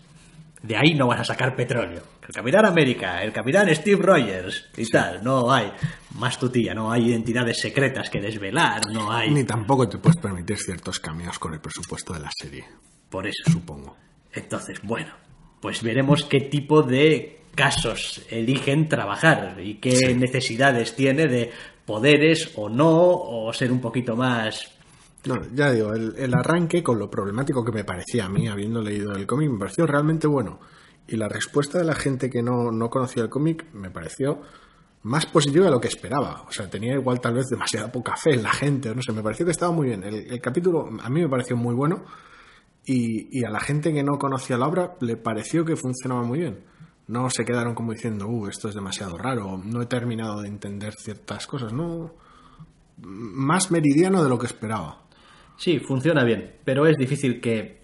de 0.67 0.77
ahí 0.77 0.95
no 0.95 1.07
vas 1.07 1.21
a 1.21 1.25
sacar 1.25 1.55
petróleo. 1.55 2.03
El 2.27 2.35
Capitán 2.35 2.67
América, 2.67 3.23
el 3.23 3.33
Capitán 3.33 3.73
Steve 3.75 4.03
Rogers 4.03 4.67
y 4.77 4.85
tal, 4.91 5.23
no 5.23 5.51
hay 5.53 5.71
más 6.19 6.39
tutía, 6.39 6.75
no 6.75 6.91
hay 6.91 7.09
identidades 7.11 7.61
secretas 7.61 8.11
que 8.11 8.21
desvelar, 8.21 8.81
no 8.93 9.13
hay... 9.13 9.31
Ni 9.31 9.45
tampoco 9.45 9.89
te 9.89 9.99
puedes 9.99 10.21
permitir 10.21 10.57
ciertos 10.59 10.99
cameos 10.99 11.39
con 11.39 11.55
el 11.55 11.61
presupuesto 11.61 12.13
de 12.15 12.21
la 12.21 12.31
serie, 12.37 12.65
Por 13.11 13.27
eso. 13.27 13.45
supongo. 13.51 13.97
Entonces, 14.33 14.81
bueno, 14.83 15.13
pues 15.61 15.83
veremos 15.83 16.25
qué 16.25 16.41
tipo 16.41 16.83
de 16.83 17.41
casos 17.55 18.23
eligen 18.31 18.89
trabajar 18.89 19.57
y 19.63 19.75
qué 19.77 19.93
Sí. 19.97 20.15
necesidades 20.15 20.95
tiene 20.97 21.27
de 21.27 21.53
poderes 21.87 22.51
o 22.57 22.69
no, 22.69 22.91
o 22.93 23.53
ser 23.53 23.71
un 23.71 23.81
poquito 23.81 24.17
más... 24.17 24.73
No, 25.27 25.41
ya 25.55 25.73
digo, 25.73 25.93
el, 25.93 26.15
el 26.17 26.35
arranque 26.35 26.83
con 26.83 26.99
lo 26.99 27.11
problemático 27.11 27.65
que 27.65 27.73
me 27.73 27.85
parecía 27.85 28.27
a 28.27 28.29
mí, 28.29 28.49
habiendo 28.49 28.81
leído 28.81 29.13
el 29.13 29.27
cómic, 29.27 29.51
me 29.51 29.59
pareció 29.59 29.87
realmente 29.87 30.27
bueno. 30.27 30.61
Y 31.09 31.17
la 31.17 31.29
respuesta 31.29 31.79
de 31.79 31.85
la 31.85 31.95
gente 31.95 32.31
que 32.31 32.43
no, 32.43 32.71
no 32.71 32.91
conocía 32.91 33.23
el 33.23 33.29
cómic 33.29 33.67
me 33.73 33.91
pareció 33.91 34.41
más 35.03 35.25
positiva 35.27 35.67
de 35.67 35.71
lo 35.71 35.81
que 35.81 35.89
esperaba. 35.89 36.45
O 36.49 36.53
sea, 36.53 36.69
tenía 36.69 36.95
igual 36.95 37.21
tal 37.21 37.35
vez 37.35 37.47
demasiada 37.47 37.93
poca 37.93 38.17
fe 38.17 38.35
en 38.35 38.43
la 38.43 38.53
gente, 38.53 38.93
no 38.95 39.03
sé, 39.03 39.13
me 39.13 39.23
pareció 39.23 39.47
que 39.47 39.53
estaba 39.53 39.73
muy 39.73 39.89
bien. 39.89 40.03
El, 40.03 40.41
capítulo 40.41 40.89
a 41.01 41.09
mí 41.09 41.21
me 41.21 41.29
pareció 41.29 41.57
muy 41.57 41.75
bueno 41.75 42.05
y, 42.85 43.39
y 43.39 43.45
a 43.45 43.51
la 43.51 43.61
gente 43.61 43.93
que 43.93 44.03
no 44.03 44.19
conocía 44.19 44.59
la 44.59 44.67
obra 44.67 44.97
le 45.01 45.17
pareció 45.17 45.65
que 45.65 45.77
funcionaba 45.77 46.25
muy 46.25 46.41
bien. 46.41 46.65
No 47.07 47.31
se 47.31 47.45
quedaron 47.45 47.77
como 47.77 47.93
diciendo, 47.93 48.27
uh, 48.27 48.49
esto 48.49 48.69
es 48.69 48.75
demasiado 48.75 49.17
raro, 49.17 49.61
no 49.65 49.81
he 49.81 49.87
terminado 49.87 50.41
de 50.41 50.49
entender 50.49 50.95
ciertas 50.95 51.47
cosas, 51.47 51.73
no. 51.73 52.15
Más 52.99 53.71
meridiano 53.71 54.25
de 54.25 54.29
lo 54.29 54.39
que 54.39 54.47
esperaba. 54.47 55.06
Sí, 55.57 55.79
funciona 55.81 56.25
bien, 56.25 56.57
pero 56.65 56.87
es 56.87 56.97
difícil 56.97 57.41
que 57.41 57.77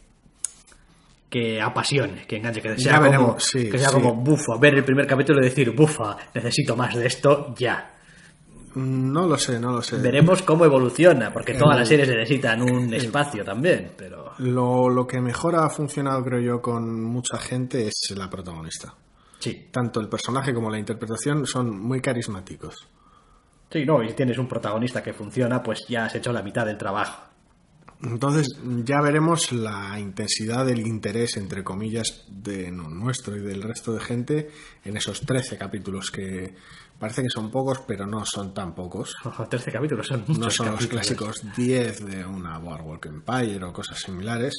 que 1.30 1.62
apasione, 1.62 2.26
que 2.26 2.36
enganche, 2.36 2.60
que 2.60 2.68
Ya 2.76 2.76
sea, 2.76 2.92
como, 2.98 3.04
veremos, 3.04 3.42
sí, 3.42 3.70
que 3.70 3.78
sea 3.78 3.88
sí. 3.88 3.94
como 3.94 4.14
bufa, 4.16 4.58
ver 4.60 4.74
el 4.74 4.84
primer 4.84 5.06
capítulo 5.06 5.40
y 5.40 5.44
decir, 5.44 5.70
bufa, 5.70 6.14
necesito 6.34 6.76
más 6.76 6.94
de 6.94 7.06
esto, 7.06 7.54
ya. 7.56 7.90
No 8.74 9.26
lo 9.26 9.38
sé, 9.38 9.58
no 9.58 9.72
lo 9.72 9.80
sé. 9.80 9.96
Veremos 9.96 10.42
cómo 10.42 10.66
evoluciona, 10.66 11.32
porque 11.32 11.54
todas 11.54 11.78
las 11.78 11.88
series 11.88 12.08
necesitan 12.08 12.60
un 12.60 12.92
espacio 12.92 13.44
también, 13.44 13.92
pero... 13.96 14.32
Lo, 14.38 14.90
lo 14.90 15.06
que 15.06 15.22
mejor 15.22 15.56
ha 15.56 15.70
funcionado, 15.70 16.22
creo 16.22 16.40
yo, 16.40 16.60
con 16.60 17.02
mucha 17.02 17.38
gente 17.38 17.86
es 17.88 18.12
la 18.14 18.28
protagonista. 18.28 18.94
Sí, 19.38 19.68
Tanto 19.70 20.00
el 20.00 20.08
personaje 20.10 20.52
como 20.52 20.68
la 20.70 20.78
interpretación 20.78 21.46
son 21.46 21.80
muy 21.80 22.02
carismáticos. 22.02 22.86
sí, 23.70 23.86
no, 23.86 24.02
y 24.02 24.10
si 24.10 24.14
tienes 24.14 24.36
un 24.36 24.46
protagonista 24.48 25.02
que 25.02 25.14
funciona, 25.14 25.62
pues 25.62 25.80
ya 25.88 26.04
has 26.04 26.14
hecho 26.14 26.30
la 26.30 26.42
mitad 26.42 26.66
del 26.66 26.76
trabajo. 26.76 27.31
Entonces 28.02 28.48
ya 28.84 29.00
veremos 29.00 29.52
la 29.52 29.98
intensidad 30.00 30.66
del 30.66 30.86
interés, 30.86 31.36
entre 31.36 31.62
comillas, 31.62 32.24
de 32.28 32.72
no- 32.72 32.88
nuestro 32.88 33.36
y 33.36 33.40
del 33.40 33.62
resto 33.62 33.92
de 33.92 34.00
gente 34.00 34.50
en 34.84 34.96
esos 34.96 35.20
13 35.20 35.56
capítulos 35.56 36.10
que 36.10 36.54
parece 36.98 37.22
que 37.22 37.28
son 37.28 37.50
pocos, 37.50 37.80
pero 37.86 38.06
no 38.06 38.24
son 38.26 38.52
tan 38.54 38.74
pocos. 38.74 39.14
Ojo, 39.24 39.46
13 39.46 39.70
capítulos 39.72 40.06
son 40.08 40.20
muchos 40.26 40.38
No 40.38 40.50
son 40.50 40.72
los 40.72 40.86
clásicos 40.88 41.42
10 41.56 42.04
de 42.06 42.24
una 42.26 42.58
Warwalk 42.58 43.06
Empire 43.06 43.64
o 43.64 43.72
cosas 43.72 43.98
similares. 44.00 44.54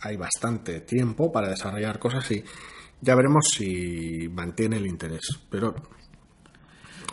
Hay 0.00 0.16
bastante 0.18 0.80
tiempo 0.82 1.32
para 1.32 1.48
desarrollar 1.48 1.98
cosas 1.98 2.30
y 2.32 2.44
ya 3.00 3.14
veremos 3.14 3.46
si 3.50 4.28
mantiene 4.30 4.76
el 4.76 4.86
interés. 4.86 5.22
Pero 5.48 5.74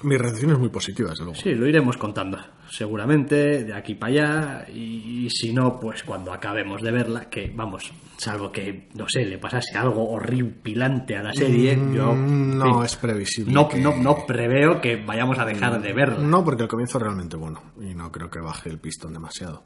mi 0.04 0.18
reacción 0.18 0.52
es 0.52 0.60
muy 0.60 0.70
positiva, 0.70 1.12
desde 1.12 1.24
luego. 1.24 1.40
Sí, 1.40 1.54
lo 1.54 1.68
iremos 1.68 1.96
contando, 1.96 2.38
seguramente, 2.72 3.64
de 3.66 3.74
aquí 3.74 3.96
para 3.96 4.12
allá, 4.14 4.66
y, 4.74 5.26
y 5.26 5.30
si 5.30 5.52
no, 5.54 5.80
pues 5.80 6.04
cuando 6.04 6.32
acabemos 6.32 6.82
de 6.82 6.92
verla, 6.92 7.30
que 7.30 7.52
vamos, 7.54 7.92
salvo 8.18 8.52
que, 8.52 8.88
no 8.96 9.08
sé, 9.10 9.26
le 9.26 9.38
pasase 9.38 9.78
algo 9.78 10.10
horripilante 10.10 11.18
a 11.18 11.24
la 11.24 11.34
serie, 11.34 11.78
yo... 11.94 12.14
Mm, 12.14 12.58
No 12.58 12.66
en 12.68 12.74
fin, 12.76 12.84
es 12.86 12.96
previsible. 12.96 13.54
no, 13.54 13.68
que- 13.68 13.80
no, 13.80 13.96
no 13.98 14.26
preveo 14.26 14.80
que 14.80 14.96
vayamos 14.96 15.38
a 15.38 15.46
dejar 15.46 15.82
de 15.82 15.94
verla. 15.94 16.20
No, 16.26 16.44
porque 16.46 16.64
el 16.64 16.70
comienzo 16.70 16.98
es 16.98 17.04
realmente 17.04 17.36
bueno 17.36 17.62
y 17.82 17.94
no 17.94 18.12
creo 18.12 18.30
que 18.30 18.40
baje 18.40 18.70
el 18.70 18.80
pistón 18.80 19.14
demasiado. 19.14 19.64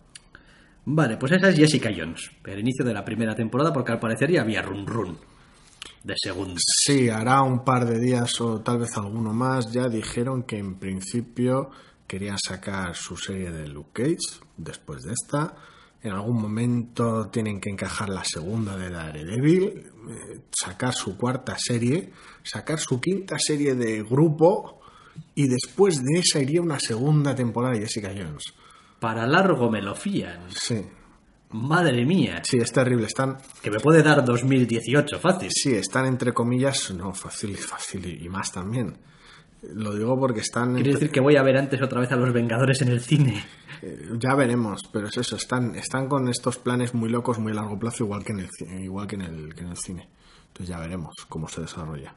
Vale, 0.85 1.17
pues 1.17 1.31
esa 1.31 1.49
es 1.49 1.55
Jessica 1.57 1.89
Jones, 1.95 2.29
el 2.45 2.59
inicio 2.59 2.85
de 2.85 2.93
la 2.93 3.03
primera 3.05 3.35
temporada, 3.35 3.71
porque 3.73 3.91
al 3.91 3.99
parecer 3.99 4.31
ya 4.31 4.41
había 4.41 4.61
run 4.61 4.85
run 4.85 5.17
de 6.03 6.13
segunda. 6.15 6.55
Sí, 6.59 7.09
hará 7.09 7.41
un 7.41 7.63
par 7.63 7.85
de 7.85 7.99
días 7.99 8.39
o 8.41 8.61
tal 8.61 8.77
vez 8.79 8.95
alguno 8.95 9.33
más. 9.33 9.71
Ya 9.71 9.87
dijeron 9.89 10.43
que 10.43 10.57
en 10.59 10.75
principio 10.77 11.71
querían 12.07 12.37
sacar 12.37 12.95
su 12.95 13.17
serie 13.17 13.51
de 13.51 13.67
Luke 13.67 14.03
Cage 14.03 14.45
después 14.57 15.03
de 15.03 15.13
esta. 15.13 15.55
En 16.01 16.11
algún 16.11 16.41
momento 16.41 17.29
tienen 17.29 17.59
que 17.59 17.69
encajar 17.69 18.09
la 18.09 18.23
segunda 18.23 18.77
de 18.77 18.89
Daredevil, 18.91 19.63
eh, 19.65 20.41
sacar 20.51 20.93
su 20.93 21.17
cuarta 21.17 21.55
serie, 21.57 22.11
sacar 22.43 22.79
su 22.79 23.01
quinta 23.01 23.37
serie 23.39 23.73
de 23.75 24.03
grupo 24.03 24.81
y 25.33 25.47
después 25.47 26.03
de 26.03 26.19
esa 26.19 26.39
iría 26.39 26.61
una 26.61 26.79
segunda 26.79 27.33
temporada 27.33 27.73
de 27.73 27.81
Jessica 27.81 28.09
Jones. 28.15 28.43
Para 28.99 29.25
largo 29.25 29.71
me 29.71 29.81
lo 29.81 29.95
fían. 29.95 30.49
Sí, 30.51 30.85
Madre 31.55 32.05
mía, 32.05 32.41
sí, 32.43 32.57
es 32.57 32.71
terrible. 32.71 33.05
Están, 33.05 33.37
que 33.61 33.71
me 33.71 33.79
puede 33.79 34.03
dar 34.03 34.25
2018 34.25 35.19
fácil. 35.19 35.49
sí, 35.51 35.73
están 35.73 36.05
entre 36.05 36.33
comillas, 36.33 36.91
no, 36.91 37.13
fácil 37.13 37.51
y 37.51 37.55
fácil 37.55 38.05
y 38.05 38.25
y 38.25 38.29
más 38.29 38.51
también. 38.51 38.97
Lo 39.73 39.95
digo 39.95 40.19
porque 40.19 40.41
están... 40.41 40.75
Quiere 40.75 40.93
decir 40.93 41.11
que 41.11 41.19
voy 41.19 41.35
a 41.35 41.43
ver 41.43 41.57
antes 41.57 41.81
otra 41.81 41.99
vez 41.99 42.11
a 42.11 42.15
los 42.15 42.31
Vengadores 42.33 42.81
en 42.81 42.89
el 42.89 43.01
cine. 43.01 43.43
Eh, 43.81 44.09
ya 44.19 44.35
veremos, 44.35 44.81
pero 44.91 45.07
es 45.07 45.17
eso, 45.17 45.35
están, 45.35 45.75
están 45.75 46.07
con 46.07 46.27
estos 46.27 46.57
planes 46.57 46.93
muy 46.93 47.09
locos, 47.09 47.39
muy 47.39 47.51
a 47.51 47.55
largo 47.55 47.77
plazo, 47.77 48.03
igual 48.03 48.23
que 48.23 48.33
en 48.33 48.39
el, 48.39 48.83
igual 48.83 49.07
que 49.07 49.15
en 49.15 49.21
el, 49.21 49.53
que 49.53 49.61
en 49.61 49.69
el 49.69 49.77
cine. 49.77 50.07
Entonces 50.47 50.67
ya 50.67 50.79
veremos 50.79 51.13
cómo 51.27 51.47
se 51.47 51.61
desarrolla. 51.61 52.15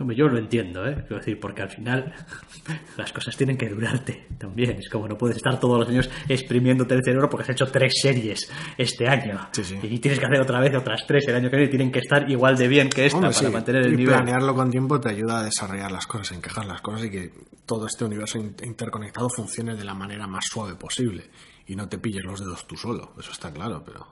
Hombre, 0.00 0.16
yo 0.16 0.28
lo 0.28 0.38
entiendo, 0.38 0.86
¿eh? 0.86 0.94
Quiero 1.08 1.16
decir, 1.16 1.40
porque 1.40 1.62
al 1.62 1.70
final 1.70 2.14
las 2.96 3.12
cosas 3.12 3.36
tienen 3.36 3.56
que 3.56 3.68
durarte 3.68 4.28
también. 4.38 4.78
Es 4.78 4.88
como 4.88 5.08
no 5.08 5.18
puedes 5.18 5.36
estar 5.38 5.58
todos 5.58 5.78
los 5.80 5.88
años 5.88 6.08
exprimiéndote 6.28 6.94
el 6.94 7.02
cerebro 7.04 7.28
porque 7.28 7.42
has 7.42 7.50
hecho 7.50 7.66
tres 7.66 7.92
series 8.00 8.48
este 8.76 9.08
año. 9.08 9.48
Sí, 9.52 9.64
sí. 9.64 9.78
Y 9.82 9.98
tienes 9.98 10.20
que 10.20 10.26
hacer 10.26 10.40
otra 10.40 10.60
vez 10.60 10.74
otras 10.76 11.04
tres 11.06 11.26
el 11.26 11.34
año 11.34 11.50
que 11.50 11.56
viene 11.56 11.66
y 11.66 11.70
tienen 11.70 11.90
que 11.90 11.98
estar 11.98 12.30
igual 12.30 12.56
de 12.56 12.68
bien 12.68 12.88
que 12.88 13.06
esta 13.06 13.16
Hombre, 13.18 13.32
para 13.34 13.48
sí, 13.48 13.52
mantener 13.52 13.86
el 13.86 13.94
y 13.94 13.96
nivel. 13.96 14.14
planearlo 14.14 14.54
con 14.54 14.70
tiempo 14.70 15.00
te 15.00 15.08
ayuda 15.10 15.40
a 15.40 15.44
desarrollar 15.44 15.90
las 15.90 16.06
cosas, 16.06 16.36
encajar 16.36 16.64
las 16.66 16.80
cosas 16.80 17.04
y 17.06 17.10
que 17.10 17.32
todo 17.66 17.86
este 17.86 18.04
universo 18.04 18.38
in- 18.38 18.54
interconectado 18.64 19.28
funcione 19.28 19.74
de 19.74 19.84
la 19.84 19.94
manera 19.94 20.26
más 20.28 20.44
suave 20.48 20.76
posible. 20.76 21.24
Y 21.66 21.74
no 21.74 21.88
te 21.88 21.98
pilles 21.98 22.24
los 22.24 22.38
dedos 22.40 22.66
tú 22.68 22.76
solo, 22.76 23.14
eso 23.18 23.32
está 23.32 23.52
claro, 23.52 23.82
pero... 23.84 24.06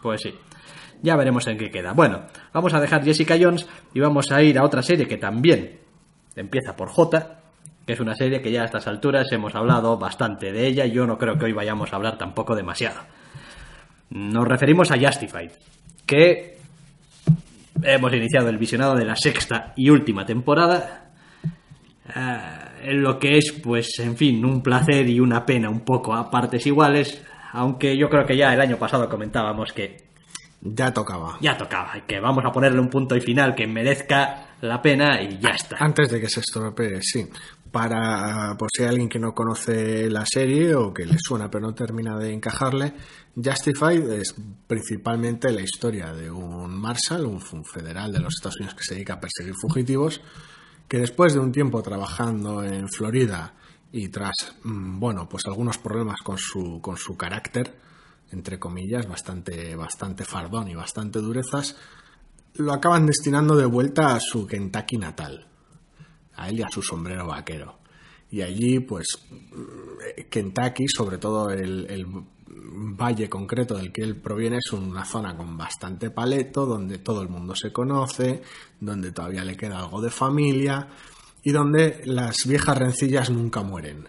Pues 0.00 0.20
sí. 0.22 0.34
Ya 1.02 1.16
veremos 1.16 1.46
en 1.48 1.58
qué 1.58 1.70
queda. 1.70 1.92
Bueno, 1.92 2.22
vamos 2.52 2.72
a 2.74 2.80
dejar 2.80 3.04
Jessica 3.04 3.36
Jones 3.40 3.68
y 3.92 4.00
vamos 4.00 4.30
a 4.30 4.40
ir 4.42 4.58
a 4.58 4.64
otra 4.64 4.82
serie 4.82 5.06
que 5.06 5.18
también 5.18 5.80
empieza 6.36 6.76
por 6.76 6.88
J, 6.88 7.40
que 7.84 7.92
es 7.92 8.00
una 8.00 8.14
serie 8.14 8.40
que 8.40 8.52
ya 8.52 8.62
a 8.62 8.66
estas 8.66 8.86
alturas 8.86 9.30
hemos 9.32 9.54
hablado 9.54 9.98
bastante 9.98 10.52
de 10.52 10.66
ella 10.66 10.86
y 10.86 10.92
yo 10.92 11.06
no 11.06 11.18
creo 11.18 11.36
que 11.36 11.46
hoy 11.46 11.52
vayamos 11.52 11.92
a 11.92 11.96
hablar 11.96 12.16
tampoco 12.18 12.54
demasiado. 12.54 13.00
Nos 14.10 14.46
referimos 14.46 14.92
a 14.92 14.98
Justified, 14.98 15.50
que 16.06 16.58
hemos 17.82 18.12
iniciado 18.12 18.48
el 18.48 18.58
visionado 18.58 18.94
de 18.94 19.04
la 19.04 19.16
sexta 19.16 19.72
y 19.76 19.90
última 19.90 20.24
temporada. 20.24 21.10
eh, 22.14 22.38
en 22.84 23.00
lo 23.00 23.18
que 23.18 23.38
es, 23.38 23.52
pues, 23.62 23.98
en 24.00 24.16
fin, 24.16 24.44
un 24.44 24.60
placer 24.60 25.08
y 25.08 25.20
una 25.20 25.46
pena 25.46 25.70
un 25.70 25.80
poco 25.80 26.14
a 26.14 26.30
partes 26.30 26.66
iguales, 26.66 27.22
aunque 27.52 27.96
yo 27.96 28.08
creo 28.08 28.26
que 28.26 28.36
ya 28.36 28.52
el 28.52 28.60
año 28.60 28.76
pasado 28.76 29.08
comentábamos 29.08 29.72
que 29.72 30.11
Ya 30.64 30.92
tocaba. 30.92 31.38
ya 31.40 31.56
tocaba, 31.56 31.92
que 32.06 32.20
vamos 32.20 32.44
a 32.44 32.52
ponerle 32.52 32.78
un 32.78 32.88
punto 32.88 33.16
y 33.16 33.20
final 33.20 33.52
que 33.52 33.66
merezca 33.66 34.54
la 34.60 34.80
pena 34.80 35.20
y 35.20 35.38
ya 35.40 35.50
está. 35.50 35.76
Antes 35.80 36.08
de 36.10 36.20
que 36.20 36.28
se 36.28 36.38
estropee, 36.38 37.00
sí. 37.02 37.28
Para, 37.72 38.54
por 38.56 38.68
si 38.70 38.82
hay 38.82 38.90
alguien 38.90 39.08
que 39.08 39.18
no 39.18 39.34
conoce 39.34 40.08
la 40.08 40.24
serie 40.26 40.74
o 40.74 40.92
que 40.92 41.06
le 41.06 41.16
suena 41.18 41.50
pero 41.50 41.66
no 41.66 41.74
termina 41.74 42.16
de 42.16 42.32
encajarle, 42.32 42.92
Justified 43.34 44.08
es 44.10 44.34
principalmente 44.66 45.50
la 45.50 45.62
historia 45.62 46.12
de 46.12 46.30
un 46.30 46.78
Marshal, 46.78 47.24
un 47.24 47.40
federal 47.64 48.12
de 48.12 48.20
los 48.20 48.34
Estados 48.34 48.58
Unidos 48.58 48.74
que 48.74 48.84
se 48.84 48.94
dedica 48.94 49.14
a 49.14 49.20
perseguir 49.20 49.54
fugitivos, 49.60 50.20
que 50.86 50.98
después 50.98 51.32
de 51.32 51.40
un 51.40 51.50
tiempo 51.50 51.82
trabajando 51.82 52.62
en 52.62 52.88
Florida 52.88 53.54
y 53.90 54.08
tras, 54.10 54.54
mm, 54.62 55.00
bueno, 55.00 55.28
pues 55.28 55.44
algunos 55.46 55.78
problemas 55.78 56.20
con 56.22 56.38
su, 56.38 56.80
con 56.80 56.98
su 56.98 57.16
carácter, 57.16 57.74
entre 58.32 58.58
comillas, 58.58 59.06
bastante, 59.06 59.74
bastante 59.76 60.24
fardón 60.24 60.68
y 60.68 60.74
bastante 60.74 61.20
durezas, 61.20 61.76
lo 62.54 62.72
acaban 62.72 63.06
destinando 63.06 63.56
de 63.56 63.66
vuelta 63.66 64.14
a 64.14 64.20
su 64.20 64.46
Kentucky 64.46 64.98
natal, 64.98 65.46
a 66.34 66.48
él 66.48 66.60
y 66.60 66.62
a 66.62 66.68
su 66.68 66.82
sombrero 66.82 67.26
vaquero. 67.26 67.78
Y 68.30 68.42
allí, 68.42 68.80
pues, 68.80 69.06
mm, 69.30 70.28
Kentucky, 70.30 70.86
sobre 70.88 71.18
todo 71.18 71.50
el, 71.50 71.86
el 71.90 72.06
valle 72.46 73.28
concreto 73.28 73.76
del 73.76 73.92
que 73.92 74.02
él 74.02 74.16
proviene, 74.16 74.58
es 74.58 74.72
una 74.72 75.04
zona 75.04 75.36
con 75.36 75.56
bastante 75.56 76.10
paleto, 76.10 76.66
donde 76.66 76.98
todo 76.98 77.22
el 77.22 77.28
mundo 77.28 77.54
se 77.54 77.72
conoce, 77.72 78.42
donde 78.80 79.12
todavía 79.12 79.44
le 79.44 79.56
queda 79.56 79.78
algo 79.78 80.00
de 80.00 80.10
familia 80.10 80.88
y 81.42 81.52
donde 81.52 82.02
las 82.04 82.36
viejas 82.46 82.78
rencillas 82.78 83.30
nunca 83.30 83.62
mueren. 83.62 84.08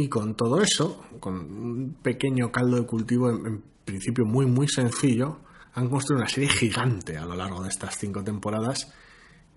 Y 0.00 0.08
con 0.08 0.36
todo 0.36 0.62
eso, 0.62 1.04
con 1.18 1.34
un 1.34 1.96
pequeño 2.00 2.52
caldo 2.52 2.76
de 2.76 2.86
cultivo 2.86 3.30
en, 3.30 3.46
en 3.46 3.62
principio 3.84 4.24
muy 4.24 4.46
muy 4.46 4.68
sencillo, 4.68 5.40
han 5.74 5.88
construido 5.88 6.20
una 6.20 6.28
serie 6.28 6.48
gigante 6.48 7.16
a 7.16 7.24
lo 7.24 7.34
largo 7.34 7.64
de 7.64 7.68
estas 7.68 7.98
cinco 7.98 8.22
temporadas 8.22 8.94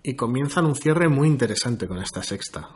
y 0.02 0.16
comienzan 0.16 0.66
un 0.66 0.74
cierre 0.74 1.08
muy 1.08 1.28
interesante 1.28 1.86
con 1.86 1.98
esta 1.98 2.24
sexta. 2.24 2.70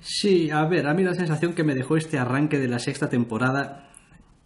Sí, 0.00 0.50
a 0.50 0.64
ver, 0.64 0.88
a 0.88 0.94
mí 0.94 1.04
la 1.04 1.14
sensación 1.14 1.54
que 1.54 1.62
me 1.62 1.76
dejó 1.76 1.96
este 1.96 2.18
arranque 2.18 2.58
de 2.58 2.66
la 2.66 2.80
sexta 2.80 3.08
temporada 3.08 3.92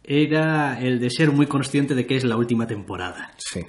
era 0.05 0.79
el 0.79 1.01
de 1.01 1.09
ser 1.09 1.33
muy 1.33 1.47
consciente 1.47 1.95
de 1.95 2.07
que 2.07 2.17
es 2.17 2.25
la 2.25 2.37
última 2.37 2.67
temporada. 2.67 3.33
Sí. 3.39 3.63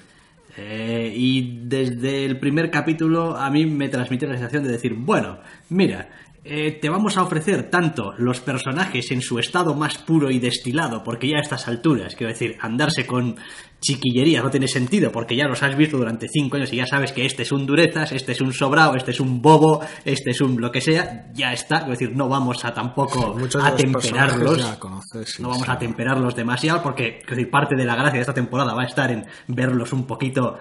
Eh, 0.57 1.13
y 1.15 1.61
desde 1.65 2.25
el 2.25 2.39
primer 2.39 2.71
capítulo 2.71 3.37
a 3.37 3.49
mí 3.51 3.67
me 3.67 3.89
transmite 3.89 4.25
la 4.25 4.33
sensación 4.33 4.63
de 4.63 4.71
decir, 4.71 4.93
bueno, 4.95 5.37
mira, 5.69 6.09
eh, 6.49 6.71
te 6.81 6.89
vamos 6.89 7.17
a 7.17 7.23
ofrecer 7.23 7.69
tanto 7.69 8.13
los 8.17 8.39
personajes 8.39 9.11
en 9.11 9.21
su 9.21 9.39
estado 9.39 9.75
más 9.75 9.97
puro 9.97 10.31
y 10.31 10.39
destilado, 10.39 11.03
porque 11.03 11.27
ya 11.27 11.37
a 11.37 11.41
estas 11.41 11.67
alturas, 11.67 12.15
quiero 12.15 12.31
decir, 12.31 12.57
andarse 12.61 13.05
con 13.05 13.35
chiquillerías 13.79 14.43
no 14.43 14.49
tiene 14.49 14.67
sentido, 14.67 15.11
porque 15.11 15.35
ya 15.35 15.47
los 15.47 15.61
has 15.61 15.77
visto 15.77 15.97
durante 15.97 16.27
cinco 16.27 16.57
años 16.57 16.73
y 16.73 16.77
ya 16.77 16.85
sabes 16.85 17.11
que 17.11 17.25
este 17.25 17.43
es 17.43 17.51
un 17.51 17.65
durezas, 17.65 18.11
este 18.11 18.31
es 18.31 18.41
un 18.41 18.53
sobrao, 18.53 18.95
este 18.95 19.11
es 19.11 19.19
un 19.19 19.41
bobo, 19.41 19.81
este 20.03 20.31
es 20.31 20.41
un 20.41 20.59
lo 20.59 20.71
que 20.71 20.81
sea, 20.81 21.31
ya 21.33 21.53
está, 21.53 21.79
quiero 21.79 21.91
decir, 21.91 22.15
no 22.15 22.27
vamos 22.27 22.65
a 22.65 22.73
tampoco 22.73 23.35
de 23.35 23.63
a 23.63 23.75
temperarlos. 23.75 24.63
conoces, 24.77 25.33
sí, 25.35 25.41
no 25.41 25.49
vamos 25.49 25.65
sí. 25.65 25.71
a 25.71 25.77
temperarlos 25.77 26.35
demasiado 26.35 26.81
porque 26.81 27.19
quiero 27.19 27.35
decir, 27.35 27.51
parte 27.51 27.75
de 27.75 27.85
la 27.85 27.95
gracia 27.95 28.15
de 28.15 28.21
esta 28.21 28.33
temporada 28.33 28.73
va 28.73 28.83
a 28.83 28.87
estar 28.87 29.11
en 29.11 29.25
verlos 29.47 29.93
un 29.93 30.05
poquito 30.05 30.57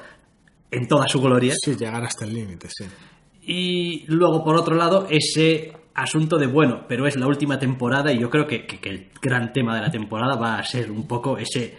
en 0.70 0.86
toda 0.86 1.08
su 1.08 1.20
gloria. 1.20 1.54
Sí, 1.56 1.74
llegar 1.76 2.04
hasta 2.04 2.24
el 2.24 2.34
límite, 2.34 2.68
sí. 2.70 2.84
Y 3.46 4.04
luego, 4.08 4.42
por 4.44 4.56
otro 4.56 4.74
lado, 4.74 5.06
ese 5.08 5.72
asunto 5.94 6.36
de, 6.36 6.46
bueno, 6.46 6.84
pero 6.88 7.06
es 7.06 7.16
la 7.16 7.26
última 7.26 7.58
temporada 7.58 8.12
y 8.12 8.18
yo 8.18 8.28
creo 8.28 8.46
que, 8.46 8.66
que- 8.66 8.80
que 8.80 8.90
el 8.90 9.08
gran 9.22 9.52
tema 9.52 9.74
de 9.76 9.80
la 9.82 9.90
temporada 9.90 10.34
va 10.36 10.58
a 10.58 10.64
ser 10.64 10.90
un 10.90 11.06
poco 11.06 11.38
ese... 11.38 11.76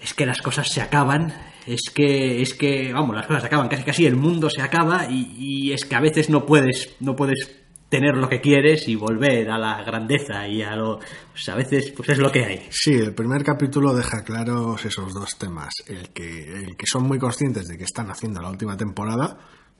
Es 0.00 0.14
que 0.14 0.24
las 0.26 0.40
cosas 0.40 0.68
se 0.68 0.80
acaban, 0.80 1.34
es 1.66 1.90
que, 1.92 2.40
es 2.40 2.54
que, 2.54 2.92
vamos, 2.92 3.16
las 3.16 3.26
cosas 3.26 3.42
se 3.42 3.46
acaban, 3.48 3.68
casi 3.68 3.82
casi 3.82 4.06
el 4.06 4.14
mundo 4.14 4.48
se 4.48 4.62
acaba 4.62 5.06
y, 5.10 5.34
y 5.36 5.72
es 5.72 5.84
que 5.84 5.96
a 5.96 6.00
veces 6.00 6.30
no 6.30 6.46
puedes, 6.46 6.94
no 7.00 7.16
puedes 7.16 7.56
tener 7.88 8.16
lo 8.16 8.28
que 8.28 8.40
quieres 8.40 8.88
y 8.88 8.94
volver 8.94 9.50
a 9.50 9.58
la 9.58 9.82
grandeza 9.82 10.46
y 10.46 10.62
a 10.62 10.76
lo... 10.76 10.98
Pues 11.32 11.48
a 11.48 11.56
veces, 11.56 11.90
pues 11.96 12.08
es 12.10 12.18
lo 12.18 12.30
que 12.30 12.44
hay. 12.44 12.66
Sí, 12.70 12.94
el 12.94 13.14
primer 13.14 13.42
capítulo 13.42 13.94
deja 13.94 14.22
claros 14.22 14.84
esos 14.84 15.12
dos 15.12 15.36
temas. 15.38 15.72
El 15.88 16.10
que, 16.10 16.52
el 16.64 16.76
que 16.76 16.86
son 16.86 17.02
muy 17.04 17.18
conscientes 17.18 17.66
de 17.66 17.76
que 17.76 17.84
están 17.84 18.10
haciendo 18.10 18.40
la 18.40 18.50
última 18.50 18.76
temporada 18.76 19.36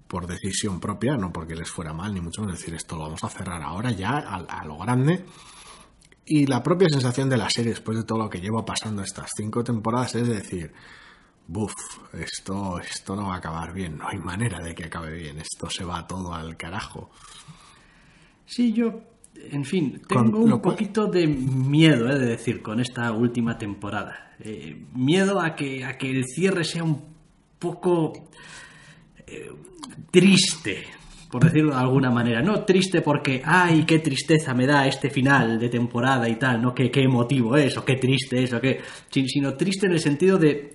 por 0.08 0.26
decisión 0.26 0.78
propia, 0.80 1.16
no 1.16 1.32
porque 1.32 1.54
les 1.56 1.68
fuera 1.70 1.92
mal, 1.92 2.14
ni 2.14 2.20
mucho 2.20 2.40
menos 2.42 2.58
decir 2.58 2.74
esto 2.74 2.96
lo 2.96 3.02
vamos 3.02 3.24
a 3.24 3.28
cerrar 3.28 3.62
ahora 3.62 3.90
ya 3.90 4.10
a, 4.18 4.36
a 4.36 4.64
lo 4.64 4.78
grande. 4.78 5.24
Y 6.24 6.46
la 6.46 6.62
propia 6.62 6.88
sensación 6.88 7.28
de 7.28 7.36
la 7.36 7.48
serie 7.50 7.70
después 7.70 7.96
de 7.98 8.04
todo 8.04 8.18
lo 8.18 8.28
que 8.30 8.40
lleva 8.40 8.64
pasando 8.64 9.02
estas 9.02 9.30
cinco 9.36 9.62
temporadas 9.62 10.14
es 10.16 10.26
decir, 10.28 10.72
buf, 11.46 11.72
esto, 12.14 12.80
esto 12.80 13.14
no 13.14 13.28
va 13.28 13.34
a 13.34 13.38
acabar 13.38 13.72
bien, 13.72 13.98
no 13.98 14.08
hay 14.08 14.18
manera 14.18 14.60
de 14.60 14.74
que 14.74 14.84
acabe 14.84 15.12
bien, 15.12 15.38
esto 15.38 15.70
se 15.70 15.84
va 15.84 16.06
todo 16.06 16.34
al 16.34 16.56
carajo. 16.56 17.10
Sí, 18.44 18.72
yo, 18.72 19.00
en 19.36 19.64
fin, 19.64 20.02
tengo 20.08 20.38
un 20.40 20.50
cual- 20.50 20.60
poquito 20.62 21.06
de 21.06 21.26
miedo, 21.26 22.08
he 22.10 22.18
de 22.18 22.26
decir, 22.26 22.62
con 22.62 22.80
esta 22.80 23.12
última 23.12 23.58
temporada. 23.58 24.34
Eh, 24.40 24.84
miedo 24.94 25.40
a 25.40 25.54
que, 25.54 25.84
a 25.84 25.96
que 25.96 26.10
el 26.10 26.24
cierre 26.26 26.64
sea 26.64 26.84
un 26.84 27.04
poco 27.58 28.12
eh, 29.26 29.50
triste, 30.10 30.84
por 31.30 31.44
decirlo 31.44 31.72
de 31.74 31.80
alguna 31.80 32.10
manera. 32.10 32.42
No 32.42 32.64
triste 32.64 33.02
porque, 33.02 33.42
ay, 33.44 33.84
qué 33.84 33.98
tristeza 33.98 34.54
me 34.54 34.66
da 34.66 34.86
este 34.86 35.10
final 35.10 35.58
de 35.58 35.68
temporada 35.68 36.28
y 36.28 36.36
tal, 36.36 36.62
no 36.62 36.74
qué, 36.74 36.90
qué 36.90 37.02
emotivo 37.02 37.56
es, 37.56 37.76
o 37.76 37.84
qué 37.84 37.96
triste 37.96 38.42
es, 38.42 38.52
o 38.52 38.60
qué, 38.60 38.80
sin- 39.10 39.28
sino 39.28 39.54
triste 39.54 39.86
en 39.86 39.92
el 39.92 40.00
sentido 40.00 40.38
de 40.38 40.72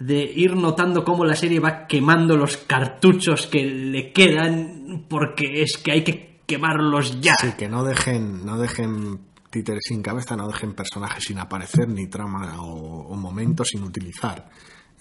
de 0.00 0.24
ir 0.24 0.56
notando 0.56 1.04
cómo 1.04 1.24
la 1.24 1.36
serie 1.36 1.60
va 1.60 1.86
quemando 1.86 2.36
los 2.36 2.56
cartuchos 2.56 3.46
que 3.46 3.62
le 3.64 4.10
quedan 4.12 5.04
porque 5.08 5.62
es 5.62 5.76
que 5.76 5.92
hay 5.92 6.02
que 6.02 6.40
quemarlos 6.46 7.20
ya. 7.20 7.36
Sí, 7.36 7.52
que 7.56 7.68
no 7.68 7.84
dejen, 7.84 8.44
no 8.44 8.58
dejen 8.58 9.20
títeres 9.50 9.84
sin 9.86 10.02
cabeza, 10.02 10.34
no 10.34 10.48
dejen 10.48 10.72
personajes 10.74 11.22
sin 11.22 11.38
aparecer, 11.38 11.88
ni 11.88 12.08
trama 12.08 12.60
o, 12.60 13.06
o 13.08 13.14
momentos 13.14 13.68
sin 13.68 13.84
utilizar, 13.84 14.48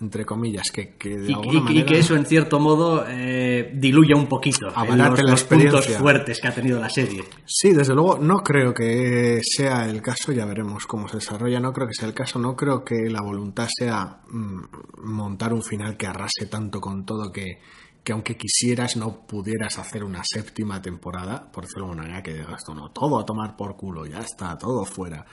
entre 0.04 0.26
comillas, 0.26 0.70
que, 0.72 0.96
que 0.98 1.18
de 1.18 1.32
Y, 1.32 1.34
alguna 1.34 1.54
y- 1.54 1.58
y 1.58 1.62
manera... 1.62 1.86
que 1.86 2.00
eso 2.00 2.16
en 2.16 2.26
cierto 2.26 2.60
modo 2.60 3.06
eh, 3.08 3.72
diluya 3.76 4.16
un 4.16 4.28
poquito 4.28 4.68
en 4.68 4.74
Abarate 4.76 5.10
los, 5.10 5.24
la 5.24 5.32
los 5.32 5.44
puntos 5.46 5.88
fuertes 5.98 6.40
que 6.42 6.48
ha 6.50 6.54
tenido 6.54 6.80
la 6.80 6.90
serie. 6.90 7.24
Sí, 7.46 7.72
desde 7.74 7.94
luego 7.96 8.20
no 8.20 8.44
creo 8.44 8.74
que 8.74 9.42
sea 9.44 9.90
el 9.90 10.02
caso, 10.02 10.32
ya 10.32 10.46
veremos 10.46 10.86
cómo 10.86 11.08
se 11.08 11.18
desarrolla, 11.18 11.60
no 11.60 11.72
creo 11.74 11.88
que 11.88 11.94
sea 11.94 12.08
el 12.08 12.14
caso, 12.14 12.38
no 12.38 12.56
creo 12.56 12.84
que 12.84 13.10
la 13.10 13.22
voluntad 13.22 13.68
sea 13.76 14.20
mm, 14.30 14.62
montar 15.06 15.54
un 15.54 15.64
final 15.64 15.98
que 15.98 16.06
arrase 16.08 16.46
tanto 16.50 16.80
con 16.82 17.06
todo 17.06 17.32
que, 17.32 17.60
que 18.04 18.12
aunque 18.12 18.36
quisieras 18.36 18.98
no 18.98 19.26
pudieras 19.26 19.80
hacer 19.80 20.04
una 20.04 20.22
séptima 20.26 20.82
temporada, 20.82 21.50
por 21.52 21.64
decirlo 21.64 21.86
de 21.86 21.92
alguna 21.92 22.04
manera, 22.10 22.22
que 22.24 22.42
esto 22.56 22.74
no, 22.76 22.92
todo 22.92 23.20
a 23.20 23.26
tomar 23.26 23.56
por 23.56 23.78
culo, 23.78 24.06
ya 24.06 24.20
está, 24.20 24.58
todo 24.58 24.84
fuera. 24.86 25.26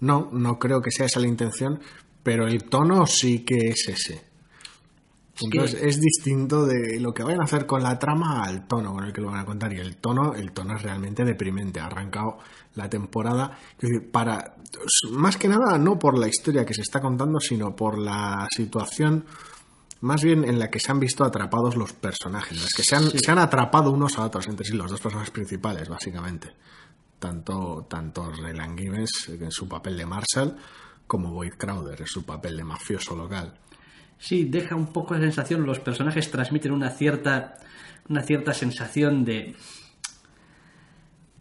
No, 0.00 0.30
no 0.32 0.58
creo 0.58 0.80
que 0.80 0.90
sea 0.90 1.06
esa 1.06 1.20
la 1.20 1.26
intención, 1.28 1.80
pero 2.22 2.46
el 2.46 2.64
tono 2.64 3.06
sí 3.06 3.40
que 3.44 3.68
es 3.68 3.88
ese. 3.88 4.32
Entonces 5.40 5.82
es 5.82 6.00
distinto 6.00 6.66
de 6.66 7.00
lo 7.00 7.12
que 7.12 7.22
vayan 7.22 7.40
a 7.40 7.44
hacer 7.44 7.66
con 7.66 7.82
la 7.82 7.98
trama 7.98 8.44
al 8.44 8.66
tono 8.66 8.92
con 8.92 9.04
el 9.04 9.12
que 9.12 9.20
lo 9.20 9.28
van 9.28 9.40
a 9.40 9.44
contar. 9.44 9.72
Y 9.72 9.78
el 9.78 9.96
tono, 9.96 10.34
el 10.34 10.52
tono 10.52 10.76
es 10.76 10.82
realmente 10.82 11.24
deprimente. 11.24 11.80
Ha 11.80 11.86
arrancado 11.86 12.38
la 12.74 12.88
temporada 12.88 13.58
para 14.12 14.56
más 15.10 15.36
que 15.36 15.48
nada 15.48 15.78
no 15.78 15.98
por 15.98 16.18
la 16.18 16.28
historia 16.28 16.64
que 16.64 16.74
se 16.74 16.82
está 16.82 17.00
contando, 17.00 17.40
sino 17.40 17.74
por 17.74 17.98
la 17.98 18.46
situación 18.54 19.24
más 20.00 20.22
bien 20.22 20.44
en 20.44 20.58
la 20.58 20.68
que 20.68 20.80
se 20.80 20.90
han 20.90 20.98
visto 20.98 21.24
atrapados 21.24 21.76
los 21.76 21.92
personajes, 21.92 22.58
en 22.58 22.64
las 22.64 22.74
que 22.74 22.82
se 22.82 22.96
han, 22.96 23.08
se 23.08 23.30
han 23.30 23.38
atrapado 23.38 23.92
unos 23.92 24.18
a 24.18 24.24
otros 24.24 24.48
entre 24.48 24.66
sí, 24.66 24.72
los 24.72 24.90
dos 24.90 25.00
personajes 25.00 25.30
principales, 25.30 25.88
básicamente. 25.88 26.52
Tanto, 27.20 27.86
tanto 27.88 28.32
Raylan 28.32 28.76
Givens 28.76 29.28
en 29.28 29.52
su 29.52 29.68
papel 29.68 29.96
de 29.96 30.06
Marshall 30.06 30.56
como 31.06 31.32
Boyd 31.32 31.54
Crowder 31.54 32.00
en 32.00 32.06
su 32.06 32.24
papel 32.24 32.56
de 32.56 32.64
mafioso 32.64 33.16
local. 33.16 33.54
Sí, 34.18 34.44
deja 34.44 34.76
un 34.76 34.92
poco 34.92 35.14
la 35.14 35.20
sensación, 35.20 35.66
los 35.66 35.80
personajes 35.80 36.30
transmiten 36.30 36.72
una 36.72 36.90
cierta, 36.90 37.56
una 38.08 38.22
cierta 38.22 38.54
sensación 38.54 39.24
de, 39.24 39.56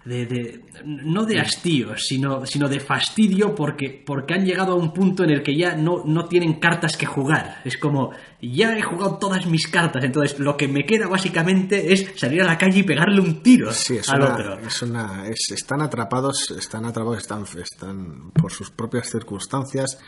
de, 0.06 0.26
de- 0.26 0.64
no 0.84 1.26
de 1.26 1.40
hastío, 1.40 1.96
sino, 1.98 2.46
sino 2.46 2.68
de 2.68 2.80
fastidio 2.80 3.54
porque, 3.54 4.04
porque 4.06 4.34
han 4.34 4.46
llegado 4.46 4.72
a 4.74 4.76
un 4.76 4.92
punto 4.94 5.24
en 5.24 5.30
el 5.30 5.44
que 5.44 5.56
ya 5.56 5.76
no, 5.76 6.04
no 6.06 6.26
tienen 6.26 6.60
cartas 6.60 6.98
que 6.98 7.06
jugar. 7.06 7.62
Es 7.66 7.78
como, 7.78 8.12
ya 8.42 8.76
he 8.76 8.82
jugado 8.82 9.18
todas 9.20 9.46
mis 9.46 9.68
cartas, 9.68 10.04
entonces 10.04 10.40
lo 10.40 10.58
que 10.58 10.68
me 10.68 10.86
queda 10.86 11.08
básicamente 11.08 11.94
es 11.94 12.14
salir 12.16 12.42
a 12.42 12.46
la 12.46 12.58
calle 12.58 12.80
y 12.80 12.84
pegarle 12.84 13.22
un 13.22 13.44
tiro 13.44 13.72
Sí, 13.72 13.98
es 13.98 14.10
al 14.10 14.22
una, 14.22 14.34
otro. 14.34 14.60
es 14.60 14.82
una- 14.82 15.28
es- 15.28 15.52
están 15.52 15.82
atrapados, 15.82 16.50
están 16.52 16.86
atrapados, 16.86 17.20
están, 17.20 17.46
están 17.62 18.32
por 18.32 18.52
sus 18.52 18.72
propias 18.72 19.08
circunstancias, 19.10 20.00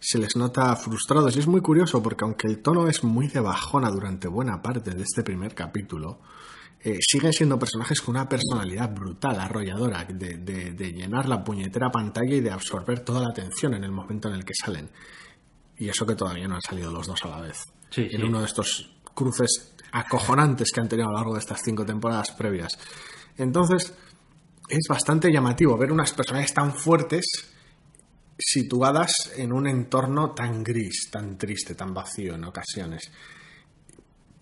se 0.00 0.18
les 0.18 0.36
nota 0.36 0.76
frustrados. 0.76 1.34
Y 1.36 1.40
es 1.40 1.46
muy 1.46 1.60
curioso 1.62 2.02
porque 2.02 2.24
aunque 2.24 2.46
el 2.48 2.58
tono 2.60 2.86
es 2.86 3.02
muy 3.02 3.28
de 3.28 3.40
bajona 3.40 3.90
durante 3.90 4.28
buena 4.28 4.60
parte 4.62 4.90
de 4.90 5.02
este 5.02 5.22
primer 5.22 5.54
capítulo, 5.54 6.20
eh, 6.84 6.98
siguen 7.00 7.32
siendo 7.32 7.58
personajes 7.58 8.00
con 8.00 8.14
una 8.16 8.28
personalidad 8.28 8.90
brutal, 8.94 9.38
arrolladora, 9.40 10.04
de, 10.04 10.38
de- 10.38 10.72
de 10.72 10.92
llenar 10.92 11.28
la 11.28 11.42
puñetera 11.42 11.90
pantalla 11.90 12.34
y 12.36 12.40
de 12.40 12.50
absorber 12.50 13.00
toda 13.00 13.20
la 13.20 13.28
atención 13.30 13.74
en 13.74 13.84
el 13.84 13.90
momento 13.90 14.28
en 14.28 14.34
el 14.34 14.44
que 14.44 14.54
salen. 14.54 14.88
Y 15.76 15.88
eso 15.88 16.06
que 16.06 16.14
todavía 16.14 16.46
no 16.48 16.56
han 16.56 16.62
salido 16.62 16.90
los 16.92 17.06
dos 17.06 17.24
a 17.24 17.28
la 17.28 17.40
vez. 17.40 17.62
Sí, 17.90 18.02
en 18.10 18.20
sí. 18.20 18.22
uno 18.22 18.40
de 18.40 18.46
estos 18.46 18.90
cruces 19.14 19.74
acojonantes 19.92 20.70
que 20.72 20.80
han 20.80 20.88
tenido 20.88 21.08
a 21.08 21.12
lo 21.12 21.18
largo 21.18 21.34
de 21.34 21.40
estas 21.40 21.60
cinco 21.64 21.84
temporadas 21.86 22.30
previas. 22.32 22.72
Entonces, 23.36 23.92
es 24.68 24.86
bastante 24.88 25.32
llamativo 25.32 25.76
ver 25.78 25.90
unas 25.92 26.12
personajes 26.12 26.52
tan 26.52 26.72
fuertes 26.74 27.24
situadas 28.38 29.32
en 29.36 29.52
un 29.52 29.66
entorno 29.66 30.32
tan 30.32 30.62
gris, 30.62 31.08
tan 31.10 31.36
triste, 31.36 31.74
tan 31.74 31.92
vacío 31.92 32.34
en 32.34 32.44
ocasiones. 32.44 33.10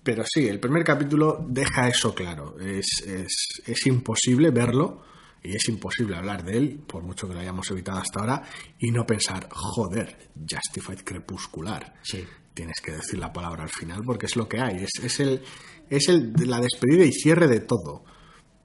Pero 0.07 0.23
sí, 0.25 0.47
el 0.47 0.61
primer 0.61 0.85
capítulo 0.85 1.45
deja 1.49 1.89
eso 1.89 2.15
claro. 2.15 2.55
Es, 2.61 3.03
es, 3.05 3.61
es 3.67 3.87
imposible 3.89 4.53
verlo 4.53 5.03
y 5.43 5.57
es 5.57 5.69
imposible 5.69 6.15
hablar 6.15 6.45
de 6.45 6.57
él, 6.57 6.81
por 6.87 7.03
mucho 7.03 7.27
que 7.27 7.35
lo 7.35 7.41
hayamos 7.41 7.69
evitado 7.73 7.99
hasta 7.99 8.21
ahora, 8.21 8.43
y 8.79 8.93
no 8.93 9.05
pensar, 9.05 9.49
joder, 9.51 10.31
Justified 10.49 11.01
Crepuscular. 11.05 11.95
Sí. 12.03 12.25
Tienes 12.55 12.81
que 12.81 12.93
decir 12.93 13.19
la 13.19 13.33
palabra 13.33 13.65
al 13.65 13.69
final 13.69 14.03
porque 14.07 14.27
es 14.27 14.37
lo 14.37 14.49
que 14.49 14.61
hay. 14.61 14.77
Es, 14.85 15.03
es, 15.03 15.19
el, 15.19 15.43
es 15.91 16.09
el, 16.09 16.33
la 16.47 16.61
despedida 16.61 17.05
y 17.05 17.11
cierre 17.11 17.49
de 17.49 17.61
todo. 17.61 18.05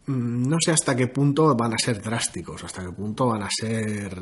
Mm, 0.05 0.47
No 0.47 0.57
sé 0.63 0.71
hasta 0.73 0.95
qué 0.95 1.07
punto 1.07 1.55
van 1.55 1.73
a 1.73 1.79
ser 1.79 2.03
drásticos, 2.03 2.63
hasta 2.63 2.85
qué 2.85 2.91
punto 2.91 3.29
van 3.29 3.41
a 3.41 3.49
ser 3.49 4.13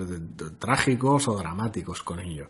trágicos 0.57 1.27
o 1.27 1.37
dramáticos 1.37 2.01
con 2.01 2.21
ello. 2.21 2.49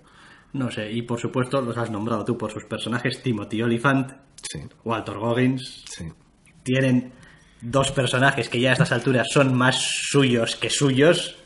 No 0.54 0.72
sé, 0.72 0.92
y 0.92 1.04
por 1.04 1.20
supuesto 1.20 1.62
los 1.62 1.78
has 1.78 1.92
nombrado 1.92 2.26
tú 2.26 2.36
por 2.38 2.52
sus 2.52 2.66
personajes, 2.66 3.22
Timothy 3.22 3.62
Olyphant, 3.62 4.12
Sí, 4.52 4.60
Walter 4.84 5.16
Goggins, 5.18 5.84
sí. 5.90 6.12
tienen 6.64 7.12
dos 7.62 7.92
personajes 7.92 8.48
que 8.50 8.60
ya 8.60 8.70
a 8.70 8.74
estas 8.74 8.92
alturas 8.92 9.28
son 9.32 9.54
más 9.56 9.76
suyos 9.78 10.56
que 10.56 10.70
suyos. 10.70 11.38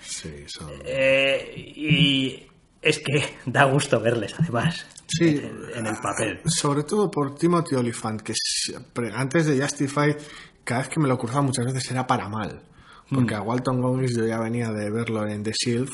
Sí, 0.00 0.44
son... 0.46 0.70
eh, 0.84 1.52
y 1.56 2.46
es 2.80 2.98
que 2.98 3.36
da 3.46 3.64
gusto 3.64 4.00
verles, 4.00 4.34
además, 4.38 4.86
Sí. 5.06 5.28
en, 5.42 5.60
en 5.74 5.86
el 5.86 5.96
papel. 5.96 6.40
Sobre 6.46 6.84
todo 6.84 7.10
por 7.10 7.34
Timothy 7.36 7.74
Olyphant, 7.76 8.22
que 8.22 8.34
siempre- 8.36 9.12
antes 9.14 9.46
de 9.46 9.60
Justified, 9.60 10.16
cada 10.64 10.80
vez 10.82 10.88
que 10.90 11.00
me 11.00 11.08
lo 11.08 11.18
cruzaba 11.18 11.42
muchas 11.42 11.66
veces 11.66 11.90
era 11.90 12.06
para 12.06 12.28
mal. 12.28 12.62
Porque 13.10 13.34
a 13.34 13.42
Walton 13.42 13.82
Goggins 13.82 14.16
yo 14.16 14.26
ya 14.26 14.38
venía 14.38 14.70
de 14.70 14.88
verlo 14.90 15.26
en 15.26 15.42
The 15.42 15.52
Shield 15.52 15.90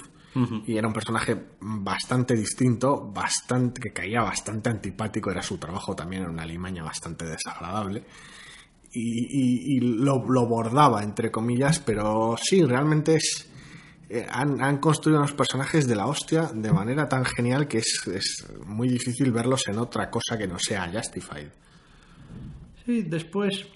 y 0.67 0.77
era 0.77 0.87
un 0.87 0.93
personaje 0.93 1.37
bastante 1.61 2.35
distinto, 2.35 3.11
bastante 3.13 3.81
que 3.81 3.93
caía 3.93 4.23
bastante 4.23 4.71
antipático, 4.71 5.31
era 5.31 5.43
su 5.43 5.59
trabajo 5.59 5.95
también, 5.97 6.23
era 6.23 6.31
una 6.31 6.47
limaña 6.47 6.83
bastante 6.85 7.25
desagradable. 7.25 8.05
Y, 8.93 9.01
y- 9.01 9.77
y 9.77 9.81
lo, 9.81 10.25
lo 10.29 10.47
bordaba, 10.47 11.03
entre 11.03 11.31
comillas, 11.31 11.79
pero 11.81 12.37
sí, 12.41 12.63
realmente 12.65 13.17
es, 13.17 13.49
eh, 14.09 14.27
han, 14.31 14.63
han 14.63 14.79
construido 14.79 15.19
unos 15.21 15.35
personajes 15.35 15.87
de 15.89 15.97
la 15.97 16.07
hostia 16.07 16.51
de 16.55 16.73
manera 16.73 17.09
tan 17.09 17.25
genial 17.25 17.67
que 17.69 17.79
es, 17.79 18.07
es 18.15 18.47
muy 18.65 18.89
difícil 18.89 19.31
verlos 19.33 19.67
en 19.69 19.79
otra 19.79 20.09
cosa 20.09 20.39
que 20.39 20.47
no 20.47 20.59
sea 20.59 20.91
Justified. 20.93 21.49
Sí, 22.87 23.03
después, 23.03 23.67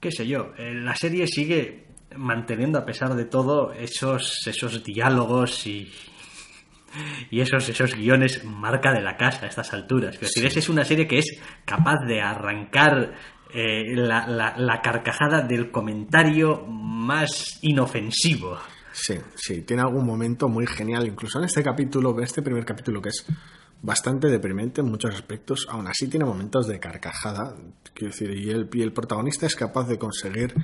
qué 0.00 0.10
sé 0.10 0.26
yo, 0.26 0.52
eh, 0.56 0.72
la 0.74 0.96
serie 0.96 1.26
sigue 1.26 1.83
manteniendo 2.16 2.78
a 2.78 2.84
pesar 2.84 3.14
de 3.14 3.24
todo 3.24 3.72
esos, 3.72 4.46
esos 4.46 4.82
diálogos 4.84 5.66
y, 5.66 5.90
y 7.30 7.40
esos, 7.40 7.68
esos 7.68 7.94
guiones 7.94 8.44
marca 8.44 8.92
de 8.92 9.00
la 9.02 9.16
casa 9.16 9.46
a 9.46 9.48
estas 9.48 9.72
alturas. 9.72 10.16
Quiero 10.18 10.28
decir, 10.34 10.58
es 10.58 10.68
una 10.68 10.84
serie 10.84 11.06
que 11.06 11.18
es 11.18 11.26
capaz 11.64 12.04
de 12.06 12.20
arrancar 12.20 13.14
eh, 13.52 13.94
la, 13.94 14.26
la- 14.26 14.54
la 14.56 14.80
carcajada 14.80 15.42
del 15.42 15.70
comentario 15.70 16.64
más 16.66 17.58
inofensivo. 17.62 18.58
Sí, 18.92 19.14
sí, 19.34 19.62
tiene 19.62 19.82
algún 19.82 20.06
momento 20.06 20.48
muy 20.48 20.66
genial, 20.66 21.06
incluso 21.06 21.38
en 21.38 21.44
este 21.46 21.62
capítulo, 21.64 22.14
este 22.20 22.42
primer 22.42 22.64
capítulo 22.64 23.02
que 23.02 23.08
es 23.08 23.26
bastante 23.82 24.28
deprimente 24.28 24.80
en 24.80 24.88
muchos 24.88 25.12
aspectos, 25.14 25.66
aún 25.68 25.88
así 25.88 26.08
tiene 26.08 26.24
momentos 26.24 26.66
de 26.68 26.78
carcajada, 26.78 27.54
quiero 27.92 28.12
decir, 28.12 28.30
y 28.30 28.50
el, 28.50 28.68
y 28.72 28.82
el 28.82 28.92
protagonista 28.92 29.46
es 29.46 29.56
capaz 29.56 29.88
de 29.88 29.98
conseguir 29.98 30.54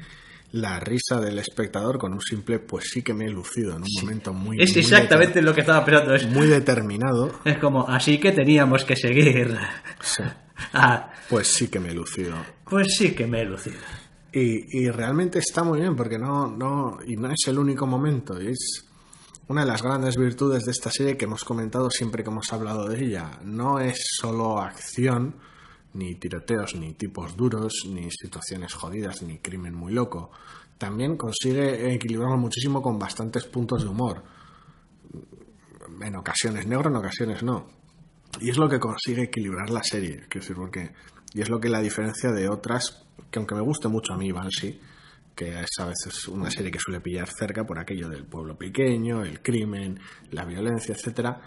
la 0.52 0.80
risa 0.80 1.20
del 1.20 1.38
espectador 1.38 1.98
con 1.98 2.12
un 2.12 2.20
simple 2.20 2.58
pues 2.58 2.90
sí 2.90 3.02
que 3.02 3.14
me 3.14 3.26
he 3.26 3.30
lucido 3.30 3.76
en 3.76 3.82
un 3.82 3.88
momento 4.00 4.32
muy 4.32 4.60
Es 4.60 4.72
muy 4.72 4.80
exactamente 4.80 5.42
lo 5.42 5.54
que 5.54 5.60
estaba 5.60 5.84
pensando. 5.84 6.14
Es, 6.14 6.26
muy 6.26 6.46
determinado 6.46 7.40
es 7.44 7.58
como, 7.58 7.88
así 7.88 8.18
que 8.18 8.32
teníamos 8.32 8.84
que 8.84 8.96
seguir. 8.96 9.56
Sí, 10.00 10.22
Ah, 10.74 11.10
pues 11.30 11.46
sí 11.46 11.68
que 11.68 11.80
me 11.80 11.88
he 11.88 11.94
lucido 11.94 12.36
pues 12.70 12.94
sí 12.96 13.12
que 13.12 13.26
me 13.26 13.42
he 13.42 13.44
lucido. 13.44 13.76
Y, 14.32 14.84
y 14.84 14.90
realmente 14.90 15.40
está 15.40 15.64
muy 15.64 15.80
bien 15.80 15.96
porque 15.96 16.18
no, 16.18 16.46
no, 16.46 16.98
y 17.04 17.16
no 17.16 17.32
es 17.32 17.48
el 17.48 17.58
único 17.58 17.84
momento, 17.86 18.38
es 18.38 18.84
una 19.48 19.62
de 19.62 19.66
las 19.66 19.82
grandes 19.82 20.16
virtudes 20.16 20.64
de 20.64 20.70
esta 20.70 20.92
serie 20.92 21.16
que 21.16 21.24
hemos 21.24 21.42
comentado 21.42 21.90
siempre 21.90 22.22
que 22.22 22.30
hemos 22.30 22.52
hablado 22.52 22.88
de 22.88 23.04
ella. 23.04 23.40
No 23.42 23.80
es 23.80 23.98
solo 24.16 24.60
acción, 24.60 25.34
ni 25.94 26.14
tiroteos, 26.14 26.74
ni 26.74 26.94
tipos 26.94 27.36
duros, 27.36 27.84
ni 27.88 28.10
situaciones 28.10 28.74
jodidas, 28.74 29.22
ni 29.22 29.38
crimen 29.38 29.74
muy 29.74 29.92
loco. 29.92 30.30
También 30.78 31.16
consigue 31.16 31.94
equilibrarlo 31.94 32.38
muchísimo 32.38 32.80
con 32.80 32.98
bastantes 32.98 33.44
puntos 33.44 33.82
de 33.82 33.88
humor. 33.88 34.22
En 36.00 36.16
ocasiones 36.16 36.66
negro, 36.66 36.88
en 36.88 36.96
ocasiones 36.96 37.42
no. 37.42 37.66
Y 38.40 38.50
es 38.50 38.56
lo 38.56 38.68
que 38.68 38.78
consigue 38.78 39.24
equilibrar 39.24 39.70
la 39.70 39.82
serie, 39.82 40.26
quiero 40.28 40.40
decir, 40.40 40.56
porque. 40.56 40.92
Y 41.34 41.42
es 41.42 41.48
lo 41.48 41.60
que 41.60 41.68
la 41.68 41.80
diferencia 41.80 42.30
de 42.30 42.48
otras, 42.48 43.06
que 43.30 43.38
aunque 43.38 43.54
me 43.54 43.60
guste 43.60 43.88
mucho 43.88 44.14
a 44.14 44.16
mí, 44.16 44.32
Banshee, 44.32 44.80
que 45.34 45.60
es 45.60 45.70
a 45.78 45.86
veces 45.86 46.28
una 46.28 46.50
serie 46.50 46.70
que 46.70 46.78
suele 46.78 47.00
pillar 47.00 47.28
cerca 47.28 47.64
por 47.64 47.78
aquello 47.78 48.08
del 48.08 48.24
pueblo 48.24 48.56
pequeño, 48.56 49.22
el 49.22 49.40
crimen, 49.40 49.98
la 50.30 50.44
violencia, 50.44 50.94
etcétera. 50.94 51.40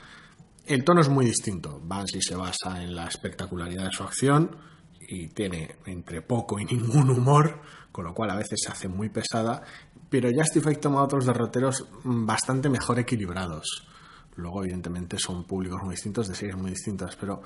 El 0.65 0.85
tono 0.85 1.01
es 1.01 1.09
muy 1.09 1.25
distinto. 1.25 1.81
Banshee 1.83 2.21
se 2.21 2.35
basa 2.35 2.81
en 2.81 2.95
la 2.95 3.07
espectacularidad 3.07 3.85
de 3.85 3.91
su 3.91 4.03
acción 4.03 4.55
y 4.99 5.27
tiene 5.27 5.75
entre 5.85 6.21
poco 6.21 6.57
y 6.57 6.65
ningún 6.65 7.09
humor, 7.09 7.61
con 7.91 8.05
lo 8.05 8.13
cual 8.13 8.29
a 8.29 8.35
veces 8.35 8.61
se 8.63 8.71
hace 8.71 8.87
muy 8.87 9.09
pesada, 9.09 9.61
pero 10.09 10.29
Justified 10.33 10.79
toma 10.79 11.03
otros 11.03 11.25
derroteros 11.25 11.85
bastante 12.03 12.69
mejor 12.69 12.97
equilibrados. 12.99 13.87
Luego, 14.35 14.63
evidentemente, 14.63 15.17
son 15.19 15.43
públicos 15.43 15.81
muy 15.83 15.95
distintos, 15.95 16.27
de 16.27 16.35
series 16.35 16.55
muy 16.55 16.71
distintas, 16.71 17.15
pero 17.17 17.41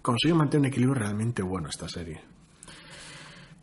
consigue 0.00 0.34
mantener 0.34 0.60
un 0.60 0.66
equilibrio 0.66 0.94
realmente 0.94 1.42
bueno 1.42 1.68
esta 1.68 1.88
serie. 1.88 2.35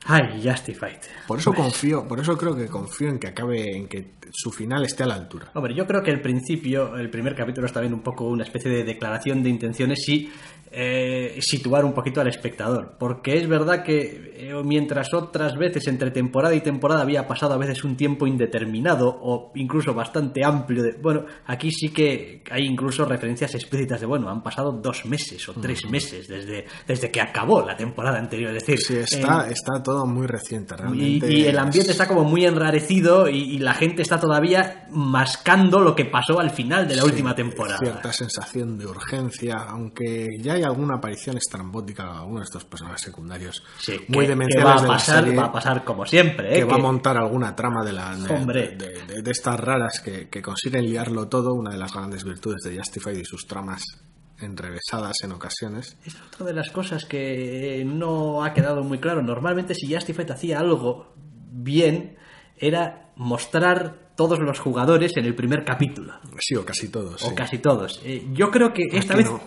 Ay, 0.06 0.42
Justified. 0.44 0.98
Por 1.28 1.39
eso 1.39 1.52
Pues, 1.52 1.63
confío, 1.63 2.08
por 2.08 2.20
eso 2.20 2.38
creo 2.38 2.56
que 2.56 2.68
confío 2.68 3.10
en 3.10 3.20
que 3.20 3.28
acabe, 3.28 3.78
en 3.78 3.88
que 3.88 4.16
su 4.32 4.52
final 4.52 4.84
esté 4.84 5.04
a 5.04 5.08
la 5.08 5.16
altura. 5.16 5.52
Hombre, 5.54 5.74
yo 5.76 5.86
creo 5.86 6.02
que 6.02 6.12
el 6.12 6.22
principio, 6.22 6.98
el 6.98 7.10
primer 7.10 7.36
capítulo 7.36 7.68
es 7.68 7.74
también 7.74 7.94
un 7.94 8.02
poco 8.02 8.26
una 8.26 8.44
especie 8.44 8.70
de 8.72 8.84
declaración 8.84 9.44
de 9.44 9.50
intenciones 9.50 10.08
y 10.10 10.30
eh, 10.76 11.38
situar 11.39 11.86
un 11.86 11.94
poquito 11.94 12.20
al 12.20 12.28
espectador. 12.28 12.96
Porque 12.98 13.38
es 13.38 13.48
verdad 13.48 13.84
que 13.84 14.34
eh, 14.36 14.54
mientras 14.66 15.13
otras 15.13 15.56
veces 15.56 15.88
entre 15.88 16.10
temporada 16.10 16.56
y 16.56 16.62
temporada 16.62 17.04
había 17.04 17.28
pasado 17.28 17.54
a 17.54 17.58
veces 17.58 17.84
un 17.84 17.96
tiempo 17.96 18.26
indeterminado 18.26 19.08
o 19.22 19.52
incluso 19.54 19.94
bastante 19.94 20.44
amplio, 20.44 20.82
de, 20.82 20.94
bueno, 21.00 21.26
aquí 21.46 21.70
sí 21.72 21.89
que 21.89 22.42
hay 22.50 22.66
incluso 22.66 23.06
referencias 23.06 23.54
explícitas 23.54 24.02
de, 24.02 24.08
bueno, 24.08 24.30
han 24.30 24.42
pasado 24.42 24.72
dos 24.72 25.06
meses 25.06 25.48
o 25.48 25.54
tres 25.54 25.86
meses 25.89 26.28
desde, 26.28 26.66
desde 26.88 27.12
que 27.12 27.22
acabó 27.22 27.62
la 27.62 27.78
temporada 27.78 28.18
anterior. 28.18 28.50
Es 28.56 28.66
decir, 28.66 28.80
Sí, 28.80 28.96
está, 28.98 29.48
está 29.50 29.84
todo 29.84 29.92
todo 29.93 30.06
muy 30.08 30.25
reciente, 30.27 30.75
realmente. 30.75 31.32
y 31.32 31.45
el 31.45 31.58
ambiente 31.60 31.91
está 31.91 32.08
como 32.08 32.23
muy 32.23 32.45
enrarecido 32.45 33.29
y, 33.29 33.38
y 33.38 33.60
la 33.60 33.73
gente 33.73 34.01
está 34.01 34.19
todavía 34.19 34.88
mascando 34.89 35.79
lo 35.79 35.95
que 35.95 36.06
pasó 36.06 36.39
al 36.39 36.49
final 36.49 36.88
de 36.88 36.95
la 36.95 37.03
Sí, 37.03 37.10
última 37.10 37.36
temporada. 37.36 37.77
Cierta 37.77 38.12
sensación 38.12 38.77
de 38.77 38.88
urgencia, 38.88 39.58
aunque 39.67 40.27
ya 40.39 40.53
hay 40.53 40.63
alguna 40.63 40.95
aparición 40.97 41.38
estrambótica 41.38 42.03
de 42.06 42.10
algunos 42.12 42.41
de 42.41 42.45
estos 42.45 42.65
personajes 42.65 43.01
secundarios 43.01 43.63
Sí, 43.79 43.93
muy 44.08 44.25
que- 44.25 44.36
que 44.47 44.63
va 44.63 44.73
a 44.75 44.88
pasar, 44.88 45.23
serie, 45.23 45.36
va 45.38 45.45
a 45.45 45.51
pasar 45.51 45.84
como 45.84 46.06
siempre, 46.06 46.53
¿eh? 46.56 46.60
que 46.60 46.63
va 46.63 46.75
a 46.75 46.79
montar 46.79 47.17
alguna 47.17 47.56
trama 47.56 47.84
de, 47.86 47.93
la, 47.93 48.15
de, 48.15 48.34
Hombre. 48.34 48.75
de- 48.75 49.03
de- 49.06 49.21
de 49.21 49.32
estas 49.32 49.60
raras 49.60 49.99
que, 49.99 50.27
que 50.29 50.41
consiguen 50.41 50.86
liarlo 50.86 51.27
todo, 51.27 51.53
una 51.53 51.71
de 51.71 51.77
las 51.77 51.93
grandes 51.93 52.23
virtudes 52.23 52.63
de 52.63 52.77
Justified 52.77 53.17
y 53.17 53.25
sus 53.25 53.45
tramas 53.47 53.84
enrevesadas 54.43 55.23
en 55.23 55.32
ocasiones. 55.32 55.97
Es 56.06 56.15
otra 56.21 56.45
de 56.45 56.53
las 56.53 56.69
cosas 56.69 57.06
que 57.06 57.84
no 57.86 58.43
ha 58.43 58.53
quedado 58.53 58.84
muy 58.84 58.99
claro. 58.99 59.21
Normalmente 59.21 59.75
si 59.75 59.93
Justified 59.93 60.29
hacía 60.32 60.60
algo 60.60 61.13
bien, 61.51 62.17
era 62.58 63.12
mostrar 63.15 64.12
todos 64.15 64.39
los 64.39 64.60
jugadores 64.60 65.17
en 65.17 65.25
el 65.25 65.36
primer 65.36 65.65
capítulo. 65.65 66.13
Sí, 66.39 66.56
o 66.56 66.65
casi 66.65 66.89
todos. 66.89 67.23
O 67.23 67.29
sí. 67.29 67.36
casi 67.36 67.58
todos. 67.58 68.01
Eh, 68.03 68.27
yo 68.34 68.51
creo 68.51 68.73
que 68.73 68.84
esta 68.91 69.13
Aquí 69.13 69.23
vez 69.23 69.32
no. 69.32 69.41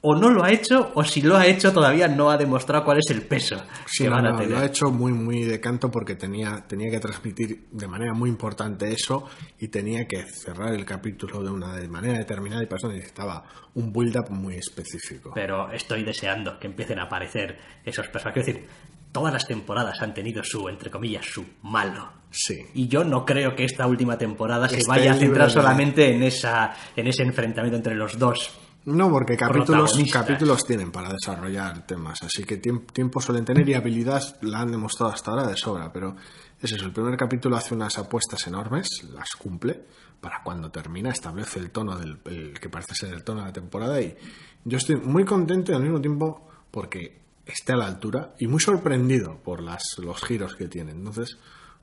O 0.00 0.14
no 0.14 0.30
lo 0.30 0.44
ha 0.44 0.52
hecho, 0.52 0.92
o 0.94 1.02
si 1.02 1.22
lo 1.22 1.36
ha 1.36 1.46
hecho 1.46 1.72
todavía 1.72 2.06
no 2.06 2.30
ha 2.30 2.36
demostrado 2.36 2.84
cuál 2.84 2.98
es 2.98 3.10
el 3.10 3.22
peso 3.22 3.56
Sí, 3.86 4.04
que 4.04 4.10
no, 4.10 4.16
van 4.16 4.26
a 4.26 4.36
tener. 4.36 4.50
lo 4.52 4.58
ha 4.58 4.64
hecho 4.66 4.90
muy, 4.90 5.12
muy 5.12 5.42
de 5.42 5.58
canto 5.60 5.90
porque 5.90 6.14
tenía, 6.14 6.64
tenía 6.68 6.90
que 6.90 7.00
transmitir 7.00 7.66
de 7.72 7.88
manera 7.88 8.14
muy 8.14 8.30
importante 8.30 8.92
eso 8.92 9.28
y 9.58 9.68
tenía 9.68 10.06
que 10.06 10.22
cerrar 10.22 10.72
el 10.74 10.84
capítulo 10.84 11.42
de 11.42 11.50
una 11.50 11.74
de 11.76 11.88
manera 11.88 12.18
determinada 12.18 12.62
y 12.62 12.66
para 12.66 12.78
eso 12.78 12.88
necesitaba 12.88 13.42
un 13.74 13.92
build-up 13.92 14.30
muy 14.30 14.54
específico. 14.54 15.32
Pero 15.34 15.70
estoy 15.72 16.04
deseando 16.04 16.58
que 16.60 16.68
empiecen 16.68 17.00
a 17.00 17.04
aparecer 17.04 17.58
esos 17.84 18.06
personajes. 18.08 18.44
Quiero 18.44 18.60
decir, 18.60 18.70
todas 19.10 19.32
las 19.32 19.46
temporadas 19.46 20.00
han 20.00 20.14
tenido 20.14 20.44
su, 20.44 20.68
entre 20.68 20.90
comillas, 20.90 21.26
su 21.26 21.44
malo. 21.62 22.12
Sí. 22.30 22.56
Y 22.74 22.86
yo 22.88 23.02
no 23.04 23.24
creo 23.24 23.56
que 23.56 23.64
esta 23.64 23.86
última 23.86 24.16
temporada 24.18 24.68
se 24.68 24.76
Esté 24.78 24.88
vaya 24.88 25.12
a 25.12 25.14
centrar 25.16 25.50
solamente 25.50 26.14
en, 26.14 26.22
esa, 26.22 26.74
en 26.94 27.06
ese 27.08 27.22
enfrentamiento 27.24 27.76
entre 27.76 27.94
los 27.94 28.18
dos. 28.18 28.60
No, 28.96 29.10
porque 29.10 29.36
capítulos, 29.36 29.92
capítulos 30.12 30.64
tienen 30.66 30.90
para 30.90 31.12
desarrollar 31.12 31.86
temas, 31.86 32.22
así 32.22 32.44
que 32.44 32.60
tiemp- 32.60 32.90
tiempo 32.92 33.20
suelen 33.20 33.44
tener 33.44 33.68
y 33.68 33.74
habilidad 33.74 34.22
la 34.42 34.60
han 34.60 34.70
demostrado 34.70 35.12
hasta 35.12 35.30
ahora 35.30 35.46
de 35.46 35.56
sobra, 35.56 35.92
pero 35.92 36.16
es 36.60 36.72
eso, 36.72 36.84
el 36.84 36.92
primer 36.92 37.16
capítulo 37.16 37.56
hace 37.56 37.74
unas 37.74 37.98
apuestas 37.98 38.46
enormes, 38.46 38.88
las 39.12 39.30
cumple, 39.36 39.84
para 40.20 40.42
cuando 40.42 40.70
termina 40.70 41.10
establece 41.10 41.60
el 41.60 41.70
tono 41.70 41.96
del 41.96 42.18
el 42.24 42.58
que 42.58 42.68
parece 42.68 42.94
ser 42.94 43.12
el 43.14 43.22
tono 43.22 43.40
de 43.40 43.46
la 43.46 43.52
temporada 43.52 44.00
y 44.00 44.16
yo 44.64 44.78
estoy 44.78 44.96
muy 44.96 45.24
contento 45.24 45.70
y 45.70 45.74
al 45.76 45.82
mismo 45.82 46.00
tiempo 46.00 46.48
porque 46.70 47.18
esté 47.46 47.72
a 47.74 47.76
la 47.76 47.86
altura 47.86 48.34
y 48.38 48.46
muy 48.48 48.60
sorprendido 48.60 49.38
por 49.44 49.62
las, 49.62 49.82
los 49.98 50.20
giros 50.24 50.56
que 50.56 50.66
tiene, 50.66 50.90
entonces 50.92 51.38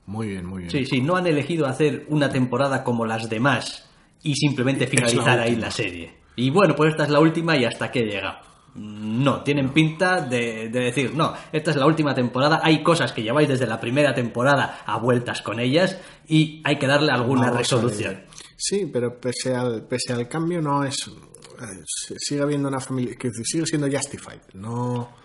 muy 0.05 0.27
bien, 0.29 0.45
muy 0.45 0.59
bien. 0.63 0.71
Sí, 0.71 0.85
sí, 0.85 1.01
no 1.01 1.15
han 1.15 1.25
elegido 1.27 1.65
hacer 1.65 2.05
una 2.09 2.29
temporada 2.29 2.83
como 2.83 3.05
las 3.05 3.29
demás 3.29 3.89
y 4.21 4.35
simplemente 4.35 4.85
finalizar 4.87 5.39
ahí 5.39 5.55
la 5.55 5.71
serie. 5.71 6.24
Y 6.35 6.49
bueno, 6.49 6.75
pues 6.75 6.91
esta 6.91 7.03
es 7.03 7.09
la 7.09 7.19
última 7.19 7.55
y 7.57 7.65
hasta 7.65 7.91
que 7.91 7.99
he 7.99 8.05
llegado. 8.05 8.39
No, 8.75 9.41
tienen 9.41 9.69
pinta 9.69 10.19
de, 10.19 10.67
de 10.67 10.79
decir, 10.81 11.13
no, 11.13 11.33
esta 11.53 11.71
es 11.71 11.77
la 11.77 11.85
última 11.85 12.13
temporada, 12.13 12.59
hay 12.61 12.83
cosas 12.83 13.13
que 13.13 13.23
lleváis 13.23 13.47
desde 13.47 13.67
la 13.67 13.79
primera 13.79 14.13
temporada 14.13 14.81
a 14.85 14.97
vueltas 14.97 15.41
con 15.41 15.61
ellas 15.61 15.97
y 16.27 16.61
hay 16.65 16.77
que 16.77 16.85
darle 16.87 17.11
alguna 17.11 17.51
resolución. 17.51 18.23
Sí, 18.57 18.89
pero 18.91 19.17
pese 19.19 19.55
al, 19.55 19.83
pese 19.83 20.11
al 20.11 20.27
cambio 20.27 20.61
no 20.61 20.83
es... 20.83 21.07
eh, 21.07 21.83
Sigue 22.17 22.41
habiendo 22.41 22.67
una 22.67 22.81
familia... 22.81 23.15
que 23.15 23.29
sigue 23.31 23.65
siendo 23.65 23.87
justified. 23.89 24.41
No 24.53 25.23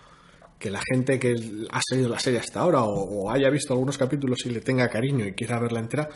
que 0.57 0.69
la 0.69 0.81
gente 0.93 1.19
que 1.19 1.35
ha 1.71 1.81
seguido 1.81 2.07
la 2.07 2.19
serie 2.19 2.39
hasta 2.39 2.59
ahora 2.59 2.83
o, 2.83 2.93
o 3.23 3.31
haya 3.31 3.49
visto 3.49 3.73
algunos 3.73 3.97
capítulos 3.97 4.45
y 4.45 4.51
le 4.51 4.61
tenga 4.61 4.87
cariño 4.89 5.25
y 5.25 5.33
quiera 5.33 5.59
verla 5.59 5.79
entera, 5.79 6.07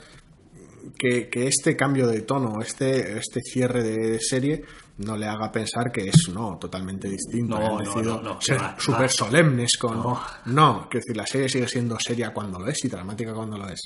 que, 0.97 1.29
que 1.29 1.47
este 1.47 1.75
cambio 1.75 2.05
de 2.05 2.21
tono, 2.21 2.61
este, 2.61 3.17
este 3.17 3.41
cierre 3.41 3.81
de 3.83 4.19
serie 4.19 4.63
no 4.97 5.17
le 5.17 5.25
haga 5.25 5.51
pensar 5.51 5.91
que 5.91 6.07
es 6.07 6.29
no 6.29 6.57
totalmente 6.57 7.09
distinto. 7.09 7.59
No, 7.59 7.79
no, 7.79 8.01
no, 8.01 8.21
no, 8.21 8.41
ser 8.41 8.59
súper 8.77 9.09
solemnes 9.09 9.77
con. 9.77 9.97
No. 9.97 10.21
No, 10.45 10.89
que 10.89 10.99
decir, 10.99 11.17
la 11.17 11.27
serie 11.27 11.49
sigue 11.49 11.67
siendo 11.67 11.97
seria 11.99 12.33
cuando 12.33 12.59
lo 12.59 12.67
es 12.67 12.83
y 12.85 12.87
dramática 12.87 13.33
cuando 13.33 13.57
lo 13.57 13.67
es, 13.67 13.81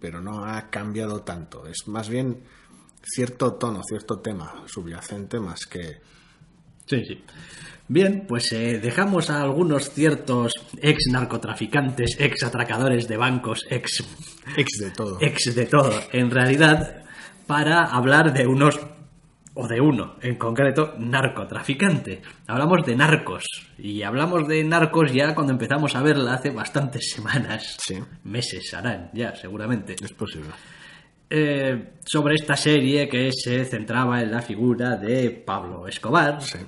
pero 0.00 0.20
no 0.20 0.44
ha 0.44 0.70
cambiado 0.70 1.22
tanto. 1.22 1.66
Es 1.66 1.86
más 1.88 2.08
bien 2.08 2.42
cierto 3.02 3.54
tono, 3.54 3.82
cierto 3.86 4.18
tema 4.20 4.62
subyacente 4.66 5.38
más 5.40 5.66
que. 5.66 6.00
Sí, 6.86 7.02
sí. 7.04 7.24
Bien, 7.88 8.24
pues 8.26 8.50
eh, 8.52 8.80
dejamos 8.80 9.30
a 9.30 9.42
algunos 9.42 9.90
ciertos 9.90 10.52
ex 10.82 11.06
narcotraficantes, 11.12 12.16
ex 12.18 12.42
atracadores 12.42 13.06
de 13.06 13.16
bancos, 13.16 13.64
ex 13.70 14.04
Ex 14.56 14.78
de 14.80 14.90
todo. 14.90 15.18
ex 15.20 15.54
de 15.54 15.66
todo, 15.66 15.92
en 16.12 16.30
realidad, 16.30 17.04
para 17.46 17.84
hablar 17.84 18.32
de 18.32 18.46
unos, 18.46 18.80
o 19.56 19.66
de 19.66 19.80
uno 19.80 20.16
en 20.22 20.36
concreto, 20.36 20.94
narcotraficante. 20.98 22.22
Hablamos 22.46 22.84
de 22.86 22.94
narcos, 22.94 23.44
y 23.78 24.02
hablamos 24.02 24.46
de 24.46 24.62
narcos 24.64 25.12
ya 25.12 25.34
cuando 25.34 25.52
empezamos 25.52 25.96
a 25.96 26.02
verla 26.02 26.34
hace 26.34 26.50
bastantes 26.50 27.10
semanas, 27.14 27.76
Sí. 27.80 27.96
meses 28.24 28.72
harán 28.74 29.10
ya, 29.12 29.34
seguramente. 29.34 29.96
Es 30.02 30.12
posible. 30.12 30.50
Eh, 31.28 31.94
sobre 32.04 32.36
esta 32.36 32.54
serie 32.56 33.08
que 33.08 33.30
se 33.32 33.64
centraba 33.64 34.22
en 34.22 34.30
la 34.30 34.42
figura 34.42 34.96
de 34.96 35.30
Pablo 35.30 35.88
Escobar, 35.88 36.40
Sí. 36.42 36.58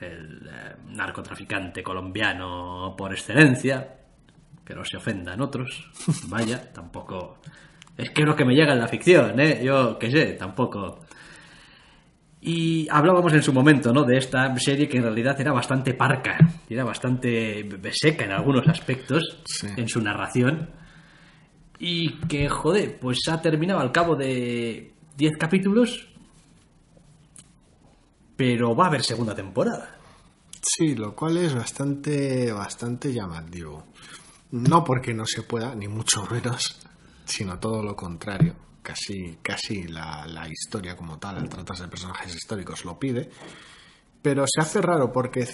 el 0.00 0.46
eh, 0.46 0.76
narcotraficante 0.90 1.82
colombiano 1.82 2.94
por 2.96 3.12
excelencia, 3.12 3.96
que 4.64 4.74
no 4.74 4.84
se 4.84 4.96
ofendan 4.98 5.40
otros, 5.40 5.90
vaya, 6.28 6.72
tampoco... 6.72 7.38
Es 7.96 8.10
que 8.10 8.22
lo 8.24 8.34
que 8.34 8.44
me 8.44 8.54
llega 8.54 8.72
en 8.72 8.80
la 8.80 8.88
ficción, 8.88 9.38
¿eh? 9.38 9.60
Yo 9.64 9.98
qué 9.98 10.10
sé, 10.10 10.32
tampoco... 10.32 11.03
Y 12.46 12.86
hablábamos 12.90 13.32
en 13.32 13.42
su 13.42 13.54
momento, 13.54 13.90
¿no? 13.90 14.04
De 14.04 14.18
esta 14.18 14.54
serie 14.58 14.86
que 14.86 14.98
en 14.98 15.04
realidad 15.04 15.40
era 15.40 15.50
bastante 15.52 15.94
parca, 15.94 16.36
era 16.68 16.84
bastante 16.84 17.66
seca 17.92 18.24
en 18.26 18.32
algunos 18.32 18.68
aspectos, 18.68 19.40
Sí. 19.46 19.68
en 19.76 19.88
su 19.88 20.02
narración. 20.02 20.68
Y 21.78 22.18
que, 22.28 22.48
joder, 22.50 22.98
pues 23.00 23.20
ha 23.30 23.40
terminado 23.40 23.80
al 23.80 23.92
cabo 23.92 24.14
de 24.14 24.92
10 25.16 25.32
capítulos, 25.38 26.06
pero 28.36 28.74
va 28.74 28.84
a 28.84 28.88
haber 28.88 29.02
segunda 29.02 29.34
temporada. 29.34 29.96
Sí, 30.60 30.94
lo 30.94 31.14
cual 31.14 31.36
es 31.38 31.54
bastante, 31.54 32.52
bastante 32.52 33.12
llamativo. 33.12 33.86
No 34.50 34.84
porque 34.84 35.14
no 35.14 35.24
se 35.26 35.42
pueda, 35.42 35.74
ni 35.74 35.88
mucho 35.88 36.26
menos, 36.30 36.78
sino 37.24 37.58
todo 37.58 37.82
lo 37.82 37.94
contrario. 37.96 38.54
Casi, 38.84 39.38
casi 39.42 39.88
la, 39.88 40.26
la 40.26 40.46
historia 40.46 40.94
como 40.94 41.18
tal, 41.18 41.38
al 41.38 41.48
tratarse 41.48 41.84
de 41.84 41.88
personajes 41.88 42.36
históricos, 42.36 42.84
lo 42.84 42.98
pide. 42.98 43.30
Pero 44.22 44.44
se 44.46 44.60
hace 44.60 44.80
raro 44.80 45.10
porque 45.10 45.48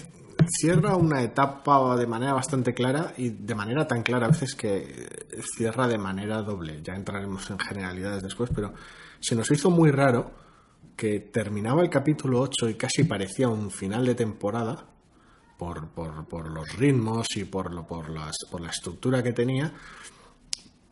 cierra 0.49 0.97
una 0.97 1.23
etapa 1.23 1.97
de 1.97 2.07
manera 2.07 2.33
bastante 2.33 2.75
clara 2.75 3.15
y 3.17 3.31
de 3.31 3.55
manera 3.55 3.87
tan 3.87 4.03
clara 4.03 4.27
a 4.27 4.31
veces 4.31 4.55
que 4.55 5.09
cierra 5.57 5.87
de 5.89 5.99
manera 5.99 6.43
doble. 6.43 6.81
Ya 6.83 6.95
entraremos 6.95 7.51
en 7.51 7.59
generalidades 7.59 8.23
después, 8.23 8.51
pero 8.55 8.75
se 9.21 9.35
nos 9.35 9.51
hizo 9.51 9.71
muy 9.71 9.91
raro 9.91 10.33
que 10.97 11.21
terminaba 11.21 11.83
el 11.83 11.91
capítulo 11.91 12.41
8 12.41 12.69
y 12.69 12.75
casi 12.75 13.05
parecía 13.05 13.49
un 13.49 13.71
final 13.71 14.05
de 14.05 14.15
temporada 14.15 14.87
por, 15.59 15.89
por, 15.89 16.27
por 16.27 16.51
los 16.51 16.77
ritmos 16.77 17.27
y 17.37 17.45
por, 17.45 17.73
lo, 17.73 17.87
por, 17.87 18.09
las, 18.11 18.35
por 18.51 18.61
la 18.61 18.71
estructura 18.71 19.23
que 19.23 19.33
tenía, 19.33 19.73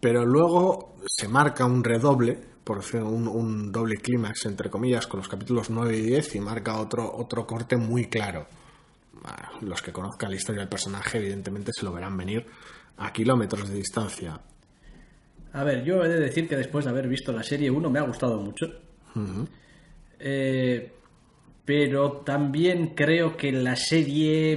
pero 0.01 0.25
luego 0.25 0.97
se 1.07 1.29
marca 1.29 1.65
un 1.65 1.83
redoble, 1.83 2.39
por 2.65 2.79
decir 2.79 3.03
un, 3.03 3.27
un 3.29 3.73
doble 3.73 3.97
clímax, 3.97 4.47
entre 4.47 4.71
comillas, 4.71 5.07
con 5.07 5.19
los 5.19 5.29
capítulos 5.29 5.71
9 5.71 5.97
y 5.97 6.03
10 6.03 6.35
y 6.37 6.41
marca 6.41 6.79
otro, 6.79 7.11
otro 7.15 7.47
corte 7.47 7.77
muy 7.77 8.07
claro. 8.07 8.47
Los 9.61 9.83
que 9.83 9.93
conozcan 9.93 10.31
la 10.31 10.37
historia 10.37 10.61
del 10.61 10.69
personaje, 10.69 11.19
evidentemente, 11.19 11.73
se 11.75 11.85
lo 11.85 11.93
verán 11.93 12.17
venir 12.17 12.47
a 12.99 13.13
kilómetros 13.13 13.69
de 13.69 13.75
distancia. 13.77 14.41
A 15.53 15.65
ver, 15.65 15.85
yo 15.85 16.05
he 16.05 16.09
de 16.09 16.21
decir 16.21 16.49
que 16.49 16.57
después 16.57 16.85
de 16.85 16.91
haber 16.91 17.09
visto 17.09 17.33
la 17.33 17.43
serie 17.43 17.71
1 17.71 17.91
me 17.91 17.99
ha 17.99 18.03
gustado 18.03 18.41
mucho. 18.41 18.67
Eh, 20.21 20.93
pero 21.65 22.13
también 22.25 22.95
creo 22.95 23.37
que 23.37 23.53
la 23.53 23.77
serie, 23.77 24.57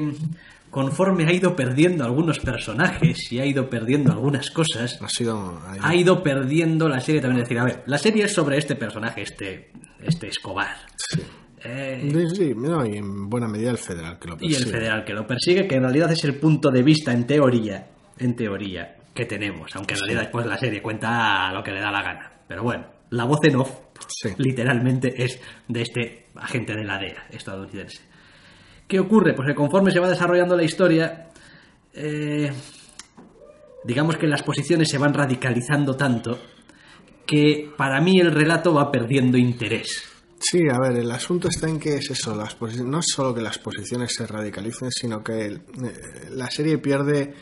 conforme 0.71 1.25
ha 1.27 1.31
ido 1.33 1.55
perdiendo 1.55 2.03
algunos 2.03 2.39
personajes 2.39 3.31
y 3.31 3.39
ha 3.39 3.45
ido 3.45 3.69
perdiendo 3.69 4.11
algunas 4.11 4.49
cosas, 4.51 4.99
Ha 5.01 5.09
sido. 5.09 5.61
ha 5.81 5.93
ido 5.95 6.23
perdiendo 6.23 6.87
la 6.89 6.99
serie 6.99 7.21
también. 7.21 7.43
Es 7.43 7.49
decir, 7.49 7.59
a 7.59 7.65
ver, 7.65 7.83
la 7.85 7.97
serie 7.97 8.23
es 8.23 8.33
sobre 8.33 8.57
este 8.57 8.75
personaje, 8.75 9.21
este, 9.21 9.71
este 10.01 10.27
Escobar. 10.29 10.75
Sí. 10.95 11.21
Eh, 11.63 12.09
Sí, 12.11 12.35
sí, 12.35 12.53
no, 12.55 12.83
y 12.85 12.97
en 12.97 13.29
buena 13.29 13.47
medida 13.47 13.69
el 13.69 13.77
federal 13.77 14.17
que 14.17 14.29
lo 14.29 14.33
y 14.39 14.45
el 14.47 14.51
persigue. 14.53 14.71
federal 14.71 15.03
que 15.05 15.13
lo 15.13 15.27
persigue, 15.27 15.67
que 15.67 15.75
en 15.75 15.83
realidad 15.83 16.11
es 16.11 16.23
el 16.23 16.35
punto 16.39 16.71
de 16.71 16.81
vista 16.81 17.11
en 17.13 17.27
teoría, 17.27 17.87
en 18.17 18.35
teoría, 18.35 18.95
que 19.13 19.25
tenemos, 19.25 19.75
aunque 19.75 19.93
en 19.93 19.99
realidad 19.99 20.21
después 20.21 20.45
la 20.47 20.57
serie 20.57 20.81
cuenta 20.81 21.51
lo 21.53 21.61
que 21.61 21.71
le 21.71 21.81
da 21.81 21.91
la 21.91 22.01
gana. 22.01 22.31
Pero 22.47 22.63
bueno, 22.63 22.87
la 23.11 23.25
voz 23.25 23.39
en 23.43 23.57
off, 23.57 23.71
Sí. 24.07 24.29
literalmente, 24.37 25.13
es 25.23 25.39
de 25.67 25.81
este 25.83 26.25
agente 26.35 26.73
de 26.73 26.83
la 26.83 26.97
DEA 26.97 27.27
estadounidense. 27.29 28.01
¿Qué 28.91 28.99
ocurre? 28.99 29.33
Pues 29.33 29.47
que 29.47 29.55
conforme 29.55 29.89
se 29.89 30.01
va 30.01 30.09
desarrollando 30.09 30.53
la 30.53 30.65
historia, 30.65 31.29
eh, 31.93 32.51
digamos 33.85 34.17
que 34.17 34.27
las 34.27 34.43
posiciones 34.43 34.89
se 34.89 34.97
van 34.97 35.13
radicalizando 35.13 35.95
tanto 35.95 36.37
que 37.25 37.71
para 37.77 38.01
mí 38.01 38.19
el 38.19 38.33
relato 38.33 38.73
va 38.73 38.91
perdiendo 38.91 39.37
interés. 39.37 40.03
Sí, 40.37 40.63
a 40.69 40.77
ver, 40.77 40.99
el 40.99 41.09
asunto 41.09 41.47
está 41.47 41.69
en 41.69 41.79
que 41.79 41.95
es 41.95 42.11
eso, 42.11 42.35
las 42.35 42.59
no 42.83 42.99
es 42.99 43.05
solo 43.07 43.33
que 43.33 43.41
las 43.41 43.59
posiciones 43.59 44.13
se 44.13 44.27
radicalicen, 44.27 44.91
sino 44.91 45.23
que 45.23 45.45
eh, 45.45 45.61
la 46.31 46.51
serie 46.51 46.77
pierde 46.77 47.33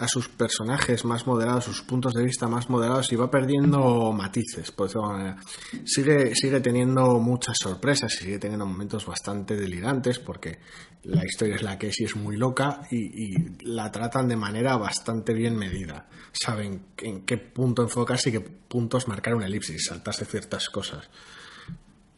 a 0.00 0.08
sus 0.08 0.28
personajes 0.28 1.04
más 1.04 1.26
moderados, 1.26 1.66
sus 1.66 1.82
puntos 1.82 2.14
de 2.14 2.24
vista 2.24 2.48
más 2.48 2.70
moderados 2.70 3.12
y 3.12 3.16
va 3.16 3.30
perdiendo 3.30 4.12
matices, 4.12 4.72
por 4.72 4.86
decirlo 4.86 5.08
de 5.08 5.12
manera. 5.12 5.36
Sigue, 5.84 6.34
sigue 6.34 6.60
teniendo 6.60 7.18
muchas 7.18 7.58
sorpresas 7.60 8.14
y 8.14 8.24
sigue 8.24 8.38
teniendo 8.38 8.64
momentos 8.64 9.04
bastante 9.04 9.56
delirantes 9.56 10.18
porque 10.18 10.58
la 11.02 11.22
historia 11.26 11.56
es 11.56 11.62
la 11.62 11.78
que 11.78 11.88
es 11.88 12.00
y 12.00 12.04
es 12.04 12.16
muy 12.16 12.38
loca 12.38 12.80
y, 12.90 13.66
la 13.66 13.92
tratan 13.92 14.26
de 14.26 14.36
manera 14.36 14.78
bastante 14.78 15.34
bien 15.34 15.54
medida. 15.54 16.08
Saben 16.32 16.86
en 16.96 17.26
qué 17.26 17.36
punto 17.36 17.82
enfocarse 17.82 18.30
y 18.30 18.32
qué 18.32 18.40
puntos 18.40 19.06
marcar 19.06 19.34
una 19.34 19.46
elipsis, 19.46 19.84
saltarse 19.86 20.24
ciertas 20.24 20.70
cosas. 20.70 21.10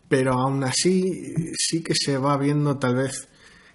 Pero 0.08 0.34
aún 0.34 0.62
así 0.62 1.34
sí 1.58 1.82
que 1.82 1.94
se 1.96 2.16
va 2.16 2.36
viendo 2.36 2.78
tal 2.78 2.94
vez 2.94 3.28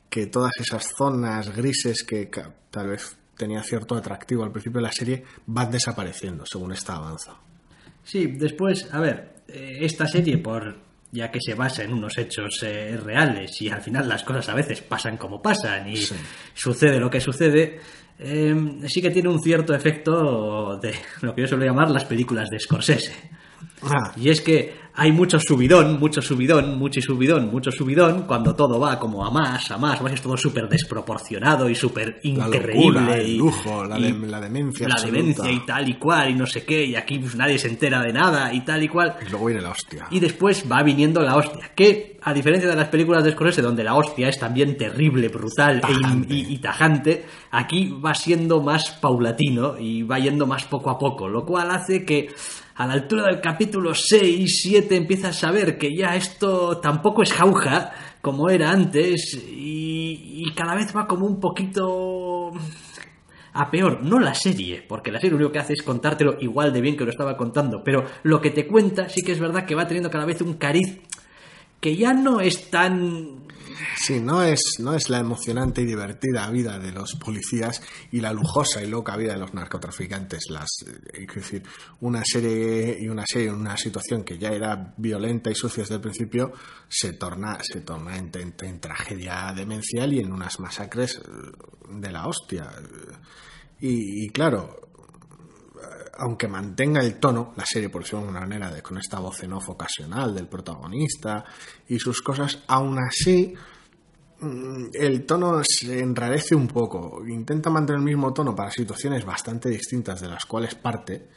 que 0.09 0.27
todas 0.27 0.53
esas 0.61 0.93
zonas 0.97 1.53
grises 1.53 2.03
que 2.03 2.31
tal 2.71 2.87
vez 2.87 3.16
tenía 3.37 3.61
cierto 3.63 3.95
atractivo 3.95 4.43
al 4.43 4.51
principio 4.51 4.79
de 4.79 4.87
la 4.87 4.91
serie, 4.91 5.23
van 5.45 5.71
desapareciendo 5.71 6.45
según 6.45 6.73
esta 6.73 6.95
avanza. 6.95 7.35
Sí, 8.03 8.27
después, 8.27 8.87
a 8.91 8.99
ver, 8.99 9.43
eh, 9.47 9.79
esta 9.81 10.07
serie, 10.07 10.37
por 10.37 10.87
ya 11.11 11.31
que 11.31 11.39
se 11.39 11.53
basa 11.53 11.83
en 11.83 11.93
unos 11.93 12.17
hechos 12.17 12.61
eh, 12.63 12.97
reales 12.97 13.61
y 13.61 13.69
al 13.69 13.81
final 13.81 14.09
las 14.09 14.23
cosas 14.23 14.49
a 14.49 14.53
veces 14.53 14.81
pasan 14.81 15.17
como 15.17 15.41
pasan 15.41 15.87
y 15.89 15.97
sucede 16.53 16.99
lo 16.99 17.09
que 17.09 17.21
sucede, 17.21 17.79
eh, 18.19 18.55
sí 18.87 19.01
que 19.01 19.09
tiene 19.09 19.29
un 19.29 19.41
cierto 19.41 19.73
efecto 19.73 20.77
de 20.77 20.93
lo 21.21 21.33
que 21.33 21.41
yo 21.41 21.47
suelo 21.47 21.65
llamar 21.65 21.89
las 21.89 22.05
películas 22.05 22.49
de 22.49 22.59
Scorsese. 22.59 23.13
Ah. 23.83 24.11
Y 24.15 24.29
es 24.29 24.41
que 24.41 24.73
hay 24.99 25.11
mucho 25.11 25.39
subidón, 25.39 25.99
mucho 25.99 26.23
subidón, 26.23 26.79
mucho 26.79 26.99
subidón, 27.01 27.51
mucho 27.51 27.71
subidón, 27.71 28.23
cuando 28.23 28.55
todo 28.55 28.79
va 28.79 28.97
como 28.97 29.23
a 29.23 29.29
más, 29.29 29.69
a 29.69 29.77
más, 29.77 30.01
es 30.11 30.21
todo 30.23 30.35
súper 30.35 30.67
desproporcionado 30.67 31.69
y 31.69 31.75
súper 31.75 32.19
increíble. 32.23 33.21
el 33.21 33.37
lujo, 33.37 33.85
la, 33.85 33.99
demencia. 34.41 34.87
La 34.87 34.99
demencia 34.99 35.51
y 35.51 35.59
tal 35.67 35.87
y 35.87 35.99
cual, 35.99 36.31
y 36.31 36.33
no 36.33 36.47
sé 36.47 36.65
qué, 36.65 36.83
y 36.83 36.95
aquí 36.95 37.19
pues, 37.19 37.35
nadie 37.35 37.59
se 37.59 37.67
entera 37.67 38.01
de 38.01 38.11
nada 38.11 38.51
y 38.51 38.61
tal 38.61 38.81
y 38.81 38.87
cual. 38.87 39.15
Y 39.23 39.29
luego 39.29 39.45
viene 39.45 39.61
la 39.61 39.69
hostia. 39.69 40.07
Y 40.09 40.19
después 40.19 40.65
va 40.69 40.81
viniendo 40.81 41.21
la 41.21 41.35
hostia, 41.35 41.71
que 41.75 42.17
a 42.23 42.33
diferencia 42.33 42.67
de 42.67 42.75
las 42.75 42.87
películas 42.87 43.23
de 43.23 43.33
Scorsese, 43.33 43.61
donde 43.61 43.83
la 43.83 43.93
hostia 43.93 44.29
es 44.29 44.39
también 44.39 44.75
terrible, 44.77 45.27
brutal 45.27 45.79
E 46.27 46.33
y 46.33 46.57
tajante, 46.57 47.23
aquí 47.51 47.93
va 48.03 48.15
siendo 48.15 48.63
más 48.63 48.97
paulatino 48.99 49.77
y 49.77 50.01
va 50.01 50.17
yendo 50.17 50.47
más 50.47 50.65
poco 50.65 50.89
a 50.89 50.97
poco, 50.97 51.27
lo 51.29 51.45
cual 51.45 51.69
hace 51.69 52.03
que 52.03 52.29
a 52.77 52.85
la 52.85 52.93
altura 52.93 53.23
del 53.23 53.41
capítulo 53.41 53.93
6, 53.93 54.59
7 54.61 54.86
empiezas 54.95 55.43
a 55.43 55.51
ver 55.51 55.77
que 55.77 55.95
ya 55.95 56.15
esto 56.15 56.79
tampoco 56.79 57.23
es 57.23 57.33
jauja 57.33 57.91
como 58.21 58.49
era 58.49 58.71
antes 58.71 59.39
y, 59.49 60.45
cada 60.55 60.75
vez 60.75 60.95
va 60.95 61.05
como 61.05 61.27
un 61.27 61.39
poquito 61.39 62.51
a 63.53 63.69
peor, 63.69 64.03
no 64.03 64.19
la 64.19 64.33
serie, 64.33 64.83
porque 64.87 65.11
la 65.11 65.19
serie 65.19 65.31
lo 65.31 65.37
único 65.37 65.51
que 65.51 65.59
hace 65.59 65.73
es 65.73 65.83
contártelo 65.83 66.37
igual 66.39 66.73
de 66.73 66.81
bien 66.81 66.97
que 66.97 67.03
lo 67.03 67.11
estaba 67.11 67.37
contando, 67.37 67.83
pero 67.83 68.05
lo 68.23 68.41
que 68.41 68.49
te 68.49 68.65
cuenta 68.65 69.09
sí 69.09 69.21
que 69.21 69.33
es 69.33 69.39
verdad 69.39 69.65
que 69.65 69.75
va 69.75 69.87
teniendo 69.87 70.09
cada 70.09 70.25
vez 70.25 70.41
un 70.41 70.53
cariz 70.53 70.99
que 71.79 71.95
ya 71.95 72.13
no 72.13 72.39
es 72.39 72.71
tan 72.71 73.47
Sí, 73.95 74.19
no 74.19 74.43
es, 74.43 74.75
no 74.79 74.93
es 74.93 75.09
la 75.09 75.19
emocionante 75.19 75.81
y 75.81 75.85
divertida 75.85 76.49
vida 76.49 76.79
de 76.79 76.91
los 76.91 77.15
policías 77.15 77.81
y 78.11 78.21
la 78.21 78.33
lujosa 78.33 78.83
y 78.83 78.87
loca 78.87 79.17
vida 79.17 79.33
de 79.33 79.39
los 79.39 79.53
narcotraficantes. 79.53 80.49
Las, 80.49 80.69
eh, 80.85 81.25
es 81.27 81.35
decir, 81.35 81.63
una 82.01 82.23
serie 82.23 82.97
y 82.99 83.09
una 83.09 83.25
serie, 83.25 83.51
una 83.51 83.77
situación 83.77 84.23
que 84.23 84.37
ya 84.37 84.49
era 84.49 84.93
violenta 84.97 85.51
y 85.51 85.55
sucia 85.55 85.83
desde 85.83 85.95
el 85.95 86.01
principio, 86.01 86.53
se 86.87 87.13
torna, 87.13 87.57
se 87.61 87.81
torna 87.81 88.17
en, 88.17 88.79
tragedia 88.79 89.53
demencial 89.55 90.13
y 90.13 90.19
en 90.19 90.31
unas 90.31 90.59
masacres 90.59 91.17
eh, 91.17 91.21
de 91.89 92.11
la 92.11 92.27
hostia. 92.27 92.71
Y, 93.79 94.29
claro, 94.29 94.86
aunque 96.17 96.47
mantenga 96.47 97.01
el 97.01 97.19
tono, 97.19 97.53
la 97.55 97.65
serie, 97.65 97.89
por 97.89 98.01
decirlo 98.01 98.25
de 98.25 98.29
una 98.31 98.41
manera, 98.41 98.71
de, 98.71 98.81
con 98.81 98.97
esta 98.97 99.19
voz 99.19 99.43
en 99.43 99.53
off 99.53 99.69
ocasional 99.69 100.33
del 100.33 100.47
protagonista 100.47 101.45
y 101.87 101.99
sus 101.99 102.21
cosas, 102.21 102.63
aún 102.67 102.97
así 102.99 103.55
Mm, 104.39 104.89
el 104.93 105.25
tono 105.25 105.61
se 105.63 105.99
enrarece 105.99 106.55
un 106.55 106.67
poco. 106.67 107.25
Intenta 107.27 107.69
mantener 107.69 107.99
el 107.99 108.05
mismo 108.05 108.33
tono 108.33 108.55
para 108.55 108.69
situaciones 108.69 109.25
bastante 109.25 109.69
distintas 109.69 110.21
de 110.21 110.27
las 110.27 110.45
cuales 110.45 110.75
parte. 110.75 111.29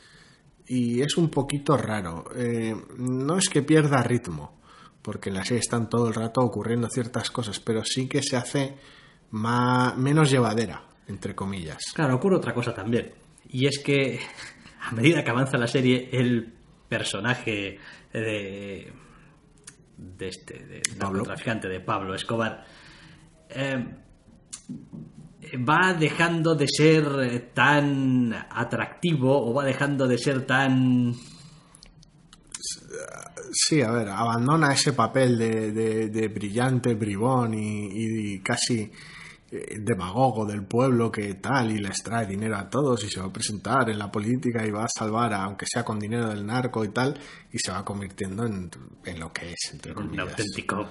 Y 0.66 1.00
es 1.00 1.16
un 1.16 1.30
poquito 1.30 1.76
raro. 1.76 2.24
Eh, 2.34 2.74
no 2.98 3.38
es 3.38 3.48
que 3.48 3.62
pierda 3.62 4.02
ritmo, 4.02 4.60
porque 5.02 5.30
en 5.30 5.36
la 5.36 5.44
serie 5.44 5.60
están 5.60 5.88
todo 5.88 6.08
el 6.08 6.14
rato 6.14 6.42
ocurriendo 6.42 6.88
ciertas 6.88 7.30
cosas, 7.30 7.58
pero 7.58 7.84
sí 7.84 8.06
que 8.06 8.22
se 8.22 8.36
hace 8.36 8.76
más, 9.30 9.96
menos 9.96 10.30
llevadera, 10.30 10.84
entre 11.08 11.34
comillas. 11.34 11.78
Claro, 11.94 12.16
ocurre 12.16 12.36
otra 12.36 12.54
cosa 12.54 12.74
también. 12.74 13.12
Y 13.48 13.66
es 13.66 13.80
que 13.80 14.20
a 14.80 14.92
medida 14.92 15.22
que 15.22 15.30
avanza 15.30 15.58
la 15.58 15.66
serie, 15.66 16.08
el 16.12 16.52
personaje 16.88 17.78
de, 18.12 18.92
de 19.96 20.28
este 20.28 20.64
de 20.64 20.82
narcotraficante 20.98 21.68
de 21.68 21.80
Pablo 21.80 22.14
Escobar 22.14 22.64
eh, 23.50 23.84
va 25.56 25.94
dejando 25.94 26.54
de 26.54 26.66
ser 26.68 27.04
eh, 27.22 27.50
tan 27.54 28.32
atractivo 28.32 29.50
o 29.50 29.54
va 29.54 29.64
dejando 29.64 30.06
de 30.06 30.18
ser 30.18 30.46
tan... 30.46 31.14
Sí, 33.52 33.82
a 33.82 33.90
ver, 33.90 34.08
abandona 34.08 34.72
ese 34.72 34.92
papel 34.92 35.36
de, 35.36 36.30
brillante, 36.32 36.94
bribón 36.94 37.54
y, 37.54 38.38
casi 38.40 38.92
demagogo 39.50 40.46
del 40.46 40.64
pueblo 40.64 41.10
que 41.10 41.34
tal 41.34 41.72
y 41.72 41.78
les 41.78 42.02
trae 42.02 42.26
dinero 42.26 42.56
a 42.56 42.70
todos 42.70 43.02
y 43.04 43.08
se 43.08 43.20
va 43.20 43.26
a 43.26 43.32
presentar 43.32 43.90
en 43.90 43.98
la 43.98 44.10
política 44.10 44.64
y 44.64 44.70
va 44.70 44.84
a 44.84 44.88
salvar, 44.88 45.34
aunque 45.34 45.66
sea 45.66 45.84
con 45.84 45.98
dinero 45.98 46.28
del 46.28 46.46
narco 46.46 46.84
y 46.84 46.90
tal, 46.90 47.18
y 47.52 47.58
se 47.58 47.72
va 47.72 47.84
convirtiendo 47.84 48.46
en, 48.46 48.70
lo 49.18 49.32
que 49.32 49.52
es, 49.52 49.72
entre 49.72 49.92
Un 49.92 50.20
auténtico 50.20 50.86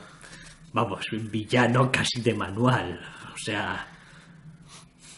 vamos, 0.73 1.05
un 1.11 1.29
villano 1.29 1.91
casi 1.91 2.21
de 2.21 2.33
manual. 2.33 2.99
O 3.33 3.37
sea. 3.37 3.87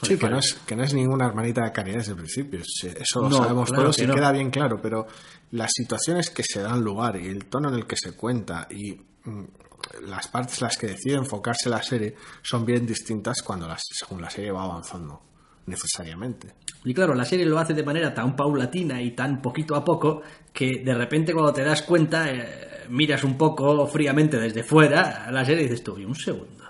Sí, 0.02 0.18
que 0.18 0.30
no, 0.30 0.40
es, 0.40 0.56
que 0.66 0.76
no 0.76 0.84
es 0.84 0.96
ninguna 0.96 1.28
hermanita 1.28 1.64
de 1.64 1.72
caridad 1.72 1.98
desde 1.98 2.14
el 2.14 2.18
principio. 2.18 2.60
Eso 2.60 3.22
lo 3.22 3.30
sabemos 3.30 3.72
todos 3.72 4.00
y 4.00 4.08
queda 4.08 4.32
bien 4.32 4.50
claro, 4.50 4.82
pero 4.82 5.06
las 5.52 5.70
situaciones 5.72 6.32
que 6.32 6.42
se 6.44 6.62
dan 6.62 6.82
lugar 6.82 7.18
y 7.18 7.28
el 7.28 7.46
tono 7.46 7.70
en 7.70 7.76
el 7.76 7.86
que 7.86 7.96
se 7.96 8.14
cuenta 8.14 8.68
y 8.72 8.94
mm, 8.94 9.44
las 10.08 10.28
partes 10.28 10.62
las 10.62 10.78
que 10.78 10.88
decide 10.88 11.16
enfocarse 11.16 11.70
la 11.70 11.82
serie 11.82 12.16
son 12.42 12.66
bien 12.66 12.86
distintas 12.86 13.42
cuando 13.42 13.68
las, 13.68 13.84
según 13.92 14.22
la 14.22 14.30
serie 14.30 14.52
va 14.52 14.64
avanzando, 14.64 15.22
necesariamente. 15.66 16.54
Y 16.84 16.94
claro, 16.94 17.14
la 17.14 17.26
serie 17.26 17.46
lo 17.46 17.60
hace 17.60 17.74
de 17.74 17.84
manera 17.84 18.14
tan 18.14 18.36
paulatina 18.36 19.02
y 19.02 19.12
tan 19.12 19.42
poquito 19.42 19.76
a 19.76 19.86
poco 19.86 20.24
que 20.52 20.82
de 20.84 20.94
repente 20.94 21.34
cuando 21.34 21.54
te 21.54 21.64
das 21.64 21.84
cuenta. 21.84 22.30
Eh, 22.30 22.68
miras 22.92 23.24
un 23.24 23.38
poco 23.38 23.88
fríamente 23.88 24.38
desde 24.38 24.64
fuera 24.64 25.26
a 25.26 25.32
la 25.32 25.46
serie 25.46 25.64
y 25.64 25.68
dices 25.68 25.84
tú, 25.84 25.96
un 25.96 26.16
segundo. 26.16 26.62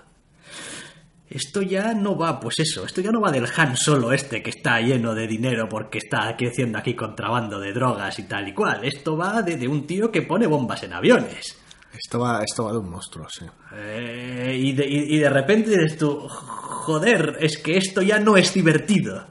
Esto 1.28 1.62
ya 1.62 1.94
no 1.94 2.16
va, 2.16 2.38
pues 2.38 2.58
eso, 2.58 2.84
esto 2.84 3.00
ya 3.00 3.10
no 3.10 3.20
va 3.20 3.32
del 3.32 3.48
Han 3.56 3.76
Solo 3.76 4.12
este 4.12 4.42
que 4.42 4.50
está 4.50 4.80
lleno 4.80 5.14
de 5.14 5.26
dinero 5.26 5.66
porque 5.66 5.98
está 5.98 6.36
creciendo 6.36 6.78
aquí 6.78 6.94
contrabando 6.94 7.58
de 7.58 7.72
drogas 7.72 8.18
y 8.18 8.24
tal 8.24 8.48
y 8.48 8.54
cual. 8.54 8.84
Esto 8.84 9.16
va 9.16 9.40
de, 9.42 9.66
un 9.66 9.86
tío 9.86 10.12
que 10.12 10.22
pone 10.22 10.46
bombas 10.46 10.82
en 10.82 10.92
aviones. 10.92 11.61
Esto 11.92 12.64
va 12.64 12.72
de 12.72 12.78
un 12.78 12.90
monstruo, 12.90 13.28
sí. 13.28 13.44
Eh, 13.74 14.56
y, 14.58 14.72
de, 14.72 14.86
y 14.86 15.18
de 15.18 15.30
repente 15.30 15.70
dices 15.70 15.98
tú, 15.98 16.26
joder, 16.28 17.36
es 17.40 17.58
que 17.58 17.76
esto 17.76 18.02
ya 18.02 18.18
no 18.18 18.36
es 18.36 18.54
divertido 18.54 19.26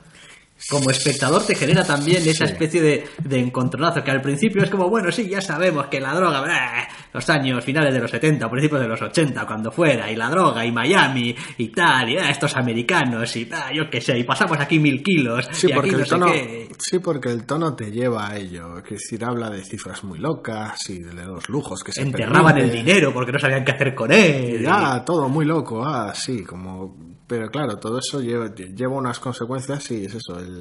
como 0.71 0.89
espectador 0.89 1.45
te 1.45 1.53
genera 1.53 1.83
también 1.83 2.25
esa 2.25 2.45
especie 2.45 2.81
de, 2.81 3.03
de, 3.25 3.39
encontronazo 3.39 4.01
que 4.01 4.09
al 4.09 4.21
principio 4.21 4.63
es 4.63 4.69
como, 4.69 4.89
bueno, 4.89 5.11
sí, 5.11 5.27
ya 5.27 5.41
sabemos 5.41 5.87
que 5.87 5.99
la 5.99 6.13
droga, 6.13 6.87
los 7.11 7.29
años 7.29 7.61
finales 7.65 7.93
de 7.93 7.99
los 7.99 8.09
70, 8.09 8.49
principios 8.49 8.79
de 8.79 8.87
los 8.87 9.01
80, 9.01 9.45
cuando 9.45 9.69
fuera, 9.69 10.09
y 10.09 10.15
la 10.15 10.29
droga, 10.29 10.65
y 10.65 10.71
Miami, 10.71 11.35
y 11.57 11.67
tal, 11.67 12.09
y 12.09 12.15
estos 12.15 12.55
americanos, 12.55 13.35
y 13.35 13.49
yo 13.73 13.89
qué 13.89 13.99
sé, 13.99 14.17
y 14.17 14.23
pasamos 14.23 14.57
aquí 14.61 14.79
mil 14.79 15.03
kilos, 15.03 15.45
sí, 15.51 15.67
y 15.69 15.73
porque 15.73 15.89
aquí 15.89 15.97
no 15.97 16.03
el 16.03 16.09
tono, 16.09 16.25
qué. 16.27 16.69
Sí, 16.79 16.99
porque 16.99 17.29
el 17.29 17.45
tono 17.45 17.75
te 17.75 17.91
lleva 17.91 18.29
a 18.29 18.37
ello, 18.37 18.77
es 18.77 18.89
decir, 18.89 19.25
habla 19.25 19.49
de 19.49 19.65
cifras 19.65 20.05
muy 20.05 20.19
locas 20.19 20.89
y 20.89 20.99
de 20.99 21.13
los 21.13 21.49
lujos 21.49 21.83
que 21.83 21.91
se 21.91 22.01
Enterraban 22.01 22.57
el 22.57 22.71
dinero 22.71 23.13
porque 23.13 23.33
no 23.33 23.39
sabían 23.39 23.65
qué 23.65 23.73
hacer 23.73 23.93
con 23.93 24.09
él. 24.09 24.65
Ah, 24.69 25.03
todo 25.05 25.27
muy 25.27 25.43
loco, 25.43 25.83
ah, 25.85 26.13
sí, 26.15 26.45
como 26.45 27.11
pero 27.31 27.49
claro, 27.49 27.77
todo 27.77 27.99
eso 27.99 28.19
lleva, 28.19 28.53
lleva 28.53 28.97
unas 28.97 29.17
consecuencias 29.21 29.89
y 29.91 30.03
es 30.03 30.15
eso, 30.15 30.37
el, 30.37 30.60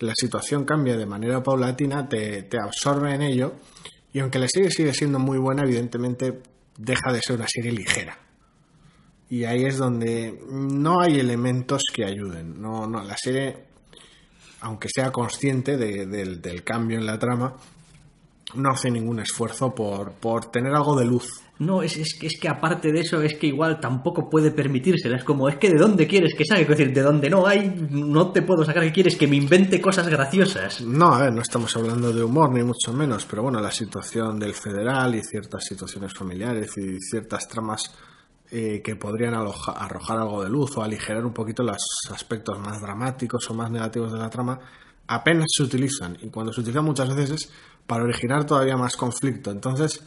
la 0.00 0.12
situación 0.16 0.64
cambia 0.64 0.96
de 0.96 1.06
manera 1.06 1.42
paulatina, 1.42 2.08
te, 2.08 2.42
te, 2.44 2.58
absorbe 2.58 3.14
en 3.14 3.22
ello 3.22 3.54
y 4.12 4.18
aunque 4.20 4.38
la 4.38 4.48
serie 4.48 4.70
sigue 4.70 4.92
siendo 4.92 5.18
muy 5.18 5.38
buena, 5.38 5.62
evidentemente 5.62 6.40
deja 6.76 7.12
de 7.12 7.20
ser 7.20 7.36
una 7.36 7.46
serie 7.48 7.72
ligera. 7.72 8.18
Y 9.30 9.44
ahí 9.44 9.64
es 9.64 9.78
donde 9.78 10.38
no 10.50 11.00
hay 11.00 11.18
elementos 11.18 11.82
que 11.94 12.04
ayuden. 12.04 12.60
No, 12.60 12.86
no, 12.86 13.02
la 13.02 13.16
serie 13.16 13.64
aunque 14.60 14.88
sea 14.94 15.10
consciente 15.10 15.76
de- 15.76 16.06
del, 16.06 16.40
del 16.40 16.62
cambio 16.62 16.98
en 16.98 17.06
la 17.06 17.18
trama, 17.18 17.56
no 18.54 18.70
hace 18.70 18.90
ningún 18.90 19.18
esfuerzo 19.20 19.74
por, 19.74 20.12
por 20.12 20.50
tener 20.52 20.72
algo 20.74 20.94
de 20.96 21.04
luz. 21.04 21.41
No, 21.58 21.82
es, 21.82 21.96
es, 21.96 22.18
es 22.20 22.40
que 22.40 22.48
aparte 22.48 22.90
de 22.90 23.00
eso, 23.00 23.20
es 23.22 23.34
que 23.34 23.46
igual 23.46 23.78
tampoco 23.78 24.28
puede 24.28 24.50
permitírselo. 24.50 25.16
Es 25.16 25.24
como, 25.24 25.48
es 25.48 25.56
que 25.56 25.70
de 25.70 25.78
dónde 25.78 26.06
quieres 26.06 26.34
que 26.34 26.44
saque. 26.44 26.62
Es 26.62 26.68
decir, 26.68 26.92
de 26.92 27.02
donde 27.02 27.30
no 27.30 27.46
hay, 27.46 27.86
no 27.90 28.32
te 28.32 28.42
puedo 28.42 28.64
sacar 28.64 28.82
que 28.82 28.92
quieres 28.92 29.16
que 29.16 29.28
me 29.28 29.36
invente 29.36 29.80
cosas 29.80 30.08
graciosas. 30.08 30.80
No, 30.80 31.14
a 31.14 31.20
ver, 31.22 31.32
no 31.32 31.42
estamos 31.42 31.76
hablando 31.76 32.12
de 32.12 32.24
humor 32.24 32.52
ni 32.52 32.64
mucho 32.64 32.92
menos, 32.92 33.26
pero 33.26 33.42
bueno, 33.42 33.60
la 33.60 33.70
situación 33.70 34.38
del 34.38 34.54
federal 34.54 35.14
y 35.14 35.22
ciertas 35.22 35.64
situaciones 35.64 36.12
familiares 36.12 36.76
y 36.78 36.98
ciertas 36.98 37.46
tramas 37.46 37.94
eh, 38.50 38.82
que 38.82 38.96
podrían 38.96 39.34
arrojar 39.34 40.18
algo 40.18 40.42
de 40.42 40.50
luz 40.50 40.76
o 40.76 40.82
aligerar 40.82 41.24
un 41.24 41.32
poquito 41.32 41.62
los 41.62 41.82
aspectos 42.10 42.58
más 42.58 42.80
dramáticos 42.80 43.48
o 43.50 43.54
más 43.54 43.70
negativos 43.70 44.12
de 44.12 44.18
la 44.18 44.28
trama, 44.28 44.58
apenas 45.06 45.46
se 45.48 45.62
utilizan. 45.62 46.18
Y 46.20 46.28
cuando 46.28 46.52
se 46.52 46.60
utilizan 46.60 46.84
muchas 46.84 47.14
veces 47.14 47.30
es 47.30 47.52
para 47.86 48.04
originar 48.04 48.44
todavía 48.44 48.76
más 48.76 48.96
conflicto. 48.96 49.50
Entonces, 49.50 50.02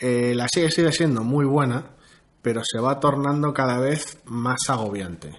eh, 0.00 0.32
la 0.34 0.46
serie 0.48 0.70
sigue 0.70 0.92
siendo 0.92 1.22
muy 1.24 1.44
buena, 1.46 1.90
pero 2.42 2.62
se 2.64 2.78
va 2.80 3.00
tornando 3.00 3.52
cada 3.52 3.78
vez 3.80 4.18
más 4.26 4.58
agobiante. 4.68 5.30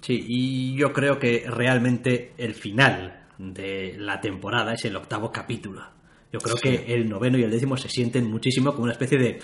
Sí, 0.00 0.24
y 0.26 0.76
yo 0.76 0.92
creo 0.92 1.18
que 1.18 1.44
realmente 1.48 2.32
el 2.38 2.54
final 2.54 3.26
de 3.38 3.94
la 3.98 4.20
temporada 4.20 4.72
es 4.74 4.84
el 4.84 4.96
octavo 4.96 5.30
capítulo. 5.32 5.82
Yo 6.32 6.38
creo 6.40 6.56
que 6.56 6.94
el 6.94 7.08
noveno 7.08 7.38
y 7.38 7.42
el 7.42 7.50
décimo 7.50 7.76
se 7.76 7.88
sienten 7.88 8.30
muchísimo 8.30 8.72
como 8.72 8.84
una 8.84 8.92
especie 8.92 9.18
de 9.18 9.38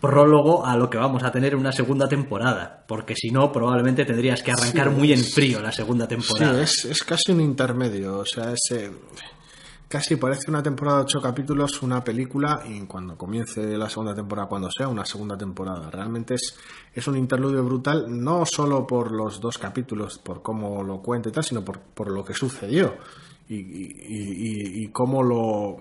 prólogo 0.00 0.64
a 0.64 0.76
lo 0.76 0.88
que 0.88 0.96
vamos 0.98 1.22
a 1.22 1.30
tener 1.30 1.52
en 1.52 1.58
una 1.60 1.72
segunda 1.72 2.08
temporada, 2.08 2.84
porque 2.88 3.14
si 3.14 3.30
no 3.30 3.52
probablemente 3.52 4.04
tendrías 4.06 4.42
que 4.42 4.50
arrancar 4.52 4.88
Sí, 4.88 4.94
muy 4.94 5.12
en 5.12 5.22
frío 5.22 5.60
la 5.60 5.72
segunda 5.72 6.06
Sí, 6.06 6.16
temporada. 6.16 6.62
es, 6.62 6.84
es 6.86 7.02
casi 7.02 7.32
un 7.32 7.40
intermedio, 7.42 8.18
o 8.20 8.24
sea, 8.24 8.52
es, 8.52 8.60
eh, 8.74 8.90
casi 9.90 10.14
parece 10.16 10.48
una 10.50 10.62
temporada 10.62 10.98
de 10.98 11.02
ocho 11.04 11.20
capítulos, 11.20 11.82
una 11.82 12.02
película, 12.04 12.62
y 12.64 12.80
cuando 12.86 13.18
comience 13.18 13.76
la 13.76 13.90
segunda 13.90 14.14
temporada, 14.14 14.48
cuando 14.48 14.70
sea 14.70 14.86
una 14.86 15.04
segunda 15.04 15.36
temporada. 15.36 15.90
Realmente 15.90 16.34
es, 16.34 16.56
es 16.94 17.06
un 17.08 17.16
interludio 17.16 17.64
brutal, 17.64 18.06
no 18.08 18.46
solo 18.46 18.86
por 18.86 19.10
los 19.10 19.40
dos 19.40 19.58
capítulos, 19.58 20.18
por 20.18 20.42
cómo 20.42 20.84
lo 20.84 21.02
cuenta 21.02 21.28
y 21.28 21.32
tal, 21.32 21.42
sino 21.42 21.64
por, 21.64 21.80
por 21.80 22.08
lo 22.12 22.24
que 22.24 22.34
sucedió 22.34 22.94
y, 23.48 23.56
y, 23.56 23.88
y- 24.06 24.84
y 24.84 24.88
cómo 24.92 25.24
lo, 25.24 25.78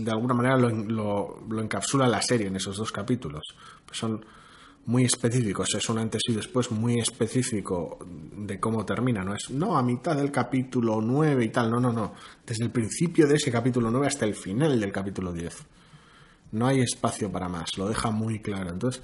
de 0.00 0.10
alguna 0.12 0.34
manera 0.34 0.56
lo, 0.56 0.68
lo, 0.70 1.40
lo 1.48 1.60
encapsula 1.60 2.06
la 2.06 2.22
serie 2.22 2.46
en 2.46 2.54
esos 2.56 2.76
dos 2.76 2.92
capítulos. 2.92 3.42
Pues 3.84 3.98
son 3.98 4.24
muy 4.86 5.04
específicos, 5.04 5.74
es 5.74 5.88
un 5.90 5.98
antes 5.98 6.22
y 6.28 6.32
después 6.32 6.70
muy 6.70 6.98
específico 6.98 7.98
de 8.38 8.60
cómo 8.60 8.84
termina, 8.84 9.22
no 9.24 9.34
es 9.34 9.50
no 9.50 9.76
a 9.76 9.82
mitad 9.82 10.16
del 10.16 10.30
capítulo 10.30 11.00
9 11.00 11.44
y 11.44 11.48
tal, 11.48 11.70
no, 11.70 11.80
no, 11.80 11.92
no, 11.92 12.14
desde 12.46 12.64
el 12.64 12.70
principio 12.70 13.26
de 13.26 13.36
ese 13.36 13.50
capítulo 13.50 13.90
9 13.90 14.06
hasta 14.06 14.24
el 14.24 14.34
final 14.34 14.78
del 14.78 14.92
capítulo 14.92 15.32
10. 15.32 15.56
No 16.52 16.66
hay 16.66 16.80
espacio 16.80 17.30
para 17.30 17.48
más, 17.48 17.76
lo 17.76 17.88
deja 17.88 18.10
muy 18.10 18.40
claro. 18.40 18.70
Entonces, 18.70 19.02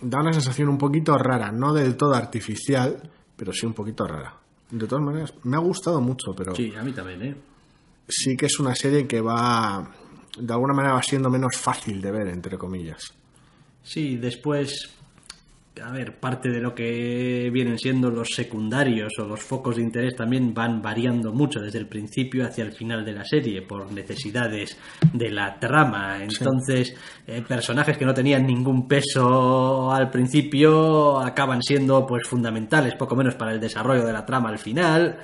da 0.00 0.20
una 0.20 0.32
sensación 0.32 0.68
un 0.68 0.78
poquito 0.78 1.16
rara, 1.18 1.52
no 1.52 1.72
del 1.72 1.96
todo 1.96 2.14
artificial, 2.14 3.10
pero 3.36 3.52
sí 3.52 3.66
un 3.66 3.74
poquito 3.74 4.06
rara. 4.06 4.34
De 4.70 4.86
todas 4.86 5.04
maneras, 5.04 5.34
me 5.44 5.56
ha 5.56 5.60
gustado 5.60 6.00
mucho, 6.00 6.34
pero 6.34 6.54
Sí, 6.54 6.74
a 6.74 6.82
mí 6.82 6.92
también, 6.92 7.22
¿eh? 7.22 7.36
sí 8.08 8.36
que 8.36 8.46
es 8.46 8.58
una 8.58 8.74
serie 8.74 9.06
que 9.06 9.20
va, 9.20 9.90
de 10.38 10.52
alguna 10.52 10.74
manera 10.74 10.94
va 10.94 11.02
siendo 11.02 11.30
menos 11.30 11.56
fácil 11.56 12.00
de 12.00 12.10
ver, 12.10 12.28
entre 12.28 12.56
comillas. 12.56 13.12
Sí, 13.82 14.16
después, 14.16 14.90
a 15.84 15.90
ver, 15.90 16.18
parte 16.18 16.48
de 16.48 16.60
lo 16.60 16.74
que 16.74 17.50
vienen 17.52 17.78
siendo 17.78 18.10
los 18.10 18.30
secundarios 18.34 19.12
o 19.18 19.24
los 19.26 19.40
focos 19.42 19.76
de 19.76 19.82
interés 19.82 20.16
también 20.16 20.54
van 20.54 20.80
variando 20.80 21.32
mucho 21.32 21.60
desde 21.60 21.78
el 21.78 21.86
principio 21.86 22.46
hacia 22.46 22.64
el 22.64 22.72
final 22.72 23.04
de 23.04 23.12
la 23.12 23.24
serie 23.24 23.62
por 23.62 23.92
necesidades 23.92 24.78
de 25.12 25.30
la 25.30 25.58
trama. 25.58 26.22
Entonces, 26.22 26.94
eh, 27.26 27.42
personajes 27.46 27.98
que 27.98 28.06
no 28.06 28.14
tenían 28.14 28.46
ningún 28.46 28.88
peso 28.88 29.92
al 29.92 30.10
principio 30.10 31.20
acaban 31.20 31.62
siendo 31.62 32.06
pues 32.06 32.26
fundamentales, 32.26 32.94
poco 32.94 33.14
menos 33.16 33.34
para 33.34 33.52
el 33.52 33.60
desarrollo 33.60 34.04
de 34.04 34.12
la 34.12 34.24
trama 34.24 34.48
al 34.48 34.58
final. 34.58 35.18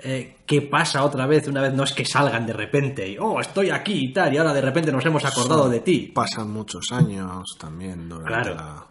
Eh, 0.00 0.36
¿Qué 0.46 0.62
pasa 0.62 1.02
otra 1.04 1.26
vez? 1.26 1.48
Una 1.48 1.60
vez 1.60 1.74
no 1.74 1.82
es 1.82 1.92
que 1.92 2.04
salgan 2.04 2.46
de 2.46 2.52
repente 2.52 3.08
y, 3.08 3.16
oh, 3.18 3.40
estoy 3.40 3.70
aquí 3.70 3.94
y 4.04 4.12
tal, 4.12 4.32
y 4.32 4.36
ahora 4.36 4.52
de 4.52 4.60
repente 4.60 4.92
nos 4.92 5.04
hemos 5.04 5.24
acordado 5.24 5.68
de 5.68 5.80
ti. 5.80 6.12
Pasan 6.14 6.52
muchos 6.52 6.92
años 6.92 7.56
también 7.58 8.08
durante 8.08 8.28
Claro. 8.32 8.54
la... 8.54 8.86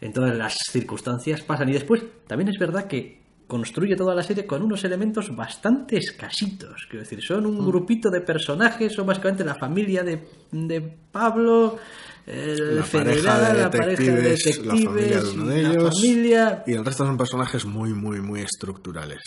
Entonces 0.00 0.36
las 0.36 0.54
circunstancias 0.70 1.42
pasan 1.42 1.68
y 1.68 1.72
después 1.72 2.02
también 2.26 2.48
es 2.48 2.58
verdad 2.58 2.86
que 2.86 3.26
construye 3.46 3.94
toda 3.96 4.14
la 4.14 4.22
serie 4.22 4.46
con 4.46 4.62
unos 4.62 4.84
elementos 4.84 5.34
bastante 5.34 5.96
escasitos. 5.96 6.86
Quiero 6.88 7.04
decir, 7.04 7.22
son 7.22 7.46
un 7.46 7.64
grupito 7.64 8.10
de 8.10 8.20
personajes, 8.20 8.92
son 8.92 9.06
básicamente 9.06 9.44
la 9.44 9.54
familia 9.54 10.02
de, 10.02 10.28
de 10.50 10.80
Pablo, 11.12 11.78
el 12.26 12.76
La 12.76 12.82
federal, 12.82 13.22
pareja 13.22 13.52
de 13.52 13.62
la 13.62 13.70
pareja 13.70 14.02
de 14.02 14.22
detectives, 14.22 14.66
la 14.66 14.74
familia 14.74 15.20
de 15.22 15.30
uno 15.30 15.46
de 15.46 15.60
ellos. 15.60 15.94
familia. 15.94 16.64
Y 16.66 16.72
el 16.72 16.84
resto 16.84 17.06
son 17.06 17.16
personajes 17.16 17.64
muy, 17.64 17.94
muy, 17.94 18.20
muy 18.20 18.40
estructurales. 18.40 19.20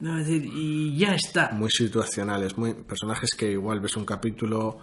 No, 0.00 0.18
es 0.18 0.26
decir, 0.26 0.50
y 0.52 0.96
ya 0.98 1.14
está. 1.14 1.50
Muy 1.52 1.70
situacionales. 1.70 2.58
Muy, 2.58 2.74
personajes 2.74 3.30
que 3.36 3.52
igual 3.52 3.80
ves 3.80 3.96
un 3.96 4.04
capítulo 4.04 4.78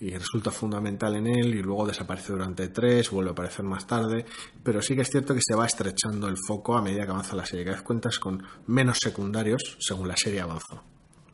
y 0.00 0.10
resulta 0.10 0.50
fundamental 0.50 1.14
en 1.16 1.26
él 1.26 1.54
y 1.54 1.62
luego 1.62 1.86
desaparece 1.86 2.32
durante 2.32 2.68
tres, 2.68 3.10
vuelve 3.10 3.30
a 3.30 3.32
aparecer 3.32 3.64
más 3.64 3.86
tarde. 3.86 4.24
Pero 4.62 4.82
sí 4.82 4.94
que 4.94 5.02
es 5.02 5.10
cierto 5.10 5.34
que 5.34 5.40
se 5.42 5.54
va 5.54 5.66
estrechando 5.66 6.28
el 6.28 6.36
foco 6.46 6.76
a 6.76 6.82
medida 6.82 7.04
que 7.04 7.10
avanza 7.10 7.36
la 7.36 7.46
serie. 7.46 7.64
Cada 7.64 7.76
vez 7.76 7.84
cuentas 7.84 8.18
con 8.18 8.42
menos 8.66 8.98
secundarios 9.00 9.76
según 9.80 10.08
la 10.08 10.16
serie 10.16 10.40
avanza. 10.40 10.82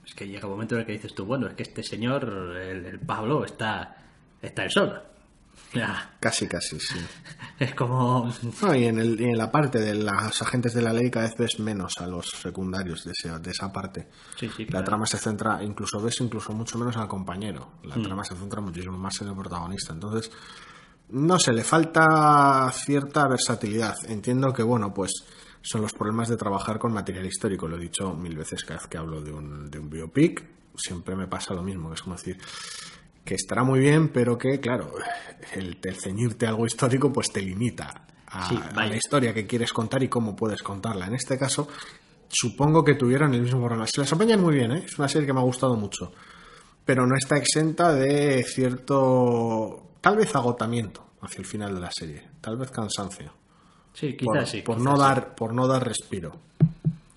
Es 0.04 0.14
que 0.14 0.26
llega 0.26 0.46
un 0.46 0.52
momento 0.52 0.74
en 0.74 0.80
el 0.80 0.86
que 0.86 0.92
dices 0.92 1.14
tú, 1.14 1.24
bueno, 1.24 1.46
es 1.46 1.54
que 1.54 1.62
este 1.62 1.82
señor, 1.82 2.56
el, 2.56 2.98
Pablo, 3.00 3.44
está, 3.44 3.96
está 4.42 4.64
él. 4.64 5.09
Ya, 5.72 6.16
Casi, 6.18 6.48
casi, 6.48 6.80
sí. 6.80 6.98
es 7.60 7.74
como 7.74 8.32
No, 8.62 8.74
y, 8.74 8.86
en 8.86 8.98
el, 8.98 9.20
y 9.20 9.24
en 9.26 9.38
la 9.38 9.52
parte 9.52 9.78
de 9.78 9.94
los 9.94 10.42
agentes 10.42 10.74
de 10.74 10.82
la 10.82 10.92
ley 10.92 11.10
cada 11.10 11.26
vez 11.26 11.36
ves 11.38 11.60
menos 11.60 11.94
a 11.98 12.06
los 12.08 12.26
secundarios 12.30 13.04
de, 13.04 13.12
ese- 13.12 13.38
de 13.38 13.50
esa 13.50 13.72
parte. 13.72 14.08
Sí, 14.36 14.50
sí, 14.56 14.66
La 14.66 14.82
trama 14.82 15.06
se 15.06 15.18
centra, 15.18 15.62
incluso 15.62 16.00
ves 16.00 16.20
incluso 16.20 16.52
mucho 16.52 16.76
menos 16.78 16.96
al 16.96 17.06
compañero. 17.06 17.74
La 17.84 17.94
trama 18.02 18.24
se 18.24 18.34
centra 18.34 18.60
muchísimo 18.60 18.98
más 18.98 19.20
en 19.22 19.28
el 19.28 19.34
protagonista. 19.36 19.92
Entonces, 19.92 20.30
no 21.10 21.38
sé, 21.38 21.52
le 21.52 21.62
falta 21.64 22.70
cierta 22.72 23.28
versatilidad. 23.28 23.94
Entiendo 24.08 24.52
que, 24.52 24.62
bueno, 24.64 24.92
pues 24.92 25.12
son 25.62 25.82
los 25.82 25.92
problemas 25.92 26.28
de 26.28 26.36
trabajar 26.36 26.78
con 26.78 26.92
material 26.92 27.26
histórico. 27.26 27.68
Lo 27.68 27.76
he 27.76 27.80
dicho 27.80 28.14
mil 28.14 28.36
veces 28.36 28.64
cada 28.64 28.80
vez 28.80 28.88
que 28.88 28.98
hablo 28.98 29.20
de 29.20 29.32
un, 29.32 29.70
de 29.70 29.78
un 29.78 29.88
biopic. 29.88 30.44
Siempre 30.76 31.14
me 31.14 31.26
pasa 31.28 31.52
lo 31.54 31.62
mismo, 31.62 31.88
que 31.90 31.94
es 31.96 32.02
como 32.02 32.16
decir 32.16 32.38
que 33.24 33.34
estará 33.34 33.62
muy 33.64 33.80
bien, 33.80 34.08
pero 34.08 34.36
que, 34.38 34.58
claro, 34.60 34.92
el, 35.54 35.78
el 35.82 35.94
ceñirte 35.96 36.46
a 36.46 36.50
algo 36.50 36.66
histórico 36.66 37.12
pues 37.12 37.30
te 37.32 37.40
limita 37.42 38.04
a, 38.26 38.48
Sí, 38.48 38.56
a 38.56 38.72
vaya. 38.74 38.90
la 38.90 38.96
historia 38.96 39.34
que 39.34 39.46
quieres 39.46 39.72
contar 39.72 40.02
y 40.02 40.08
cómo 40.08 40.34
puedes 40.36 40.62
contarla. 40.62 41.06
En 41.06 41.14
este 41.14 41.38
caso, 41.38 41.68
supongo 42.28 42.84
que 42.84 42.94
tuvieron 42.94 43.34
el 43.34 43.42
mismo 43.42 43.60
problema. 43.60 43.86
Se 43.86 44.00
las 44.00 44.12
apañan 44.12 44.40
muy 44.40 44.54
bien, 44.54 44.72
¿eh? 44.72 44.82
es 44.86 44.98
una 44.98 45.08
serie 45.08 45.26
que 45.26 45.32
me 45.32 45.40
ha 45.40 45.44
gustado 45.44 45.76
mucho, 45.76 46.12
pero 46.84 47.06
no 47.06 47.14
está 47.16 47.36
exenta 47.36 47.92
de 47.92 48.42
cierto, 48.44 49.90
tal 50.00 50.16
vez 50.16 50.34
agotamiento 50.34 51.04
hacia 51.22 51.40
el 51.40 51.46
final 51.46 51.74
de 51.74 51.80
la 51.80 51.90
serie, 51.90 52.28
tal 52.40 52.56
vez 52.56 52.70
cansancio, 52.70 53.32
Sí, 53.92 54.12
por, 54.24 54.34
quizás 54.36 54.50
sí. 54.50 54.62
por 54.62 54.76
quizás 54.76 54.84
no 54.84 54.96
sí. 54.96 55.02
dar, 55.02 55.34
por 55.34 55.52
no 55.52 55.66
dar 55.66 55.84
respiro. 55.86 56.36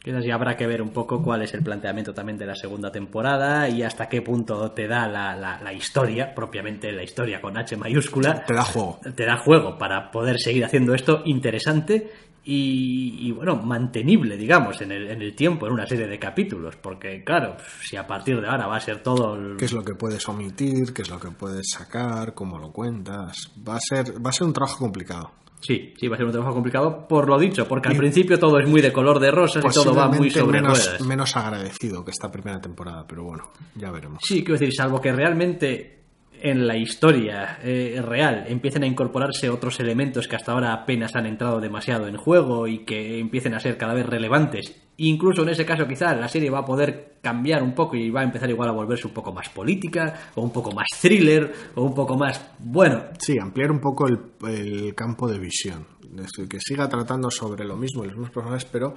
Quizás 0.03 0.25
ya 0.25 0.35
habrá 0.35 0.57
que 0.57 0.67
ver 0.67 0.81
un 0.81 0.89
poco 0.89 1.21
cuál 1.23 1.43
es 1.43 1.53
el 1.53 1.63
planteamiento 1.63 2.13
también 2.13 2.37
de 2.37 2.45
la 2.45 2.55
segunda 2.55 2.91
temporada 2.91 3.69
y 3.69 3.83
hasta 3.83 4.09
qué 4.09 4.21
punto 4.21 4.71
te 4.71 4.85
da 4.87 5.07
la, 5.07 5.33
la- 5.35 5.61
la 5.61 5.71
historia, 5.73 6.35
propiamente 6.35 6.91
la 6.91 7.03
historia 7.03 7.39
con 7.39 7.57
H 7.57 7.77
mayúscula, 7.77 8.43
Te 8.45 8.53
da 8.53 8.63
juego. 8.65 8.99
te 9.15 9.25
da 9.25 9.37
juego 9.37 9.77
para 9.77 10.11
poder 10.11 10.37
seguir 10.39 10.65
haciendo 10.65 10.93
esto 10.93 11.21
interesante 11.23 12.11
y, 12.45 13.25
y, 13.29 13.31
bueno, 13.31 13.55
mantenible, 13.55 14.35
digamos, 14.35 14.81
en 14.81 14.91
el, 14.91 15.09
en 15.09 15.21
el 15.21 15.33
tiempo, 15.33 15.65
en 15.65 15.71
una 15.71 15.85
serie 15.87 16.07
de 16.07 16.19
capítulos, 16.19 16.75
porque 16.75 17.23
claro, 17.23 17.55
si 17.81 17.95
a 17.95 18.05
partir 18.05 18.41
de 18.41 18.47
ahora 18.49 18.67
va 18.67 18.75
a 18.75 18.79
ser 18.81 19.01
todo... 19.01 19.35
el- 19.35 19.55
qué 19.55 19.63
es 19.63 19.71
lo 19.71 19.81
que 19.85 19.95
puedes 19.95 20.27
omitir, 20.27 20.93
qué 20.93 21.03
es 21.03 21.09
lo 21.09 21.17
que 21.21 21.31
puedes 21.31 21.69
sacar, 21.71 22.33
cómo 22.33 22.59
lo 22.59 22.73
cuentas. 22.73 23.49
Va 23.65 23.77
a 23.77 23.79
ser, 23.79 24.15
va 24.23 24.31
a 24.31 24.33
ser 24.33 24.47
un 24.47 24.51
trabajo 24.53 24.79
complicado. 24.79 25.31
Sí, 25.63 25.93
sí, 25.97 26.09
va 26.09 26.15
a 26.15 26.17
ser 26.17 26.25
un 26.25 26.33
trabajo 26.33 26.53
complicado 26.53 27.07
por 27.07 27.29
lo 27.29 27.39
dicho, 27.39 27.65
porque 27.65 27.87
al 27.87 27.95
principio 27.95 28.37
todo 28.37 28.59
es 28.59 28.67
muy 28.67 28.81
de 28.81 28.91
color 28.91 29.19
de 29.19 29.31
rosas 29.31 29.63
y 29.63 29.73
todo 29.73 29.95
va 29.95 30.09
muy 30.09 30.29
sobre 30.29 30.61
menos, 30.61 30.85
ruedas. 30.85 31.07
menos 31.07 31.37
agradecido 31.37 32.03
que 32.03 32.11
esta 32.11 32.29
primera 32.29 32.59
temporada, 32.59 33.05
pero 33.07 33.23
bueno, 33.23 33.49
ya 33.75 33.89
veremos. 33.89 34.19
Sí, 34.21 34.43
quiero 34.43 34.59
decir, 34.59 34.73
salvo 34.73 34.99
que 34.99 35.13
realmente 35.13 36.03
en 36.41 36.67
la 36.67 36.75
historia 36.75 37.59
eh, 37.63 38.01
real 38.05 38.43
empiecen 38.49 38.83
a 38.83 38.87
incorporarse 38.87 39.49
otros 39.49 39.79
elementos 39.79 40.27
que 40.27 40.35
hasta 40.35 40.51
ahora 40.51 40.73
apenas 40.73 41.15
han 41.15 41.27
entrado 41.27 41.61
demasiado 41.61 42.07
en 42.09 42.17
juego 42.17 42.67
y 42.67 42.79
que 42.79 43.19
empiecen 43.19 43.53
a 43.53 43.61
ser 43.61 43.77
cada 43.77 43.93
vez 43.93 44.05
relevantes. 44.05 44.82
Incluso 44.97 45.41
en 45.41 45.49
ese 45.49 45.65
caso 45.65 45.87
quizá 45.87 46.13
la 46.15 46.27
serie 46.27 46.49
va 46.49 46.59
a 46.59 46.65
poder 46.65 47.17
cambiar 47.21 47.63
un 47.63 47.73
poco 47.73 47.95
y 47.95 48.09
va 48.11 48.21
a 48.21 48.23
empezar 48.23 48.49
igual 48.49 48.69
a 48.69 48.73
volverse 48.73 49.07
un 49.07 49.13
poco 49.13 49.33
más 49.33 49.49
política 49.49 50.31
o 50.35 50.41
un 50.43 50.51
poco 50.51 50.71
más 50.71 50.87
thriller 51.01 51.51
o 51.75 51.83
un 51.83 51.93
poco 51.93 52.15
más... 52.15 52.51
Bueno, 52.59 53.03
Sí, 53.17 53.37
ampliar 53.39 53.71
un 53.71 53.79
poco 53.79 54.07
el, 54.07 54.19
el 54.47 54.93
campo 54.93 55.27
de 55.27 55.39
visión. 55.39 55.87
Es 56.17 56.31
que 56.47 56.59
siga 56.59 56.87
tratando 56.87 57.31
sobre 57.31 57.65
lo 57.65 57.75
mismo 57.75 58.03
y 58.03 58.07
los 58.07 58.17
mismos 58.17 58.31
personajes, 58.31 58.65
pero 58.65 58.93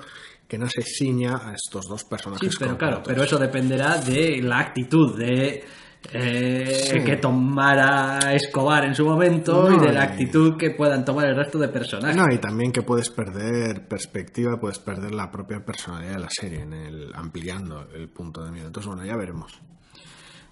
que 0.47 0.59
no 0.59 0.69
se 0.69 0.83
ciña 0.83 1.37
a 1.49 1.55
estos 1.55 1.87
dos 1.89 2.05
personajes. 2.05 2.51
Sí, 2.53 2.57
pero 2.59 2.77
claro, 2.77 3.03
pero 3.05 3.23
eso 3.23 3.39
dependerá 3.39 3.97
de 3.99 4.43
la 4.43 4.59
actitud 4.59 5.17
de 5.19 5.65
eh, 6.13 7.03
que 7.05 7.17
tomara 7.17 8.19
Escobar 8.35 8.85
en 8.85 8.95
su 8.95 9.05
momento 9.05 9.69
No, 9.69 9.77
y 9.77 9.87
de 9.87 9.93
la 9.93 10.03
actitud 10.05 10.57
que 10.57 10.71
puedan 10.71 11.05
tomar 11.05 11.27
el 11.27 11.37
resto 11.37 11.59
de 11.59 11.69
personajes. 11.69 12.17
No, 12.17 12.25
y 12.33 12.39
también 12.39 12.73
que 12.73 12.83
puedes 12.83 13.11
perder 13.11 13.87
perspectiva, 13.89 14.59
puedes 14.61 14.79
perder 14.79 15.15
la 15.15 15.31
propia 15.31 15.65
personalidad 15.65 16.15
de 16.15 16.21
la 16.21 16.29
serie, 16.31 16.61
en 16.61 16.73
el, 16.73 17.13
ampliando 17.15 17.89
el 17.95 18.09
punto 18.09 18.45
de 18.45 18.51
miedo. 18.51 18.67
Entonces, 18.67 18.89
bueno, 18.89 19.05
ya 19.05 19.17
veremos. 19.17 19.61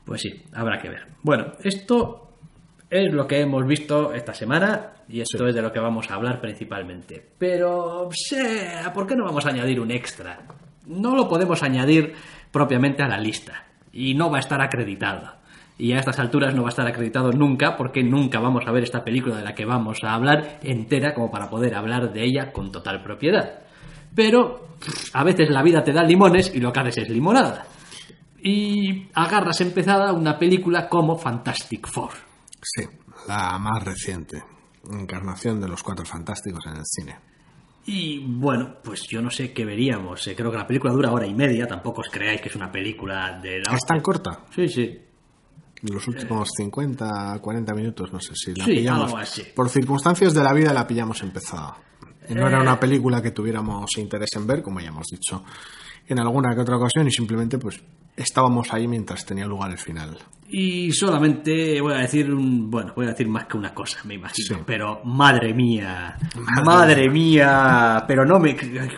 Pues 0.04 0.20
sí, 0.20 0.42
habrá 0.52 0.78
que 0.80 0.88
ver. 0.90 1.06
Bueno, 1.22 1.52
esto 1.62 2.36
es 2.90 3.12
lo 3.12 3.26
que 3.26 3.40
hemos 3.40 3.66
visto 3.66 4.12
esta 4.12 4.34
semana 4.34 4.92
y 5.08 5.20
esto 5.20 5.38
Sí. 5.38 5.44
es 5.48 5.54
de 5.54 5.62
lo 5.62 5.72
que 5.72 5.80
vamos 5.80 6.10
a 6.10 6.14
hablar 6.14 6.40
principalmente. 6.40 7.32
Pero, 7.38 8.08
sé, 8.12 8.70
¿por 8.92 9.06
qué 9.06 9.16
no 9.16 9.24
vamos 9.24 9.46
a 9.46 9.50
añadir 9.50 9.80
un 9.80 9.90
extra? 9.90 10.40
No 10.86 11.14
lo 11.16 11.28
podemos 11.28 11.62
añadir 11.62 12.12
propiamente 12.52 13.02
a 13.02 13.08
la 13.08 13.18
lista 13.18 13.64
y 13.90 14.14
no 14.14 14.30
va 14.30 14.36
a 14.36 14.40
estar 14.40 14.60
acreditado. 14.60 15.32
Y 15.76 15.92
a 15.92 15.98
estas 15.98 16.18
alturas 16.20 16.54
no 16.54 16.62
va 16.62 16.68
a 16.68 16.70
estar 16.70 16.86
acreditado 16.86 17.32
nunca 17.32 17.76
porque 17.76 18.02
nunca 18.02 18.38
vamos 18.38 18.64
a 18.66 18.72
ver 18.72 18.84
esta 18.84 19.02
película 19.02 19.36
de 19.36 19.42
la 19.44 19.54
que 19.54 19.64
vamos 19.64 19.98
a 20.04 20.14
hablar 20.14 20.60
entera 20.62 21.14
como 21.14 21.30
para 21.30 21.50
poder 21.50 21.74
hablar 21.74 22.12
de 22.12 22.24
ella 22.24 22.52
con 22.52 22.70
total 22.70 23.02
propiedad. 23.02 23.60
Pero 24.14 24.68
a 25.12 25.24
veces 25.24 25.50
la 25.50 25.62
vida 25.62 25.82
te 25.82 25.92
da 25.92 26.04
limones 26.04 26.54
y 26.54 26.60
lo 26.60 26.72
que 26.72 26.80
haces 26.80 26.98
es 26.98 27.08
limonada 27.08 27.66
y 28.46 29.08
agarras 29.14 29.62
empezada 29.62 30.12
una 30.12 30.38
película 30.38 30.86
como 30.86 31.16
Fantastic 31.16 31.88
Four. 31.88 32.10
Sí, 32.60 32.84
la 33.26 33.58
más 33.58 33.82
reciente 33.82 34.42
encarnación 34.92 35.62
de 35.62 35.68
los 35.68 35.82
Cuatro 35.82 36.04
Fantásticos 36.04 36.66
en 36.66 36.76
el 36.76 36.84
cine. 36.84 37.16
Y 37.86 38.18
bueno, 38.18 38.76
pues 38.84 39.06
yo 39.08 39.22
no 39.22 39.30
sé 39.30 39.52
qué 39.54 39.64
veríamos. 39.64 40.26
Eh, 40.26 40.34
Creo 40.36 40.50
que 40.50 40.58
la 40.58 40.66
película 40.66 40.92
dura 40.92 41.10
hora 41.10 41.26
y 41.26 41.34
media. 41.34 41.66
Tampoco 41.66 42.02
os 42.02 42.08
creáis 42.10 42.40
que 42.42 42.48
es 42.50 42.56
una 42.56 42.70
película 42.70 43.38
de 43.42 43.60
la. 43.60 43.74
¿Es 43.74 43.84
tan 43.86 44.00
corta? 44.00 44.44
Sí, 44.54 44.68
sí. 44.68 44.98
Los 45.92 46.08
últimos 46.08 46.48
50, 46.56 47.38
40 47.40 47.74
minutos, 47.74 48.12
no 48.12 48.18
sé 48.20 48.32
si 48.34 48.54
la 48.54 48.64
Sí, 48.64 48.70
pillamos. 48.72 49.04
algo 49.06 49.18
así. 49.18 49.42
Por 49.54 49.68
circunstancias 49.68 50.32
de 50.34 50.42
la 50.42 50.52
vida 50.52 50.72
la 50.72 50.86
pillamos 50.86 51.22
empezada. 51.22 51.76
No 52.30 52.46
era 52.48 52.58
Eh. 52.58 52.62
una 52.62 52.80
película 52.80 53.20
que 53.20 53.32
tuviéramos 53.32 53.90
interés 53.98 54.30
en 54.36 54.46
ver, 54.46 54.62
como 54.62 54.80
ya 54.80 54.88
hemos 54.88 55.06
dicho 55.08 55.44
en 56.06 56.18
alguna 56.18 56.54
que 56.54 56.60
otra 56.62 56.76
ocasión, 56.76 57.06
y 57.06 57.10
simplemente 57.10 57.58
pues 57.58 57.80
estábamos 58.16 58.72
ahí 58.72 58.86
mientras 58.88 59.24
tenía 59.24 59.46
lugar 59.46 59.70
el 59.70 59.78
final. 59.78 60.18
Y 60.46 60.92
solamente 60.92 61.80
voy 61.80 61.94
a 61.94 61.98
decir 61.98 62.32
un. 62.32 62.70
Bueno, 62.70 62.92
voy 62.94 63.06
a 63.06 63.10
decir 63.10 63.26
más 63.28 63.46
que 63.46 63.56
una 63.56 63.74
cosa, 63.74 63.98
me 64.04 64.14
imagino. 64.14 64.56
Sí. 64.58 64.62
Pero 64.66 65.00
madre 65.04 65.54
mía. 65.54 66.16
Madre 66.36 66.64
Madre, 66.64 67.10
mía. 67.10 68.04
Pero 68.06 68.24
no 68.24 68.38
me. 68.38 68.56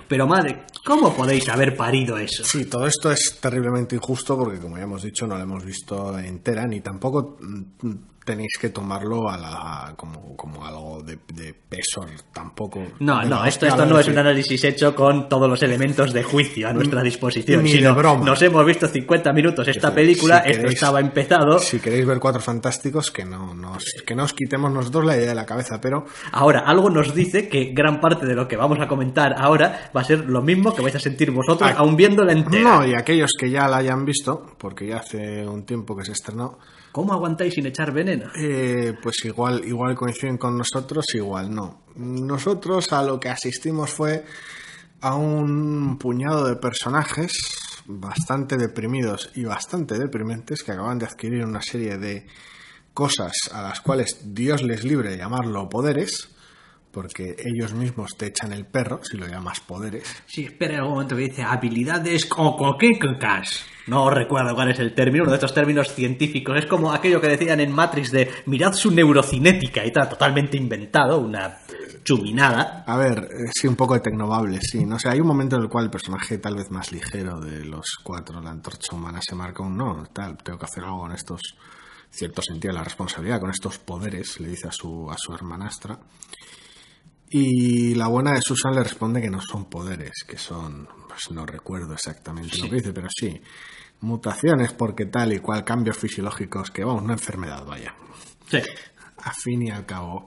Pero 0.09 0.27
madre. 0.27 0.65
¿Cómo 0.85 1.15
podéis 1.15 1.49
haber 1.49 1.77
parido 1.77 2.19
eso? 2.19 2.45
Sí, 2.45 2.67
todo 2.67 2.87
esto 2.87 3.11
es 3.11 3.39
terriblemente 3.41 3.97
injusto 3.97 4.37
porque, 4.37 4.59
como 4.59 4.77
ya 4.77 4.85
hemos 4.85 5.03
dicho, 5.03 5.27
no 5.27 5.37
la 5.37 5.45
hemos 5.45 5.65
visto 5.65 6.19
entera 6.19 6.67
ni 6.67 6.81
tampoco 6.81 7.39
mm, 7.41 7.93
tenéis 8.27 8.59
que 8.61 8.71
tomarlo 8.71 9.31
a 9.31 9.39
la, 9.39 9.95
como, 9.97 10.37
como 10.37 10.67
algo 10.67 11.01
de, 11.03 11.19
de 11.33 11.55
peso 11.55 12.05
tampoco. 12.33 12.83
No, 12.99 13.21
de 13.21 13.27
no, 13.29 13.45
esto, 13.45 13.65
de 13.65 13.87
no 13.87 13.99
es 13.99 14.09
un 14.09 14.19
análisis 14.19 14.65
hecho 14.65 14.95
con 14.95 15.29
todos 15.29 15.49
los 15.49 15.63
elementos 15.63 16.13
de 16.13 16.25
juicio 16.25 16.69
a 16.69 16.73
nuestra 16.73 17.03
disposición. 17.03 17.63
Ni 17.63 17.71
de 17.71 17.79
sino 17.79 17.95
broma. 17.95 18.25
Nos 18.25 18.43
hemos 18.43 18.67
visto 18.67 18.89
50 18.89 19.33
minutos 19.33 19.69
esta 19.69 19.95
película, 19.95 20.43
si 20.45 20.51
esto 20.51 20.67
estaba 20.67 21.01
empezado. 21.01 21.59
Si 21.61 21.79
queréis 21.79 22.05
ver 22.05 22.19
Cuatro 22.19 22.43
Fantásticos, 22.43 23.13
que 23.13 23.25
no 23.25 23.55
nos, 23.55 23.85
que 24.05 24.15
no 24.17 24.25
os 24.25 24.33
quitemos 24.33 24.73
nosotros 24.73 25.05
la 25.05 25.17
idea 25.17 25.29
de 25.29 25.35
la 25.35 25.47
cabeza, 25.47 25.81
pero 25.81 26.05
Ahora, 26.33 26.61
algo 26.67 26.91
nos 26.91 27.15
dice 27.15 27.49
que 27.49 27.73
gran 27.73 28.01
parte 28.01 28.27
de 28.27 28.35
lo 28.35 28.49
que 28.49 28.57
vamos 28.57 28.81
a 28.81 28.89
comentar 28.89 29.35
ahora 29.39 29.91
va 29.97 30.01
a 30.01 30.05
ser 30.05 30.25
lo 30.27 30.43
mismo 30.43 30.75
que 30.75 30.83
vais 30.83 30.97
a 30.97 31.01
sentir 31.01 31.31
vosotros 31.31 31.71
aún 31.77 31.97
viéndola 31.97 32.33
entera. 32.33 32.79
no, 32.79 32.87
y 32.87 32.95
aquellos 32.95 33.31
que 33.39 33.51
ya 33.51 33.69
la 33.69 33.79
hayan 33.79 34.05
visto, 34.05 34.57
porque 34.59 34.89
ya 34.89 34.97
hace 34.97 35.47
un 35.47 35.65
tiempo 35.65 35.97
que 35.97 36.05
se 36.05 36.13
estrenó, 36.13 36.59
¿Cómo 36.97 37.13
aguantáis 37.13 37.53
sin 37.53 37.67
echar 37.67 37.93
veneno? 37.93 38.31
Eh, 38.41 38.95
pues 39.03 39.23
igual, 39.27 39.63
igual 39.67 39.95
coinciden 39.95 40.39
con 40.39 40.57
nosotros, 40.57 41.05
igual 41.13 41.55
no. 41.55 41.83
Nosotros 41.97 42.91
a 42.91 43.03
lo 43.03 43.21
que 43.21 43.29
asistimos 43.29 43.91
fue 43.91 44.25
a 45.03 45.15
un 45.15 45.99
puñado 45.99 46.47
de 46.47 46.57
personajes 46.57 47.83
bastante 47.85 48.57
deprimidos 48.57 49.31
y 49.35 49.45
bastante 49.45 49.99
deprimentes 49.99 50.63
que 50.63 50.73
acaban 50.73 50.99
de 50.99 51.05
adquirir 51.05 51.45
una 51.45 51.61
serie 51.61 51.99
de 51.99 52.27
cosas 52.95 53.35
a 53.53 53.61
las 53.61 53.83
cuales 53.83 54.33
Dios 54.33 54.63
les 54.63 54.83
libre 54.83 55.19
llamarlo 55.19 55.69
poderes, 55.69 56.35
porque 56.97 57.37
ellos 57.45 57.75
mismos 57.75 58.17
te 58.17 58.29
echan 58.29 58.55
el 58.55 58.65
perro 58.65 59.01
si 59.05 59.19
lo 59.19 59.27
llamas 59.27 59.61
poderes. 59.61 60.03
Sí, 60.25 60.45
espera 60.45 60.77
en 60.77 60.81
algún 60.81 60.95
momento 60.95 61.15
que 61.15 61.25
dice 61.25 61.43
habilidades 61.43 62.25
cocoquicas. 62.25 63.67
No 63.87 64.09
recuerdo 64.09 64.55
cuál 64.55 64.71
es 64.71 64.79
el 64.79 64.95
término, 64.95 65.25
uno 65.25 65.33
de 65.33 65.37
estos 65.37 65.53
términos 65.53 65.93
científicos. 65.93 66.57
Es 66.57 66.65
como 66.65 66.91
aquello 66.95 67.21
que 67.21 67.29
decían 67.29 67.61
en 67.61 67.71
Matrix 67.71 68.13
de 68.13 68.31
mirad 68.47 68.73
su 68.73 68.91
neurocinética 68.91 69.85
y 69.85 69.93
tal, 69.93 70.09
totalmente 70.09 70.57
inventado, 70.57 71.19
una 71.19 71.59
chuminada. 72.03 72.83
A 72.87 72.97
ver, 72.97 73.29
eh, 73.31 73.51
sí, 73.53 73.67
un 73.67 73.77
poco 73.77 73.93
de 73.93 74.01
tecnobable, 74.01 74.59
sí. 74.63 74.87
No 74.87 74.99
sé, 74.99 75.11
hay 75.11 75.21
un 75.21 75.27
momento 75.27 75.57
en 75.57 75.65
el 75.65 75.69
cual 75.69 75.85
el 75.85 75.91
personaje 75.91 76.39
tal 76.39 76.57
vez 76.57 76.71
más 76.71 76.93
ligero 76.93 77.39
de 77.41 77.63
los 77.67 77.99
cuatro, 78.03 78.41
la 78.41 78.53
antorcha 78.53 78.97
humana, 78.97 79.21
se 79.21 79.35
marca 79.35 79.63
un 79.63 79.77
no, 79.77 80.03
tal, 80.15 80.39
tengo 80.39 80.59
que 80.59 80.65
hacer 80.65 80.83
algo 80.83 81.01
con 81.01 81.13
estos, 81.13 81.43
cierto 82.09 82.41
sentido 82.41 82.73
de 82.73 82.79
la 82.79 82.85
responsabilidad, 82.85 83.39
con 83.39 83.51
estos 83.51 83.77
poderes, 83.77 84.41
le 84.41 84.49
dice 84.49 84.69
a 84.69 84.73
su, 84.73 85.11
a 85.11 85.17
su 85.19 85.35
hermanastra. 85.35 85.99
Y 87.31 87.95
la 87.95 88.07
buena 88.09 88.33
de 88.33 88.41
Susan 88.41 88.75
le 88.75 88.83
responde 88.83 89.21
que 89.21 89.31
no 89.31 89.41
son 89.41 89.65
poderes, 89.67 90.13
que 90.27 90.39
son, 90.39 90.89
pues 91.09 91.31
no 91.31 91.45
recuerdo 91.45 91.93
exactamente 91.95 92.57
lo 92.59 92.69
que 92.71 92.77
dice, 92.77 92.93
pero 92.93 93.09
sí, 93.11 93.41
mutaciones 94.01 94.73
porque 94.73 95.07
tal 95.07 95.33
y 95.33 95.41
cual, 95.41 95.65
cambios 95.65 95.97
fisiológicos, 95.97 96.71
que 96.71 96.85
vamos, 96.85 97.03
una 97.03 97.15
enfermedad, 97.15 97.65
vaya 97.67 97.95
Sí. 98.49 98.59
a 99.19 99.33
fin 99.33 99.63
y 99.63 99.71
al 99.71 99.85
cabo. 99.87 100.27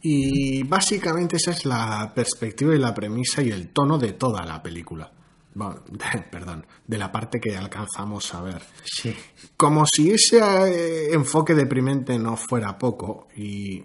Y 0.00 0.62
básicamente 0.62 1.36
esa 1.36 1.50
es 1.50 1.66
la 1.66 2.12
perspectiva 2.14 2.74
y 2.74 2.78
la 2.78 2.94
premisa 2.94 3.42
y 3.42 3.50
el 3.50 3.68
tono 3.68 3.98
de 3.98 4.12
toda 4.12 4.44
la 4.46 4.62
película. 4.62 5.12
Bueno, 5.54 5.82
perdón, 6.30 6.64
de 6.86 6.98
la 6.98 7.10
parte 7.12 7.40
que 7.40 7.56
alcanzamos 7.56 8.32
a 8.32 8.40
ver. 8.42 8.62
Sí. 8.84 9.14
Como 9.56 9.84
si 9.84 10.12
ese 10.12 10.38
eh, 10.38 11.12
enfoque 11.12 11.54
deprimente 11.54 12.18
no 12.18 12.36
fuera 12.36 12.78
poco, 12.78 13.26
y 13.36 13.84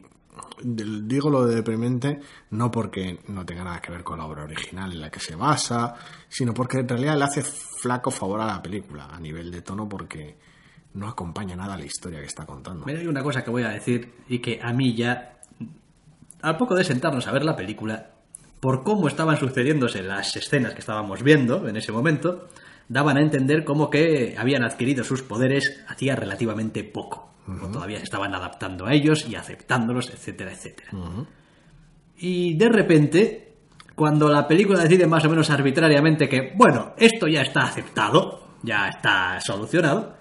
digo 0.64 1.30
lo 1.30 1.45
de 1.45 1.55
deprimente 1.55 2.20
no 2.51 2.72
porque 2.72 3.20
no 3.28 3.45
tenga 3.45 3.64
nada 3.64 3.82
que 3.82 3.91
ver 3.91 4.03
con 4.03 4.20
la 4.20 4.26
obra 4.26 4.43
original 4.43 4.91
en 4.91 5.01
la 5.01 5.09
que 5.09 5.20
se 5.20 5.36
basa, 5.36 5.95
sino 6.28 6.53
porque 6.53 6.80
en 6.80 6.88
realidad 6.88 7.18
le 7.18 7.26
hace 7.26 7.43
flaco 7.43 8.11
favor 8.11 8.41
a 8.41 8.45
la 8.47 8.61
película 8.61 9.07
a 9.11 9.20
nivel 9.20 9.51
de 9.51 9.61
tono 9.61 9.88
porque 9.88 10.38
no 10.93 11.07
acompaña 11.07 11.55
nada 11.55 11.74
a 11.74 11.78
la 11.78 11.86
historia 11.86 12.20
que 12.20 12.28
está 12.28 12.45
contando. 12.45 12.86
Mira, 12.86 12.99
hay 12.99 13.07
una 13.07 13.24
cosa 13.24 13.43
que 13.43 13.51
voy 13.51 13.64
a 13.64 13.70
decir 13.70 14.14
y 14.28 14.39
que 14.39 14.59
a 14.61 14.74
mí 14.74 14.95
ya, 14.95 15.39
al 16.41 16.57
poco 16.57 16.76
de 16.76 16.84
sentarnos 16.84 17.28
a 17.28 17.32
ver 17.32 17.43
la 17.43 17.55
película, 17.55 18.11
por 18.59 18.84
cómo 18.84 19.07
estaban 19.07 19.38
sucediéndose 19.38 20.01
las 20.03 20.36
escenas 20.36 20.74
que 20.74 20.80
estábamos 20.80 21.22
viendo 21.24 21.68
en 21.68 21.76
ese 21.76 21.91
momento, 21.91 22.47
daban 22.88 23.18
a 23.18 23.22
entender 23.22 23.64
como 23.64 23.90
que 23.90 24.36
habían 24.38 24.64
adquirido 24.64 25.04
sus 25.04 25.22
poderes 25.22 25.84
hacía 25.88 26.16
relativamente 26.16 26.84
poco. 26.84 27.32
O 27.48 27.68
todavía 27.68 27.98
se 27.98 28.06
estaban 28.06 28.34
adaptando 28.34 28.86
a 28.86 28.94
ellos 28.94 29.28
y 29.28 29.36
aceptándolos, 29.36 30.10
etcétera, 30.10 30.54
etcétera. 30.54 30.92
Y 32.18 32.56
de 32.58 32.70
repente, 32.70 33.54
cuando 33.96 34.30
la 34.30 34.48
película 34.48 34.82
decide 34.82 35.08
más 35.08 35.26
o 35.26 35.30
menos 35.30 35.50
arbitrariamente 35.50 36.30
que, 36.30 36.54
bueno, 36.56 36.94
esto 36.98 37.28
ya 37.28 37.42
está 37.42 37.62
aceptado, 37.64 38.56
ya 38.64 38.88
está 38.88 39.42
solucionado, 39.42 40.16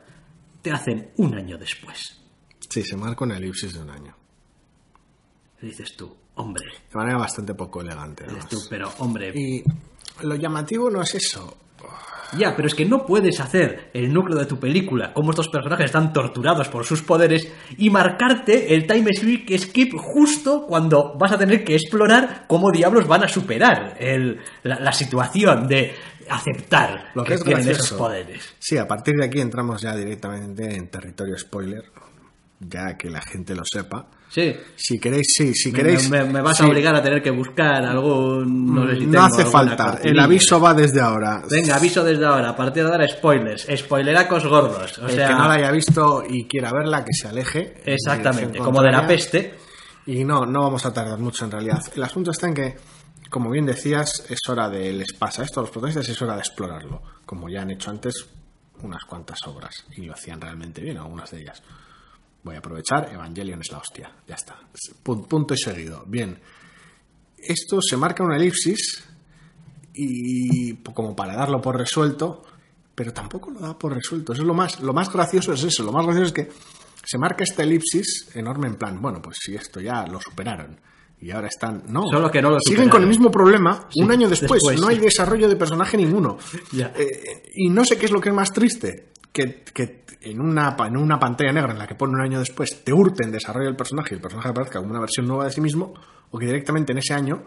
te 0.63 0.73
hacen 0.73 1.11
un 1.19 1.35
año 1.35 1.57
después. 1.59 2.21
Sí, 2.69 2.83
se 2.83 2.97
marca 2.97 3.25
una 3.25 3.37
elipsis 3.37 3.75
de 3.75 3.81
un 3.81 3.91
año. 3.91 4.17
Y 5.61 5.67
dices 5.67 5.95
tú, 5.97 6.17
hombre, 6.35 6.65
De 6.91 6.97
manera 6.99 7.19
bastante 7.19 7.55
poco 7.55 7.83
elegante. 7.83 8.25
dices 8.27 8.49
tú, 8.49 8.59
pero 8.69 8.91
hombre, 8.99 9.33
Y 9.35 9.63
lo 10.23 10.35
llamativo 10.35 10.91
no 10.91 11.03
es 11.03 11.15
eso. 11.15 11.57
Ya, 12.39 12.55
pero 12.57 12.67
es 12.69 12.75
que 12.75 12.85
no 12.85 13.05
puedes 13.07 13.41
hacer 13.41 13.91
el 13.93 14.13
núcleo 14.13 14.39
de 14.39 14.47
tu 14.47 14.59
película, 14.59 15.13
como 15.13 15.31
estos 15.31 15.49
personajes 15.49 15.87
están 15.87 16.13
torturados 16.13 16.69
por 16.69 16.85
sus 16.85 17.03
poderes, 17.03 17.51
y 17.77 17.91
marcarte 17.91 18.75
el 18.75 18.87
time 18.87 19.11
skip 19.15 19.51
skip 19.59 19.93
justo 19.97 20.67
cuando 20.67 21.15
vas 21.19 21.33
a 21.33 21.39
tener 21.39 21.65
que 21.65 21.75
explorar 21.75 22.45
cómo 22.49 22.71
diablos 22.71 23.07
van 23.07 23.25
a 23.25 23.29
superar 23.29 23.97
el- 24.01 24.39
la, 24.63 24.81
la 24.81 24.93
situación 24.93 25.67
de 25.69 25.95
aceptar 26.31 27.11
Lo 27.15 27.25
que 27.25 27.29
que 27.31 27.35
es 27.35 27.45
tienen 27.45 27.65
gracioso. 27.65 27.85
esos 27.87 27.99
poderes. 27.99 28.55
Sí, 28.59 28.79
a 28.79 28.87
partir 28.87 29.15
de 29.15 29.27
aquí 29.27 29.41
entramos 29.41 29.83
ya 29.83 29.95
directamente 29.97 30.75
en 30.77 30.89
territorio 30.89 31.37
spoiler. 31.37 31.85
Ya 32.61 32.97
que 32.97 33.11
la 33.11 33.21
gente 33.21 33.55
lo 33.57 33.63
sepa. 33.65 34.07
Sí. 34.33 34.57
Si 34.77 34.99
queréis, 34.99 35.27
sí, 35.37 35.55
si 35.55 35.71
Me- 35.71 35.79
queréis. 35.79 36.09
me, 36.09 36.25
me 36.25 36.41
vas 36.41 36.57
sí, 36.57 36.63
a 36.63 36.67
obligar 36.67 36.95
a 36.95 37.03
tener 37.03 37.23
que 37.23 37.31
buscar 37.31 37.85
algún. 37.85 38.75
No, 38.75 38.89
sé 38.89 38.97
si 39.01 39.07
no 39.07 39.23
hace 39.25 39.45
falta. 39.45 39.99
El 40.03 40.19
aviso 40.19 40.59
va 40.59 40.73
desde 40.73 41.03
ahora. 41.03 41.43
Venga, 41.51 41.77
aviso 41.77 42.03
desde 42.03 42.25
ahora. 42.25 42.49
A 42.51 42.57
partir 42.57 42.83
de 42.85 42.91
ahora, 42.93 43.07
spoilers. 43.07 43.67
Spoileracos 43.77 44.47
gordos. 44.47 44.99
O 45.01 45.07
El 45.07 45.15
sea, 45.17 45.29
que 45.29 45.35
no 45.35 45.47
la 45.49 45.53
haya 45.55 45.71
visto 45.71 46.23
y 46.27 46.47
quiera 46.49 46.73
verla, 46.73 47.05
que 47.05 47.13
se 47.13 47.29
aleje. 47.29 47.75
en 47.85 47.93
exactamente. 47.93 48.41
dirección 48.53 48.65
Como 48.65 48.83
de 48.83 48.91
la 48.93 49.07
peste. 49.07 49.55
Y 50.07 50.25
no, 50.25 50.47
no 50.47 50.63
vamos 50.63 50.87
a 50.87 50.93
tardar 50.95 51.19
mucho 51.19 51.45
en 51.45 51.51
realidad. 51.51 51.83
El 51.95 52.03
asunto 52.03 52.31
está 52.31 52.49
en 52.49 52.55
que, 52.55 52.75
como 53.29 53.51
bien 53.51 53.67
decías, 53.67 54.25
es 54.31 54.39
hora 54.49 54.71
de, 54.71 54.95
les 54.95 55.13
pasa 55.13 55.43
esto 55.45 55.61
a 55.61 55.65
los 55.65 55.71
protagonistas, 55.71 56.09
es 56.09 56.23
hora 56.23 56.35
de 56.35 56.41
explorarlo. 56.41 57.03
Como 57.27 57.51
ya 57.51 57.61
han 57.63 57.71
hecho 57.71 57.91
antes 57.91 58.27
unas 58.83 59.05
cuantas 59.05 59.47
obras 59.47 59.85
y 59.95 60.07
lo 60.07 60.15
hacían 60.15 60.41
realmente 60.41 60.81
bien, 60.81 60.97
algunas 60.97 61.31
de 61.31 61.43
ellas. 61.43 61.63
Voy 62.45 62.57
a 62.57 62.59
aprovechar, 62.59 63.09
Evangelion 63.13 63.61
es 63.61 63.71
la 63.71 63.79
hostia, 63.79 64.11
ya 64.27 64.35
está. 64.35 64.59
Pu- 65.05 65.27
Punto 65.29 65.55
y 65.55 65.59
seguido. 65.59 66.05
Bien, 66.07 66.39
esto 67.39 67.81
se 67.81 67.97
marca 67.97 68.25
una 68.25 68.37
elipsis 68.37 69.05
y 69.95 70.75
como 70.95 71.15
para 71.15 71.35
darlo 71.37 71.61
por 71.61 71.77
resuelto, 71.77 72.43
pero 72.95 73.13
tampoco 73.13 73.51
lo 73.51 73.61
da 73.61 73.79
por 73.79 73.95
resuelto. 73.95 74.33
Eso 74.33 74.43
es 74.43 74.47
lo 74.49 74.55
más, 74.55 74.81
lo 74.81 74.93
más 74.93 75.13
gracioso 75.13 75.53
es 75.53 75.63
eso. 75.65 75.83
Lo 75.85 75.93
más 75.93 76.05
gracioso 76.05 76.27
es 76.29 76.33
que 76.33 76.49
se 77.05 77.19
marca 77.19 77.45
esta 77.45 77.63
elipsis 77.63 78.29
enorme 78.35 78.69
en 78.69 78.77
plan, 78.77 79.01
bueno, 79.01 79.21
pues 79.21 79.39
si 79.41 79.55
esto 79.55 79.81
ya 79.81 80.07
lo 80.07 80.21
superaron 80.21 80.79
y 81.21 81.31
ahora 81.31 81.49
están, 81.49 81.85
no, 81.89 82.03
Solo 82.11 82.31
que 82.31 82.41
no 82.43 82.51
lo 82.51 82.57
siguen 82.61 82.85
superaron. 82.85 82.91
con 82.91 83.03
el 83.03 83.09
mismo 83.09 83.31
problema 83.31 83.89
un 83.97 84.11
año 84.11 84.29
después. 84.29 84.61
después, 84.61 84.81
no 84.81 84.89
hay 84.89 84.99
desarrollo 84.99 85.49
de 85.49 85.57
personaje 85.57 85.97
ninguno. 85.97 86.39
Eh, 86.75 87.51
y 87.55 87.69
no 87.71 87.85
sé 87.85 87.97
qué 87.97 88.07
es 88.07 88.13
lo 88.13 88.21
que 88.21 88.29
es 88.31 88.35
más 88.35 88.53
triste, 88.53 89.13
que, 89.33 89.65
que 89.65 90.05
en, 90.21 90.41
una, 90.41 90.77
en 90.79 90.97
una 90.97 91.19
pantalla 91.19 91.53
negra 91.53 91.73
en 91.73 91.79
la 91.79 91.87
que 91.87 91.95
pone 91.95 92.15
un 92.15 92.21
año 92.21 92.39
después 92.39 92.85
te 92.85 92.93
hurten 92.93 93.31
desarrollo 93.31 93.67
del 93.67 93.77
personaje 93.77 94.15
y 94.15 94.17
el 94.17 94.23
personaje 94.23 94.51
aparezca 94.51 94.79
como 94.79 94.91
una 94.91 95.01
versión 95.01 95.27
nueva 95.27 95.45
de 95.45 95.51
sí 95.51 95.61
mismo, 95.61 95.95
o 96.31 96.39
que 96.39 96.47
directamente 96.47 96.93
en 96.93 96.99
ese 96.99 97.15
año 97.15 97.43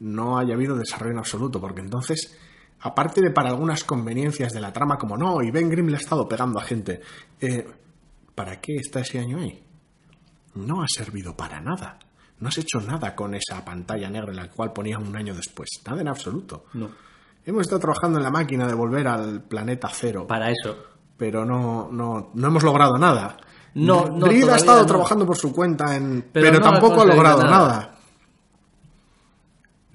no 0.00 0.38
haya 0.38 0.54
habido 0.54 0.76
desarrollo 0.76 1.12
en 1.12 1.18
absoluto, 1.18 1.60
porque 1.60 1.80
entonces, 1.80 2.36
aparte 2.80 3.20
de 3.20 3.30
para 3.30 3.50
algunas 3.50 3.84
conveniencias 3.84 4.52
de 4.52 4.60
la 4.60 4.72
trama, 4.72 4.96
como 4.96 5.16
no, 5.16 5.42
y 5.42 5.50
Ben 5.50 5.68
Grimm 5.68 5.88
le 5.88 5.96
ha 5.96 6.00
estado 6.00 6.28
pegando 6.28 6.58
a 6.58 6.64
gente, 6.64 7.00
eh, 7.40 7.66
¿para 8.34 8.60
qué 8.60 8.76
está 8.76 9.00
ese 9.00 9.18
año 9.18 9.38
ahí? 9.38 9.64
No 10.54 10.82
ha 10.82 10.86
servido 10.88 11.36
para 11.36 11.60
nada. 11.60 11.98
No 12.40 12.48
has 12.48 12.58
hecho 12.58 12.80
nada 12.80 13.16
con 13.16 13.34
esa 13.34 13.64
pantalla 13.64 14.08
negra 14.08 14.30
en 14.30 14.36
la 14.36 14.48
cual 14.48 14.72
ponían 14.72 15.06
un 15.06 15.16
año 15.16 15.34
después. 15.34 15.68
Nada 15.84 16.00
en 16.00 16.08
absoluto. 16.08 16.66
No. 16.74 16.88
Hemos 17.44 17.62
estado 17.62 17.80
trabajando 17.80 18.18
en 18.18 18.24
la 18.24 18.30
máquina 18.30 18.66
de 18.66 18.74
volver 18.74 19.08
al 19.08 19.42
planeta 19.42 19.88
cero, 19.92 20.26
Para 20.26 20.50
eso. 20.50 20.76
Pero 21.18 21.44
no, 21.44 21.90
no, 21.92 22.30
no 22.32 22.48
hemos 22.48 22.62
logrado 22.62 22.96
nada. 22.96 23.36
No, 23.74 24.06
no, 24.08 24.26
Reed 24.26 24.48
ha 24.48 24.56
estado 24.56 24.80
no. 24.80 24.86
trabajando 24.86 25.26
por 25.26 25.36
su 25.36 25.52
cuenta, 25.52 25.94
en, 25.94 26.30
Pero 26.32 26.60
tampoco 26.60 27.02
ha 27.02 27.04
logrado 27.04 27.42
nada. 27.42 27.50
nada. 27.50 27.94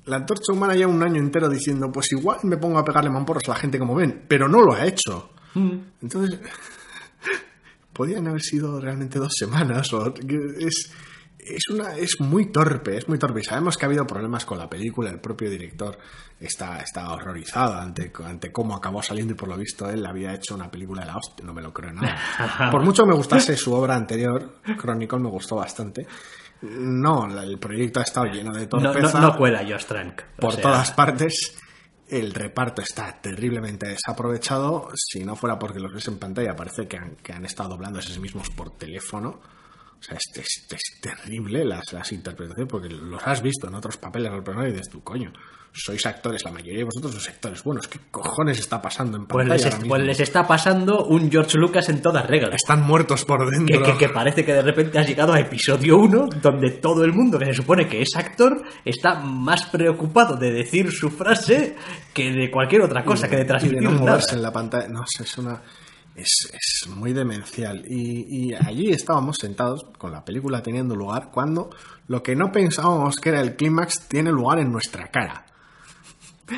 La 0.06 0.18
antorcha 0.18 0.52
humana 0.52 0.76
lleva 0.76 0.92
un 0.92 1.02
año 1.02 1.20
entero 1.20 1.48
diciendo, 1.50 1.92
pues 1.92 2.12
igual 2.12 2.40
me 2.44 2.58
pongo 2.58 2.78
a 2.78 2.84
pegarle 2.84 3.10
mamporros 3.10 3.48
a 3.48 3.52
la 3.52 3.56
gente 3.56 3.80
como 3.80 3.96
ven, 3.96 4.26
pero 4.28 4.50
no 4.50 4.62
lo 4.62 4.74
ha 4.74 4.86
hecho. 4.86 5.32
Mm. 5.54 5.78
Entonces, 6.02 6.40
podían 7.94 8.28
haber 8.28 8.42
sido 8.42 8.82
realmente 8.82 9.18
dos 9.18 9.32
semanas. 9.34 9.94
O, 9.94 10.14
es, 10.60 10.92
es, 11.48 11.70
una, 11.70 11.96
es 11.96 12.20
muy 12.20 12.52
torpe, 12.52 12.98
es 12.98 13.08
muy 13.08 13.18
torpe. 13.18 13.42
Y 13.42 13.44
sabemos 13.44 13.78
que 13.78 13.86
ha 13.86 13.88
habido 13.88 14.06
problemas 14.06 14.46
con 14.46 14.58
la 14.58 14.70
película. 14.70 15.10
El 15.10 15.20
propio 15.20 15.50
director 15.50 15.98
está, 16.40 16.80
está 16.80 17.12
horrorizado 17.12 17.76
ante, 17.76 18.12
ante 18.24 18.52
cómo 18.52 18.76
acabó 18.76 19.02
saliendo 19.02 19.34
y 19.34 19.36
por 19.36 19.50
lo 19.50 19.58
visto 19.58 19.90
él 19.90 20.06
había 20.06 20.34
hecho 20.34 20.56
una 20.56 20.70
película 20.70 21.02
de 21.02 21.08
la 21.08 21.18
hostia. 21.18 21.46
No 21.46 21.54
me 21.54 21.62
lo 21.62 21.74
creo 21.74 21.94
nada. 21.94 22.70
Por 22.72 22.84
mucho 22.84 23.06
me 23.06 23.14
gustase 23.14 23.56
su 23.56 23.74
obra 23.74 23.96
anterior, 23.96 24.60
Chronicle 24.80 25.20
me 25.20 25.30
gustó 25.30 25.58
bastante. 25.58 26.08
No, 26.62 27.26
el 27.42 27.60
proyecto 27.60 28.00
ha 28.00 28.04
estado 28.04 28.28
lleno 28.28 28.54
de 28.54 28.62
No, 28.62 28.68
torpeza 28.68 29.20
no, 29.20 29.28
no 29.28 29.38
cuela 29.38 29.66
Josh 29.68 29.86
Trank. 29.86 30.22
Por 30.40 30.54
sea, 30.54 30.62
todas 30.62 30.92
partes. 30.92 31.58
El 32.08 32.34
reparto 32.34 32.82
está 32.82 33.20
terriblemente 33.22 33.88
desaprovechado. 33.88 34.90
Si 34.96 35.24
no 35.24 35.36
fuera 35.36 35.58
porque 35.58 35.80
los 35.80 35.94
ves 35.94 36.08
en 36.08 36.20
pantalla, 36.20 36.56
parece 36.56 36.88
que 36.88 36.98
han, 36.98 37.16
que 37.18 37.34
han 37.34 37.46
estado 37.46 37.70
doblando 37.70 38.00
a 38.00 38.02
sí 38.02 38.18
mismos 38.20 38.50
por 38.50 38.78
teléfono. 38.78 39.42
O 40.04 40.06
sea, 40.06 40.18
es, 40.18 40.38
es- 40.38 40.66
es 40.70 41.00
terrible 41.02 41.64
las, 41.64 41.94
las 41.94 42.12
interpretaciones, 42.12 42.70
porque 42.70 42.90
los 42.90 43.22
has 43.26 43.42
visto 43.42 43.68
en 43.68 43.76
otros 43.76 43.96
papeles 43.98 44.32
del 44.34 44.44
personaje 44.44 44.70
y 44.70 44.74
dices 44.74 44.90
tú, 44.90 45.02
coño, 45.02 45.32
sois 45.76 46.06
actores, 46.06 46.44
la 46.44 46.52
mayoría 46.52 46.80
de 46.80 46.84
vosotros 46.84 47.14
sois 47.14 47.30
actores 47.30 47.64
buenos. 47.64 47.88
¿Qué 47.88 48.00
cojones 48.12 48.60
está 48.60 48.80
pasando 48.82 49.18
en 49.18 49.26
Pues 49.26 49.48
pantalla 49.48 49.66
les, 49.66 49.74
ahora 49.74 49.88
pues 49.88 50.04
les 50.04 50.20
está 50.20 50.46
pasando 50.46 51.06
un 51.06 51.32
George 51.32 51.58
Lucas 51.58 51.88
en 51.90 52.02
todas 52.02 52.28
reglas. 52.28 52.54
Están 52.56 52.82
muertos 52.84 53.24
por 53.26 53.50
dentro. 53.50 53.82
que- 53.84 53.98
que 53.98 54.10
parece 54.10 54.44
que 54.46 54.54
de 54.54 54.62
repente 54.62 55.00
has 55.00 55.08
llegado 55.08 55.34
a 55.34 55.40
episodio 55.40 55.98
1 55.98 56.28
donde 56.42 56.72
todo 56.72 57.04
el 57.06 57.14
mundo 57.14 57.40
que 57.40 57.46
se 57.46 57.54
supone 57.54 57.88
que 57.88 58.02
es 58.02 58.16
actor 58.16 58.62
está 58.86 59.16
más 59.22 59.66
preocupado 59.68 60.36
de 60.36 60.52
decir 60.52 60.92
su 60.92 61.10
frase 61.10 61.76
que 62.14 62.30
de 62.32 62.52
cualquier 62.52 62.82
otra 62.82 63.04
cosa, 63.06 63.28
que 63.30 63.38
de 63.38 63.44
y 63.44 63.48
transmitir 63.48 63.80
de 63.80 63.86
no 63.86 63.92
nada. 63.92 64.02
moverse 64.02 64.36
en 64.36 64.42
la 64.44 64.52
pantalla. 64.52 64.88
No 64.90 65.04
sé, 65.08 65.24
es 65.24 65.38
una. 65.40 65.60
Es, 66.16 66.50
es 66.54 66.88
muy 66.90 67.14
demencial. 67.14 67.84
Y, 67.88 68.50
y 68.50 68.54
allí 68.54 68.92
estábamos 68.92 69.38
sentados 69.38 69.86
con 69.98 70.12
la 70.12 70.24
película 70.24 70.62
teniendo 70.62 70.96
lugar 70.96 71.30
cuando 71.32 71.70
lo 72.08 72.22
que 72.22 72.36
no 72.36 72.52
pensábamos 72.52 73.16
que 73.16 73.30
era 73.30 73.42
el 73.42 73.56
clímax 73.56 74.08
tiene 74.08 74.32
lugar 74.32 74.60
en 74.60 74.72
nuestra 74.72 75.08
cara. 75.08 75.46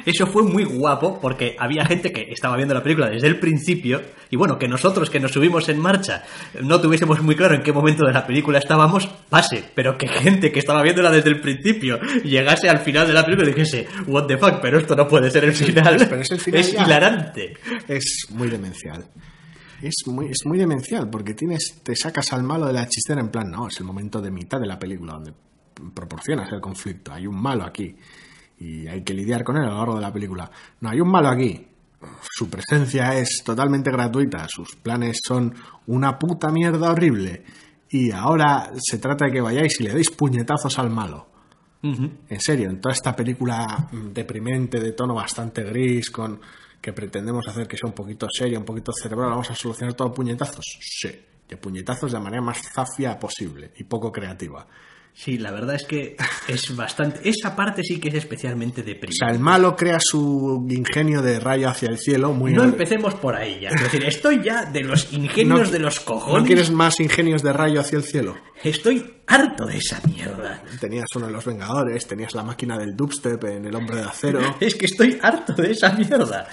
Eso 0.04 0.26
fue 0.26 0.44
muy 0.44 0.64
guapo 0.64 1.20
porque 1.22 1.56
había 1.60 1.86
gente 1.86 2.12
que 2.12 2.32
estaba 2.32 2.56
viendo 2.56 2.74
la 2.74 2.82
película 2.82 3.08
desde 3.08 3.28
el 3.28 3.40
principio 3.40 4.02
y 4.32 4.36
bueno, 4.36 4.58
que 4.58 4.68
nosotros 4.68 5.12
que 5.12 5.20
nos 5.20 5.32
subimos 5.32 5.70
en 5.70 5.80
marcha 5.80 6.24
no 6.62 6.82
tuviésemos 6.82 7.22
muy 7.22 7.36
claro 7.36 7.56
en 7.56 7.62
qué 7.62 7.72
momento 7.72 8.06
de 8.06 8.12
la 8.12 8.26
película 8.26 8.58
estábamos, 8.58 9.08
pase, 9.30 9.64
pero 9.76 9.96
que 9.98 10.08
gente 10.08 10.52
que 10.52 10.60
estaba 10.60 10.82
viéndola 10.82 11.12
desde 11.12 11.30
el 11.30 11.40
principio 11.40 12.00
llegase 12.24 12.68
al 12.68 12.80
final 12.80 13.08
de 13.08 13.14
la 13.14 13.24
película 13.24 13.48
y 13.50 13.54
dijese, 13.54 13.88
what 14.08 14.26
the 14.26 14.38
fuck, 14.38 14.60
pero 14.60 14.80
esto 14.80 14.96
no 14.96 15.08
puede 15.08 15.30
ser 15.30 15.46
el 15.46 15.54
final. 15.54 15.98
pero 16.10 16.22
es 16.22 16.32
el 16.32 16.40
final 16.40 16.64
ya. 16.72 16.84
hilarante. 16.84 17.54
Es 17.88 18.28
muy 18.32 18.50
demencial. 18.50 19.06
Es 19.82 19.96
muy, 20.08 20.28
es 20.28 20.46
muy 20.46 20.58
demencial 20.58 21.10
porque 21.10 21.34
tienes, 21.34 21.82
te 21.84 21.96
sacas 21.96 22.34
al 22.34 22.44
malo 22.44 22.68
de 22.68 22.74
la 22.74 22.88
chistera 22.88 23.22
en 23.22 23.30
plan, 23.30 23.50
no, 23.50 23.68
es 23.68 23.80
el 23.80 23.86
momento 23.86 24.22
de 24.22 24.32
mitad 24.32 24.60
de 24.60 24.68
la 24.68 24.80
película 24.80 25.14
donde 25.14 25.34
proporcionas 25.94 26.52
el 26.52 26.62
conflicto. 26.62 27.14
Hay 27.14 27.28
un 27.28 27.36
malo 27.36 27.64
aquí 27.64 27.96
y 28.60 28.88
hay 28.88 29.04
que 29.04 29.14
lidiar 29.14 29.44
con 29.44 29.58
él 29.58 29.64
a 29.64 29.70
lo 29.70 29.78
largo 29.78 29.96
de 29.96 30.02
la 30.02 30.14
película. 30.14 30.50
No, 30.82 30.90
hay 30.90 31.00
un 31.00 31.10
malo 31.10 31.30
aquí. 31.30 31.68
Su 32.22 32.50
presencia 32.50 33.18
es 33.18 33.42
totalmente 33.44 33.92
gratuita, 33.92 34.46
sus 34.48 34.76
planes 34.76 35.20
son 35.26 35.54
una 35.88 36.18
puta 36.20 36.50
mierda 36.50 36.92
horrible. 36.92 37.44
Y 37.90 38.12
ahora 38.12 38.72
se 38.78 38.98
trata 38.98 39.26
de 39.26 39.32
que 39.32 39.42
vayáis 39.42 39.80
y 39.80 39.84
le 39.84 39.94
deis 39.94 40.12
puñetazos 40.12 40.78
al 40.80 40.90
malo. 40.90 41.28
En 41.84 42.40
serio, 42.40 42.68
en 42.68 42.82
toda 42.82 42.94
esta 42.94 43.16
película 43.16 43.90
mm, 43.92 44.12
deprimente, 44.12 44.80
de 44.80 44.94
tono 44.94 45.14
bastante 45.14 45.64
gris, 45.64 46.10
con 46.10 46.40
que 46.86 46.94
pretendemos 46.94 47.48
hacer 47.48 47.68
que 47.68 47.78
sea 47.78 47.90
un 47.90 47.96
poquito 47.96 48.28
seria, 48.30 48.60
un 48.60 48.64
poquito 48.64 48.92
cerebral, 48.94 49.32
vamos 49.32 49.50
a 49.50 49.56
solucionar 49.56 49.96
todo 49.96 50.10
a 50.10 50.14
puñetazos. 50.14 50.64
Sí, 50.80 51.10
a 51.52 51.58
puñetazos 51.58 52.12
de 52.12 52.20
manera 52.20 52.44
más 52.44 52.62
zafia 52.62 53.18
posible 53.18 53.74
y 53.78 53.86
poco 53.86 54.12
creativa. 54.12 54.68
Sí, 55.18 55.38
la 55.38 55.50
verdad 55.52 55.76
es 55.76 55.86
que 55.86 56.18
es 56.50 56.76
bastante... 56.76 57.22
Esa 57.30 57.56
parte 57.56 57.84
sí 57.84 58.02
que 58.02 58.10
es 58.10 58.16
especialmente 58.16 58.82
O 58.82 58.84
deprimente. 58.84 59.16
sea, 59.18 59.30
el 59.30 59.40
malo 59.40 59.74
crea 59.74 59.98
su 60.02 60.68
ingenio 60.70 61.22
de 61.22 61.40
rayo 61.40 61.70
hacia 61.70 61.88
el 61.88 61.98
cielo, 61.98 62.34
muy 62.34 62.52
No 62.52 62.64
empecemos 62.66 63.16
por 63.16 63.34
ahí 63.34 63.62
ya. 63.62 63.70
Es 63.70 63.82
decir, 63.82 64.04
estoy 64.04 64.44
ya 64.44 64.66
de 64.66 64.82
los 64.84 65.14
ingenios 65.14 65.68
No- 65.68 65.72
de 65.72 65.80
los 65.80 66.02
cojones. 66.02 66.42
¿No 66.42 66.46
quieres 66.46 66.70
más 66.70 67.00
ingenios 67.00 67.42
de 67.44 67.54
rayo 67.54 67.80
hacia 67.80 67.98
el 67.98 68.04
cielo? 68.04 68.36
Estoy 68.62 69.22
harto 69.26 69.66
de 69.66 69.78
esa 69.78 70.02
mierda. 70.06 70.62
Tenías 70.82 71.06
uno 71.16 71.28
de 71.28 71.32
los 71.32 71.46
Vengadores, 71.46 72.06
tenías 72.08 72.34
la 72.36 72.44
máquina 72.44 72.78
del 72.78 72.94
dubstep 72.94 73.42
en 73.46 73.66
El 73.66 73.76
Hombre 73.76 73.96
de 73.96 74.04
Acero. 74.04 74.42
Es 74.60 74.76
que 74.76 74.86
estoy 74.86 75.18
harto 75.22 75.54
de 75.54 75.72
esa 75.72 75.94
mierda. 75.94 76.46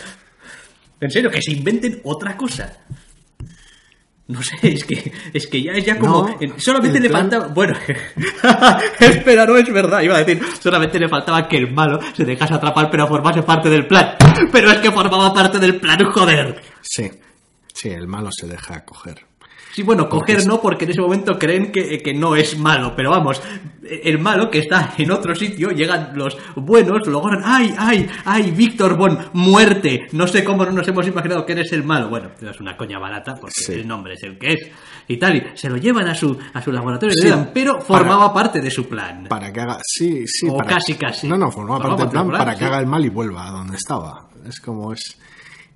En 1.00 1.10
serio, 1.10 1.32
que 1.32 1.42
se 1.42 1.50
inventen 1.50 2.00
otra 2.04 2.36
cosa. 2.36 2.84
No 4.32 4.42
sé, 4.42 4.56
es 4.62 4.84
que, 4.84 5.12
es 5.32 5.46
que 5.46 5.62
ya 5.62 5.72
es 5.72 5.84
ya 5.84 5.98
como. 5.98 6.28
No, 6.28 6.36
en- 6.40 6.58
solamente 6.60 6.98
le 7.00 7.08
plan- 7.08 7.30
faltaba. 7.30 7.48
Bueno, 7.52 7.74
espera, 9.00 9.46
no 9.46 9.56
es 9.56 9.72
verdad. 9.72 10.00
Iba 10.02 10.16
a 10.16 10.24
decir, 10.24 10.42
solamente 10.60 10.98
le 10.98 11.08
faltaba 11.08 11.46
que 11.48 11.56
el 11.58 11.72
malo 11.72 12.00
se 12.14 12.24
dejase 12.24 12.54
atrapar, 12.54 12.90
pero 12.90 13.06
formase 13.06 13.42
parte 13.42 13.68
del 13.70 13.86
plan. 13.86 14.16
Pero 14.52 14.70
es 14.70 14.78
que 14.80 14.90
formaba 14.90 15.32
parte 15.34 15.58
del 15.58 15.78
plan, 15.78 15.98
joder. 16.10 16.60
Sí, 16.80 17.10
sí, 17.72 17.90
el 17.90 18.06
malo 18.08 18.30
se 18.32 18.46
deja 18.46 18.84
coger. 18.84 19.26
Sí, 19.74 19.82
bueno, 19.82 20.06
coger 20.08 20.46
no, 20.46 20.60
porque 20.60 20.84
en 20.84 20.90
ese 20.90 21.00
momento 21.00 21.38
creen 21.38 21.72
que, 21.72 21.98
que 21.98 22.12
no 22.12 22.36
es 22.36 22.58
malo, 22.58 22.92
pero 22.94 23.10
vamos, 23.10 23.40
el 23.82 24.18
malo 24.18 24.50
que 24.50 24.58
está 24.58 24.92
en 24.98 25.10
otro 25.10 25.34
sitio, 25.34 25.70
llegan 25.70 26.10
los 26.14 26.36
buenos, 26.56 27.06
logran, 27.06 27.40
¡ay, 27.44 27.74
ay, 27.78 28.06
ay, 28.26 28.50
Víctor 28.50 28.96
Bon, 28.98 29.18
muerte! 29.32 30.08
No 30.12 30.26
sé 30.26 30.44
cómo 30.44 30.64
no 30.66 30.72
nos 30.72 30.86
hemos 30.88 31.06
imaginado 31.06 31.46
que 31.46 31.52
eres 31.52 31.72
el 31.72 31.84
malo. 31.84 32.10
Bueno, 32.10 32.30
es 32.40 32.60
una 32.60 32.76
coña 32.76 32.98
barata, 32.98 33.34
porque 33.34 33.54
Sí. 33.64 33.72
el 33.72 33.88
nombre 33.88 34.12
es 34.14 34.22
el 34.24 34.38
que 34.38 34.52
es, 34.52 34.60
y 35.08 35.16
tal, 35.16 35.36
y 35.36 35.42
se 35.54 35.70
lo 35.70 35.76
llevan 35.78 36.06
a 36.06 36.14
su, 36.14 36.36
a 36.52 36.60
su 36.60 36.70
laboratorio, 36.70 37.14
Sí, 37.18 37.28
dan, 37.28 37.50
pero 37.54 37.80
formaba 37.80 38.32
parte 38.34 38.60
de 38.60 38.70
su 38.70 38.86
plan. 38.88 39.24
Para 39.28 39.50
que 39.52 39.60
haga. 39.60 39.78
Sí, 39.84 40.26
sí. 40.26 40.48
O 40.50 40.56
para- 40.58 40.68
casi, 40.74 40.94
casi. 40.94 41.26
No, 41.28 41.38
no, 41.38 41.50
formaba 41.50 41.78
Formaba 41.80 41.96
parte 41.96 42.16
del 42.18 42.26
plan 42.26 42.38
para 42.38 42.56
que 42.58 42.64
haga 42.66 42.78
el 42.78 42.86
mal 42.86 43.04
y 43.04 43.08
vuelva 43.08 43.48
a 43.48 43.50
donde 43.52 43.76
estaba. 43.76 44.28
Es 44.46 44.60
como 44.60 44.92
es. 44.92 45.16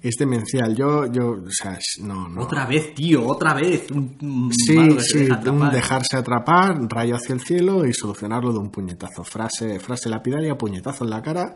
Es 0.08 0.14
demencial. 0.18 0.76
Yo, 0.76 1.10
yo, 1.10 1.30
o 1.30 1.50
sea, 1.50 1.78
no, 2.02 2.28
no. 2.28 2.42
Otra 2.42 2.64
vez, 2.66 2.94
tío, 2.94 3.26
otra 3.26 3.54
vez. 3.54 3.90
Un, 3.90 4.16
un 4.20 4.52
Sí, 4.52 4.74
malo 4.74 4.94
que 4.96 5.02
se 5.02 5.18
sí, 5.18 5.24
deja 5.24 5.50
un 5.50 5.70
dejarse 5.70 6.16
atrapar, 6.16 6.76
rayo 6.88 7.16
hacia 7.16 7.34
el 7.34 7.40
cielo 7.40 7.84
y 7.84 7.92
solucionarlo 7.92 8.52
de 8.52 8.58
un 8.60 8.70
puñetazo. 8.70 9.24
Frase, 9.24 9.80
frase 9.80 10.08
lapidaria, 10.08 10.56
puñetazo 10.56 11.04
en 11.04 11.10
la 11.10 11.22
cara, 11.22 11.54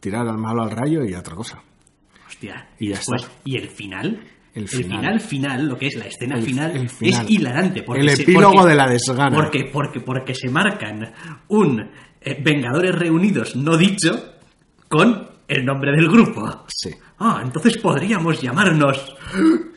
tirar 0.00 0.28
al 0.28 0.36
malo 0.36 0.62
al 0.62 0.70
rayo 0.72 1.04
y 1.04 1.14
otra 1.14 1.34
cosa. 1.34 1.62
Hostia, 2.26 2.68
Y 2.78 2.88
después, 2.88 3.22
está. 3.22 3.34
¿y 3.44 3.56
el 3.56 3.68
final? 3.68 4.20
El 4.52 4.62
El 4.62 4.68
final. 4.68 4.98
final 4.98 5.20
final, 5.20 5.66
lo 5.68 5.78
que 5.78 5.86
es 5.86 5.94
la 5.96 6.04
escena 6.06 6.36
El- 6.36 6.42
final, 6.44 6.76
el 6.76 6.88
final. 6.90 7.24
es 7.24 7.30
hilarante. 7.30 7.82
Porque 7.82 8.00
El 8.02 8.10
se- 8.10 8.22
epílogo 8.22 8.52
porque- 8.56 8.68
de 8.70 8.74
la 8.74 8.88
desgana. 8.88 9.34
Porque, 9.36 9.70
porque, 9.72 10.00
porque 10.00 10.34
se 10.34 10.50
marcan 10.50 11.12
un 11.48 11.80
eh, 12.20 12.42
Vengadores 12.42 12.94
Reunidos 12.94 13.54
no 13.56 13.76
dicho 13.76 14.10
con 14.88 15.28
el 15.48 15.64
nombre 15.64 15.92
del 15.92 16.08
grupo. 16.08 16.64
Sí. 16.68 16.90
Ah, 17.18 17.40
entonces 17.44 17.78
podríamos 17.78 18.40
llamarnos 18.40 19.14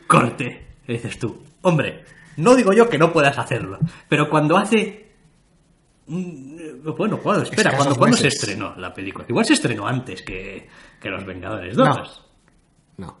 Corte. 0.06 0.66
Y 0.88 0.92
dices 0.94 1.18
tú, 1.18 1.42
hombre, 1.62 2.04
no 2.36 2.54
digo 2.56 2.72
yo 2.72 2.88
que 2.88 2.98
no 2.98 3.12
puedas 3.12 3.38
hacerlo, 3.38 3.78
pero 4.08 4.28
cuando 4.28 4.56
hace... 4.56 5.12
mm, 6.06 6.90
Bueno, 6.96 7.18
¿cuándo? 7.18 7.44
Espera, 7.44 7.76
¿cuándo, 7.76 7.96
¿cuándo 7.96 8.16
se 8.16 8.28
estrenó 8.28 8.74
la 8.76 8.92
película? 8.92 9.24
Igual 9.28 9.44
se 9.44 9.54
estrenó 9.54 9.86
antes 9.86 10.22
que, 10.22 10.68
que 11.00 11.08
Los 11.10 11.24
Vengadores 11.24 11.76
2. 11.76 11.86
No. 11.86 11.94
No. 11.94 13.20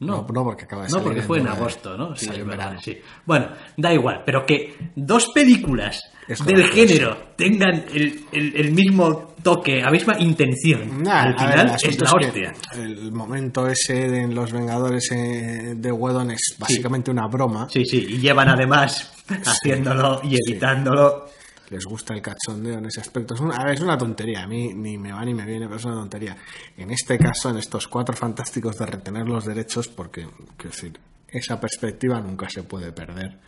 No, 0.00 0.22
No, 0.22 0.26
no, 0.32 0.44
porque 0.44 0.64
acaba 0.64 0.82
de 0.84 0.88
No, 0.88 0.92
salir 0.94 1.04
porque 1.04 1.20
en 1.20 1.26
fue 1.26 1.38
en 1.40 1.48
agosto, 1.48 1.96
¿no? 1.96 2.16
Sí, 2.16 2.26
Salió 2.26 2.38
es 2.40 2.44
en 2.44 2.50
verano. 2.50 2.80
sí. 2.80 2.98
Bueno, 3.26 3.48
da 3.76 3.92
igual, 3.92 4.22
pero 4.24 4.44
que 4.46 4.92
dos 4.96 5.28
películas 5.34 6.02
Es 6.26 6.44
del 6.44 6.64
género 6.68 7.16
tengan 7.36 7.84
el, 7.92 8.24
el- 8.32 8.56
el 8.56 8.72
mismo 8.72 9.29
toque, 9.42 9.80
la 9.80 9.90
misma 9.90 10.18
intención 10.18 11.02
Nah, 11.02 11.22
al 11.22 11.28
a 11.38 11.46
ver, 11.46 11.50
final 11.50 11.66
el 11.68 11.74
es 11.74 11.82
la 11.82 11.90
es 11.90 11.96
que 12.14 12.26
hostia. 12.26 12.52
el 12.74 13.12
momento 13.12 13.66
ese 13.66 14.08
de 14.08 14.28
Los 14.28 14.52
Vengadores 14.52 15.10
eh, 15.12 15.74
de 15.76 15.92
Whedon 15.92 16.30
es 16.32 16.56
básicamente 16.58 17.10
una 17.10 17.26
broma. 17.26 17.68
Sí, 17.70 17.84
sí, 17.84 18.06
y 18.08 18.18
llevan 18.18 18.48
además 18.48 19.12
haciéndolo 19.44 20.20
y 20.24 20.30
Sí. 20.30 20.36
editándolo. 20.52 21.28
Les 21.70 21.84
gusta 21.84 22.14
el 22.14 22.20
cachondeo 22.20 22.78
en 22.78 22.86
ese 22.86 23.00
aspecto. 23.00 23.34
Es 23.34 23.40
una, 23.40 23.54
a 23.54 23.64
ver, 23.64 23.74
es 23.74 23.80
una 23.80 23.96
tontería. 23.96 24.42
A 24.42 24.46
mí 24.48 24.74
ni 24.74 24.98
me 24.98 25.12
va 25.12 25.24
ni 25.24 25.32
me 25.34 25.44
viene, 25.46 25.66
pero 25.66 25.76
es 25.78 25.84
una 25.84 25.94
tontería. 25.94 26.36
En 26.76 26.90
este 26.90 27.16
caso, 27.16 27.50
en 27.50 27.58
estos 27.58 27.86
cuatro 27.86 28.16
fantásticos 28.16 28.76
de 28.76 28.86
retener 28.86 29.28
los 29.28 29.44
derechos, 29.44 29.86
porque, 29.86 30.26
quiero 30.56 30.70
decir, 30.74 30.98
esa 31.28 31.60
perspectiva 31.60 32.20
nunca 32.20 32.48
se 32.50 32.64
puede 32.64 32.90
perder. 32.90 33.38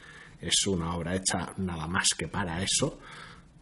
Es 0.41 0.67
una 0.69 0.95
obra 0.95 1.17
hecha 1.17 1.53
nada 1.57 1.89
más 1.89 2.11
que 2.17 2.29
para 2.29 2.63
eso. 2.63 3.01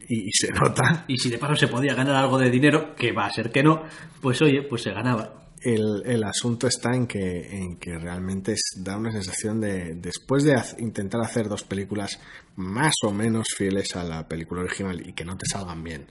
Y, 0.08 0.28
y 0.28 0.30
se 0.32 0.50
nota. 0.52 1.04
Y 1.08 1.16
si 1.18 1.30
de 1.30 1.38
paso 1.38 1.54
se 1.56 1.68
podía 1.68 1.94
ganar 1.94 2.16
algo 2.16 2.38
de 2.38 2.50
dinero, 2.50 2.94
que 2.96 3.12
va 3.12 3.26
a 3.26 3.30
ser 3.32 3.50
que 3.50 3.62
no, 3.62 3.84
pues 4.20 4.40
oye, 4.42 4.62
pues 4.62 4.82
se 4.82 4.90
ganaba. 4.92 5.36
El, 5.62 6.02
el 6.06 6.24
asunto 6.24 6.66
está 6.66 6.94
en 6.96 7.06
que, 7.06 7.46
en 7.56 7.76
que 7.76 7.98
realmente 7.98 8.52
es, 8.52 8.62
da 8.78 8.96
una 8.96 9.12
sensación 9.12 9.60
de, 9.60 9.94
después 9.94 10.42
de 10.42 10.54
haz- 10.54 10.76
intentar 10.80 11.20
hacer 11.20 11.48
dos 11.48 11.64
películas 11.64 12.18
más 12.56 12.94
o 13.04 13.12
menos 13.12 13.48
fieles 13.56 13.94
a 13.94 14.02
la 14.04 14.26
película 14.26 14.62
original 14.62 15.06
y 15.06 15.12
que 15.12 15.24
no 15.24 15.36
te 15.36 15.44
salgan 15.46 15.84
bien, 15.84 16.06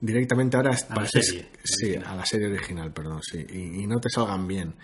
directamente 0.00 0.56
ahora 0.56 0.70
la 0.70 0.94
parece- 0.94 1.22
serie 1.22 1.48
sí, 1.62 1.84
original. 1.86 2.06
a 2.12 2.16
la 2.16 2.24
serie 2.26 2.46
original, 2.48 2.92
perdón, 2.92 3.20
sí, 3.22 3.44
y, 3.50 3.82
y 3.82 3.86
no 3.86 3.98
te 4.00 4.08
salgan 4.10 4.46
bien. 4.46 4.74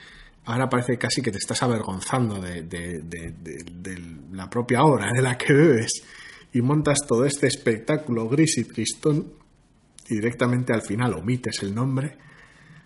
Ahora 0.46 0.68
parece 0.68 0.98
casi 0.98 1.22
que 1.22 1.30
te 1.30 1.38
estás 1.38 1.62
avergonzando 1.62 2.38
de, 2.40 2.62
de- 2.64 3.00
de- 3.02 3.34
de- 3.40 3.64
de 3.72 4.00
la 4.32 4.50
propia 4.50 4.82
obra 4.82 5.10
de 5.10 5.22
la 5.22 5.38
que 5.38 5.52
bebes 5.54 6.02
y 6.54 6.62
montas 6.62 7.00
todo 7.06 7.24
este 7.26 7.46
espectáculo 7.48 8.28
gris 8.28 8.56
y 8.58 8.64
tristón 8.64 9.32
y 10.08 10.14
directamente 10.14 10.72
al 10.72 10.82
final 10.82 11.12
omites 11.14 11.62
el 11.62 11.74
nombre 11.74 12.16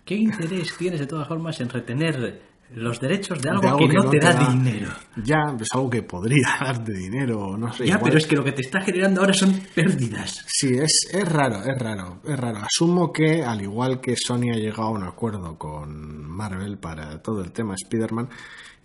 ¿Qué 0.05 0.15
interés 0.15 0.75
tienes 0.77 0.99
de 0.99 1.05
todas 1.07 1.27
formas 1.27 1.59
en 1.61 1.69
retener 1.69 2.41
los 2.73 2.99
derechos 2.99 3.39
de 3.41 3.49
algo, 3.49 3.61
de 3.61 3.67
algo 3.67 3.87
que, 3.87 3.93
no 3.93 4.09
te, 4.09 4.19
da, 4.19 4.51
dinero? 4.51 4.89
Ya, 5.23 5.55
es 5.59 5.67
algo 5.73 5.87
que 5.89 6.01
podría 6.01 6.47
darte 6.59 6.93
dinero, 6.93 7.55
no 7.57 7.71
sé. 7.73 7.85
ya, 7.85 7.93
igual- 7.95 8.03
pero 8.05 8.17
es 8.17 8.25
que 8.25 8.35
lo 8.35 8.43
que 8.43 8.51
te 8.53 8.61
está 8.61 8.81
generando 8.81 9.21
ahora 9.21 9.33
son 9.33 9.53
pérdidas. 9.75 10.45
Sí, 10.47 10.69
es, 10.73 11.09
es 11.11 11.27
raro, 11.31 11.57
es 11.63 11.77
raro, 11.77 12.21
es 12.23 12.39
raro. 12.39 12.57
Asumo 12.59 13.11
que, 13.13 13.43
al 13.43 13.61
igual 13.61 14.01
que 14.01 14.15
Sony 14.15 14.49
ha 14.53 14.57
llegado 14.57 14.83
a 14.83 14.91
un 14.91 15.03
acuerdo 15.03 15.57
con 15.59 16.27
Marvel 16.27 16.79
para 16.79 17.21
todo 17.21 17.41
el 17.43 17.51
tema 17.51 17.75
Spider-Man, 17.75 18.29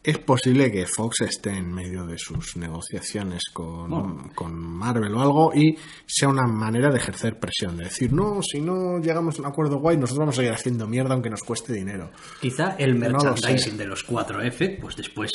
es 0.04 0.18
posible 0.18 0.70
que 0.70 0.84
Fox 0.86 1.22
esté 1.22 1.48
en 1.48 1.72
medio 1.72 2.04
de 2.04 2.18
sus 2.18 2.58
negociaciones 2.58 3.44
con, 3.50 4.28
con 4.34 4.54
Marvel 4.54 5.14
o 5.14 5.20
algo 5.22 5.52
y 5.54 5.78
sea 6.04 6.28
una 6.28 6.46
manera 6.46 6.90
de 6.90 6.98
ejercer 6.98 7.40
presión, 7.40 7.78
de 7.78 7.84
decir, 7.84 8.12
no, 8.12 8.42
si 8.42 8.60
no 8.60 8.98
llegamos 8.98 9.38
a 9.38 9.42
un 9.42 9.48
acuerdo 9.48 9.78
guay, 9.78 9.96
nosotros 9.96 10.18
vamos 10.18 10.34
a 10.34 10.42
seguir 10.42 10.52
haciendo 10.52 10.86
mierda 10.86 11.14
aunque 11.14 11.30
nos 11.30 11.42
cueste 11.42 11.72
dinero. 11.72 12.10
Quizá 12.38 12.76
el 12.78 12.98
No 13.00 13.18
merchandising 13.18 13.78
de 13.78 13.86
los 13.86 14.06
4F, 14.06 14.78
pues 14.78 14.94
después 14.94 15.32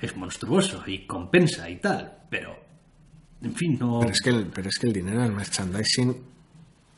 es 0.00 0.16
monstruoso 0.16 0.84
y 0.86 1.04
compensa 1.04 1.68
y 1.68 1.80
tal, 1.80 2.18
pero 2.30 2.54
en 3.42 3.56
fin, 3.56 3.76
no, 3.80 3.98
Pero 3.98 4.12
es 4.12 4.20
que 4.20 4.30
el, 4.30 4.46
pero 4.46 4.68
es 4.68 4.78
que 4.78 4.86
el 4.86 4.92
dinero 4.92 5.20
del 5.20 5.32
merchandising 5.32 6.31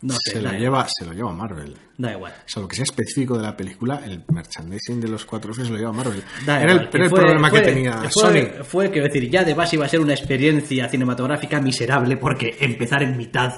no 0.06 0.14
sé, 0.22 0.32
se, 0.32 0.42
lo 0.42 0.52
lleva, 0.52 0.86
se 0.88 1.04
lo 1.06 1.12
lleva 1.12 1.32
Marvel. 1.32 1.74
da 1.98 2.12
igual. 2.12 2.32
O 2.32 2.48
sea, 2.48 2.62
lo 2.62 2.68
que 2.68 2.76
sea 2.76 2.84
específico 2.84 3.36
de 3.36 3.42
la 3.42 3.56
película, 3.56 4.02
el 4.04 4.22
merchandising 4.28 5.00
de 5.00 5.08
los 5.08 5.24
cuatro 5.24 5.52
F 5.52 5.64
se 5.64 5.70
lo 5.70 5.76
lleva 5.78 5.92
Marvel. 5.92 6.22
Da 6.46 6.62
era 6.62 6.72
igual, 6.72 6.88
el, 6.92 6.94
era 6.96 7.04
el 7.04 7.10
fue- 7.10 7.20
problema 7.20 7.50
fue- 7.50 7.58
que 7.62 7.64
tenía 7.66 7.92
fue, 7.98 8.10
Sony. 8.10 8.64
Fue, 8.64 8.90
quiero 8.90 9.06
decir, 9.08 9.30
ya 9.30 9.42
de 9.44 9.54
base 9.54 9.76
iba 9.76 9.86
a 9.86 9.88
ser 9.88 10.00
una 10.00 10.12
experiencia 10.14 10.88
cinematográfica 10.88 11.60
miserable 11.60 12.16
porque 12.16 12.56
empezar 12.60 13.02
en 13.02 13.16
mitad 13.16 13.50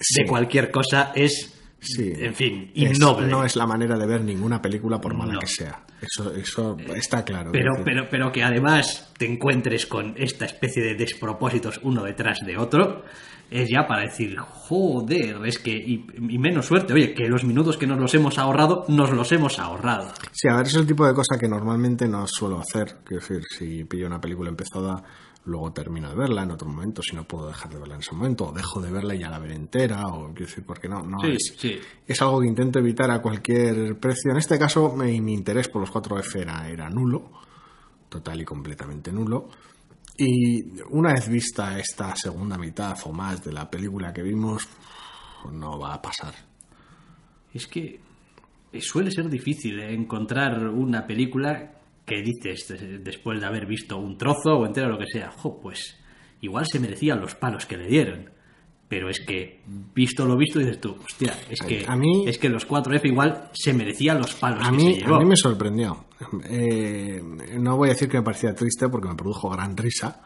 Sí. 0.00 0.22
de 0.22 0.28
cualquier 0.28 0.70
cosa 0.70 1.12
es, 1.14 1.52
Sí. 1.80 2.12
en 2.16 2.34
fin, 2.34 2.72
Es- 2.74 2.96
innoble. 2.98 3.28
no 3.28 3.44
es 3.44 3.54
la 3.56 3.66
manera 3.66 3.96
de 3.96 4.06
ver 4.06 4.22
ninguna 4.22 4.60
película 4.60 5.00
por 5.00 5.14
mala 5.14 5.34
No. 5.34 5.38
que 5.40 5.46
sea. 5.46 5.84
Eso, 6.00 6.34
eso 6.34 6.76
está 6.94 7.24
claro. 7.24 7.50
Pero, 7.52 7.72
pero, 7.84 8.08
pero 8.10 8.32
que 8.32 8.42
además 8.42 9.12
te 9.16 9.26
encuentres 9.26 9.86
con 9.86 10.14
esta 10.18 10.44
especie 10.46 10.82
de 10.82 10.94
despropósitos 10.96 11.80
uno 11.82 12.02
detrás 12.02 12.38
de 12.44 12.58
otro, 12.58 13.04
es 13.50 13.68
ya 13.70 13.86
para 13.86 14.02
decir, 14.02 14.36
joder, 14.38 15.36
es 15.44 15.58
que, 15.58 15.70
y, 15.72 16.06
y 16.28 16.38
menos 16.38 16.66
suerte, 16.66 16.92
oye, 16.92 17.14
que 17.14 17.28
los 17.28 17.44
minutos 17.44 17.76
que 17.76 17.86
nos 17.86 17.98
los 17.98 18.14
hemos 18.14 18.38
ahorrado, 18.38 18.84
nos 18.88 19.10
los 19.12 19.30
hemos 19.32 19.58
ahorrado. 19.58 20.12
Sí, 20.32 20.48
a 20.48 20.56
ver, 20.56 20.66
es 20.66 20.74
el 20.74 20.86
tipo 20.86 21.06
de 21.06 21.14
cosa 21.14 21.38
que 21.38 21.48
normalmente 21.48 22.08
no 22.08 22.26
suelo 22.26 22.58
hacer. 22.60 22.98
Quiero 23.04 23.20
decir, 23.20 23.42
si 23.56 23.84
pillo 23.84 24.06
una 24.06 24.20
película 24.20 24.48
empezada, 24.50 25.02
luego 25.46 25.72
termino 25.72 26.08
de 26.08 26.16
verla 26.16 26.42
en 26.42 26.50
otro 26.52 26.66
momento, 26.68 27.02
si 27.02 27.14
no 27.14 27.24
puedo 27.24 27.46
dejar 27.48 27.70
de 27.72 27.78
verla 27.78 27.94
en 27.96 28.00
ese 28.00 28.14
momento, 28.14 28.48
o 28.48 28.52
dejo 28.52 28.80
de 28.80 28.90
verla 28.90 29.14
y 29.14 29.18
ya 29.18 29.28
la 29.30 29.38
veré 29.38 29.54
entera, 29.54 30.02
o 30.08 30.28
quiero 30.32 30.46
decir, 30.46 30.64
porque 30.66 30.88
no, 30.88 31.02
no 31.02 31.18
Sí, 31.20 31.32
es, 31.32 31.54
sí. 31.58 31.78
es 32.06 32.22
algo 32.22 32.40
que 32.40 32.46
intento 32.48 32.78
evitar 32.78 33.10
a 33.10 33.20
cualquier 33.20 33.98
precio. 34.00 34.30
En 34.30 34.38
este 34.38 34.58
caso, 34.58 34.96
mi, 34.96 35.20
mi 35.20 35.34
interés 35.34 35.68
por 35.68 35.80
los 35.82 35.92
4F 35.92 36.40
era, 36.40 36.68
era 36.68 36.88
nulo, 36.88 37.30
total 38.08 38.40
y 38.40 38.44
completamente 38.44 39.12
nulo. 39.12 39.48
Y 40.16 40.80
una 40.90 41.12
vez 41.12 41.28
vista 41.28 41.78
esta 41.78 42.14
segunda 42.14 42.56
mitad 42.56 42.96
o 43.04 43.12
más 43.12 43.42
de 43.42 43.52
la 43.52 43.68
película 43.68 44.12
que 44.12 44.22
vimos, 44.22 44.68
no 45.50 45.78
va 45.78 45.94
a 45.94 46.02
pasar. 46.02 46.34
Es 47.52 47.66
que 47.66 48.00
suele 48.80 49.10
ser 49.10 49.28
difícil 49.28 49.80
encontrar 49.80 50.68
una 50.68 51.06
película 51.06 51.72
que 52.06 52.22
dices 52.22 52.66
después 53.02 53.40
de 53.40 53.46
haber 53.46 53.66
visto 53.66 53.96
un 53.96 54.16
trozo 54.16 54.58
o 54.58 54.66
entero 54.66 54.88
lo 54.88 54.98
que 54.98 55.06
sea, 55.06 55.30
jo, 55.30 55.60
pues 55.60 55.96
igual 56.40 56.66
se 56.66 56.78
merecían 56.78 57.20
los 57.20 57.34
palos 57.34 57.66
que 57.66 57.76
le 57.76 57.88
dieron. 57.88 58.30
Pero 58.88 59.08
es 59.08 59.20
que, 59.20 59.62
visto 59.94 60.26
lo 60.26 60.36
visto, 60.36 60.58
dices 60.58 60.80
tú, 60.80 60.96
hostia, 61.04 61.34
es 61.48 61.58
que, 61.60 61.84
A 61.88 61.96
mí- 61.96 62.24
es 62.28 62.38
que 62.38 62.48
los 62.50 62.66
4F 62.68 63.06
igual 63.08 63.50
se 63.54 63.72
merecían 63.72 64.18
los 64.18 64.34
palos 64.34 64.60
A 64.66 64.70
que 64.70 64.76
mí, 64.76 64.94
se 64.94 65.00
llevó. 65.00 65.14
a 65.16 65.18
mí 65.20 65.24
me 65.24 65.36
sorprendió. 65.36 66.04
Eh, 66.48 67.22
no 67.58 67.76
voy 67.76 67.88
a 67.88 67.92
decir 67.92 68.08
que 68.08 68.18
me 68.18 68.22
parecía 68.22 68.54
triste 68.54 68.88
porque 68.88 69.08
me 69.08 69.14
produjo 69.14 69.48
gran 69.50 69.76
risa 69.76 70.20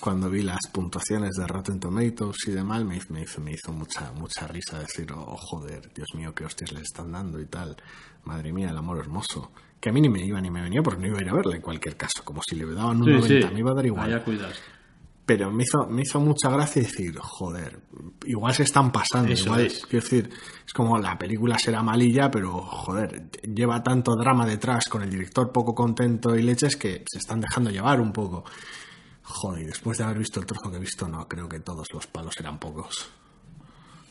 cuando 0.00 0.30
vi 0.30 0.42
las 0.42 0.60
puntuaciones 0.72 1.32
de 1.32 1.46
Rotten 1.46 1.80
Tomatoes 1.80 2.36
y 2.46 2.52
demás. 2.52 2.84
Me, 2.84 2.96
hizo- 2.96 3.12
me 3.12 3.22
hizo, 3.22 3.40
me 3.40 3.52
hizo 3.52 3.72
mucha, 3.72 4.12
mucha 4.12 4.46
risa 4.46 4.78
decir, 4.78 5.10
oh 5.12 5.36
joder, 5.36 5.92
Dios 5.92 6.08
mío, 6.14 6.32
qué 6.34 6.44
hostias 6.44 6.72
le 6.72 6.80
están 6.82 7.10
dando 7.12 7.40
y 7.40 7.46
tal. 7.46 7.76
Madre 8.24 8.52
mía, 8.52 8.70
el 8.70 8.76
amor 8.78 8.98
hermoso. 8.98 9.50
Que 9.80 9.90
a 9.90 9.92
mí 9.92 10.00
ni 10.00 10.08
me 10.08 10.24
iba 10.24 10.40
ni 10.40 10.50
me 10.50 10.62
venía 10.62 10.82
porque 10.82 11.00
no 11.00 11.08
iba 11.08 11.18
a 11.18 11.22
ir 11.22 11.28
a 11.28 11.34
verla 11.34 11.56
en 11.56 11.62
cualquier 11.62 11.96
caso. 11.96 12.22
Como 12.24 12.40
si 12.48 12.56
le 12.56 12.64
daban 12.66 12.98
un 12.98 13.04
Sí, 13.06 13.10
90, 13.12 13.48
sí. 13.48 13.54
me 13.54 13.60
iba 13.60 13.70
a 13.72 13.74
dar 13.74 13.86
igual. 13.86 14.06
Vaya 14.10 14.24
cuidado. 14.24 14.52
Pero 15.28 15.52
me 15.52 15.64
hizo, 15.64 15.86
me 15.90 16.00
hizo 16.00 16.20
mucha 16.20 16.48
gracia 16.48 16.80
decir, 16.80 17.18
joder, 17.18 17.82
igual 18.24 18.54
se 18.54 18.62
están 18.62 18.90
pasando. 18.90 19.30
Eso 19.30 19.44
igual, 19.44 19.66
es. 19.66 19.84
Quiero 19.84 20.02
decir, 20.02 20.30
es 20.66 20.72
como 20.72 20.96
la 20.96 21.18
película 21.18 21.58
será 21.58 21.82
malilla, 21.82 22.30
pero 22.30 22.62
joder, 22.62 23.30
lleva 23.42 23.82
tanto 23.82 24.16
drama 24.16 24.46
detrás 24.46 24.86
con 24.88 25.02
el 25.02 25.10
director 25.10 25.52
poco 25.52 25.74
contento 25.74 26.34
y 26.34 26.40
leches 26.40 26.76
que 26.76 27.04
se 27.06 27.18
están 27.18 27.42
dejando 27.42 27.68
llevar 27.68 28.00
un 28.00 28.10
poco. 28.10 28.42
Joder, 29.22 29.64
y 29.64 29.66
después 29.66 29.98
de 29.98 30.04
haber 30.04 30.16
visto 30.16 30.40
el 30.40 30.46
trozo 30.46 30.70
que 30.70 30.78
he 30.78 30.80
visto, 30.80 31.06
no, 31.06 31.28
creo 31.28 31.46
que 31.46 31.60
todos 31.60 31.88
los 31.92 32.06
palos 32.06 32.34
eran 32.40 32.58
pocos. 32.58 33.10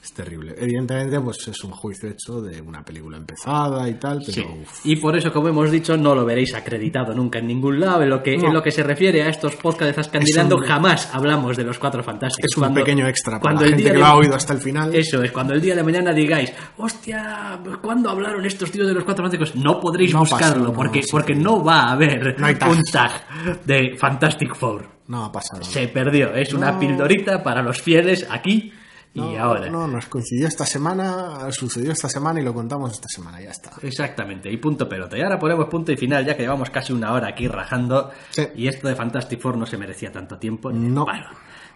Es 0.07 0.13
terrible. 0.13 0.55
Evidentemente, 0.57 1.19
pues 1.19 1.45
es 1.49 1.61
un 1.65 1.71
juicio 1.71 2.07
hecho 2.09 2.39
de 2.41 2.61
una 2.61 2.81
película 2.81 3.17
empezada 3.17 3.89
y 3.89 3.95
tal, 3.95 4.21
pero 4.25 4.31
Sí. 4.31 4.45
Y 4.85 4.95
por 4.95 5.17
eso, 5.17 5.33
como 5.33 5.49
hemos 5.49 5.69
dicho, 5.69 5.97
no 5.97 6.15
lo 6.15 6.23
veréis 6.23 6.55
acreditado 6.55 7.13
nunca 7.13 7.39
en 7.39 7.47
ningún 7.47 7.77
lado. 7.81 8.03
En 8.03 8.09
lo 8.09 8.23
que, 8.23 8.37
No. 8.37 8.47
en 8.47 8.53
lo 8.53 8.63
que 8.63 8.71
se 8.71 8.83
refiere 8.83 9.21
a 9.23 9.27
estos 9.27 9.57
podcasts 9.57 10.09
un- 10.55 10.61
jamás 10.61 11.13
hablamos 11.13 11.57
de 11.57 11.65
los 11.65 11.77
cuatro 11.77 12.01
fantásticos. 12.03 12.49
es 12.49 12.55
un 12.57 12.61
Cuando- 12.61 12.79
pequeño 12.79 13.05
extra 13.05 13.33
para 13.33 13.41
cuando 13.41 13.61
la 13.63 13.67
gente 13.67 13.81
día 13.83 13.91
que 13.91 13.93
de- 13.95 13.99
lo 13.99 14.05
ha 14.05 14.15
oído 14.15 14.35
hasta 14.35 14.53
el 14.53 14.59
final. 14.59 14.95
Eso 14.95 15.21
es, 15.21 15.31
cuando 15.33 15.53
el 15.53 15.59
día 15.61 15.75
de 15.75 15.83
mañana 15.83 16.13
digáis, 16.13 16.53
hostia, 16.77 17.59
¿cuándo 17.81 18.09
hablaron 18.09 18.45
estos 18.45 18.71
tíos 18.71 18.87
de 18.87 18.93
los 18.93 19.03
cuatro 19.03 19.25
fantásticos? 19.25 19.61
No 19.61 19.77
podréis 19.81 20.13
No 20.13 20.19
buscarlo, 20.21 20.63
no, 20.67 20.73
porque, 20.73 21.03
sí. 21.03 21.09
porque 21.11 21.35
no 21.35 21.61
va 21.61 21.81
a 21.81 21.91
haber 21.91 22.39
No 22.39 22.57
tag. 22.57 22.69
un 22.71 22.83
tag 22.83 23.65
de 23.65 23.97
Fantastic 23.97 24.55
Four. 24.55 24.87
No 25.07 25.25
ha 25.25 25.31
pasado. 25.33 25.63
Se 25.63 25.89
perdió, 25.89 26.33
es 26.33 26.53
una 26.53 26.71
No. 26.71 26.79
pildorita 26.79 27.43
para 27.43 27.61
los 27.61 27.81
fieles 27.81 28.25
aquí 28.29 28.71
No, 29.13 29.31
y 29.31 29.35
ahora. 29.35 29.69
No, 29.69 29.87
nos 29.87 30.05
coincidió 30.07 30.47
esta 30.47 30.65
semana, 30.65 31.51
sucedió 31.51 31.91
esta 31.91 32.07
semana 32.07 32.39
y 32.39 32.43
lo 32.43 32.53
contamos 32.53 32.91
esta 32.91 33.07
semana, 33.07 33.41
ya 33.41 33.49
está. 33.49 33.71
Exactamente, 33.81 34.51
y 34.51 34.57
punto 34.57 34.87
pelota. 34.87 35.17
Y 35.17 35.21
ahora 35.21 35.39
ponemos 35.39 35.67
punto 35.67 35.91
y 35.91 35.97
final, 35.97 36.25
ya 36.25 36.35
que 36.35 36.43
llevamos 36.43 36.69
casi 36.69 36.93
una 36.93 37.13
hora 37.13 37.29
aquí 37.29 37.47
rajando. 37.47 38.11
Sí. 38.29 38.47
Y 38.55 38.67
esto 38.67 38.87
de 38.87 38.95
Fantastic 38.95 39.39
Four 39.39 39.57
no 39.57 39.65
se 39.65 39.77
merecía 39.77 40.11
tanto 40.11 40.37
tiempo. 40.37 40.71
No. 40.71 41.05
Bueno, 41.05 41.27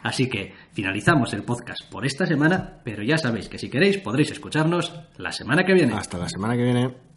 así 0.03 0.29
que 0.29 0.53
finalizamos 0.73 1.33
el 1.33 1.43
podcast 1.43 1.81
por 1.89 2.05
esta 2.05 2.25
semana, 2.25 2.79
pero 2.83 3.03
ya 3.03 3.17
sabéis 3.17 3.49
que 3.49 3.57
si 3.57 3.69
queréis 3.69 3.97
podréis 3.97 4.31
escucharnos 4.31 4.93
la 5.17 5.31
semana 5.31 5.63
que 5.65 5.73
viene. 5.73 5.93
Hasta 5.93 6.17
la 6.17 6.29
semana 6.29 6.55
que 6.55 6.63
viene. 6.63 7.10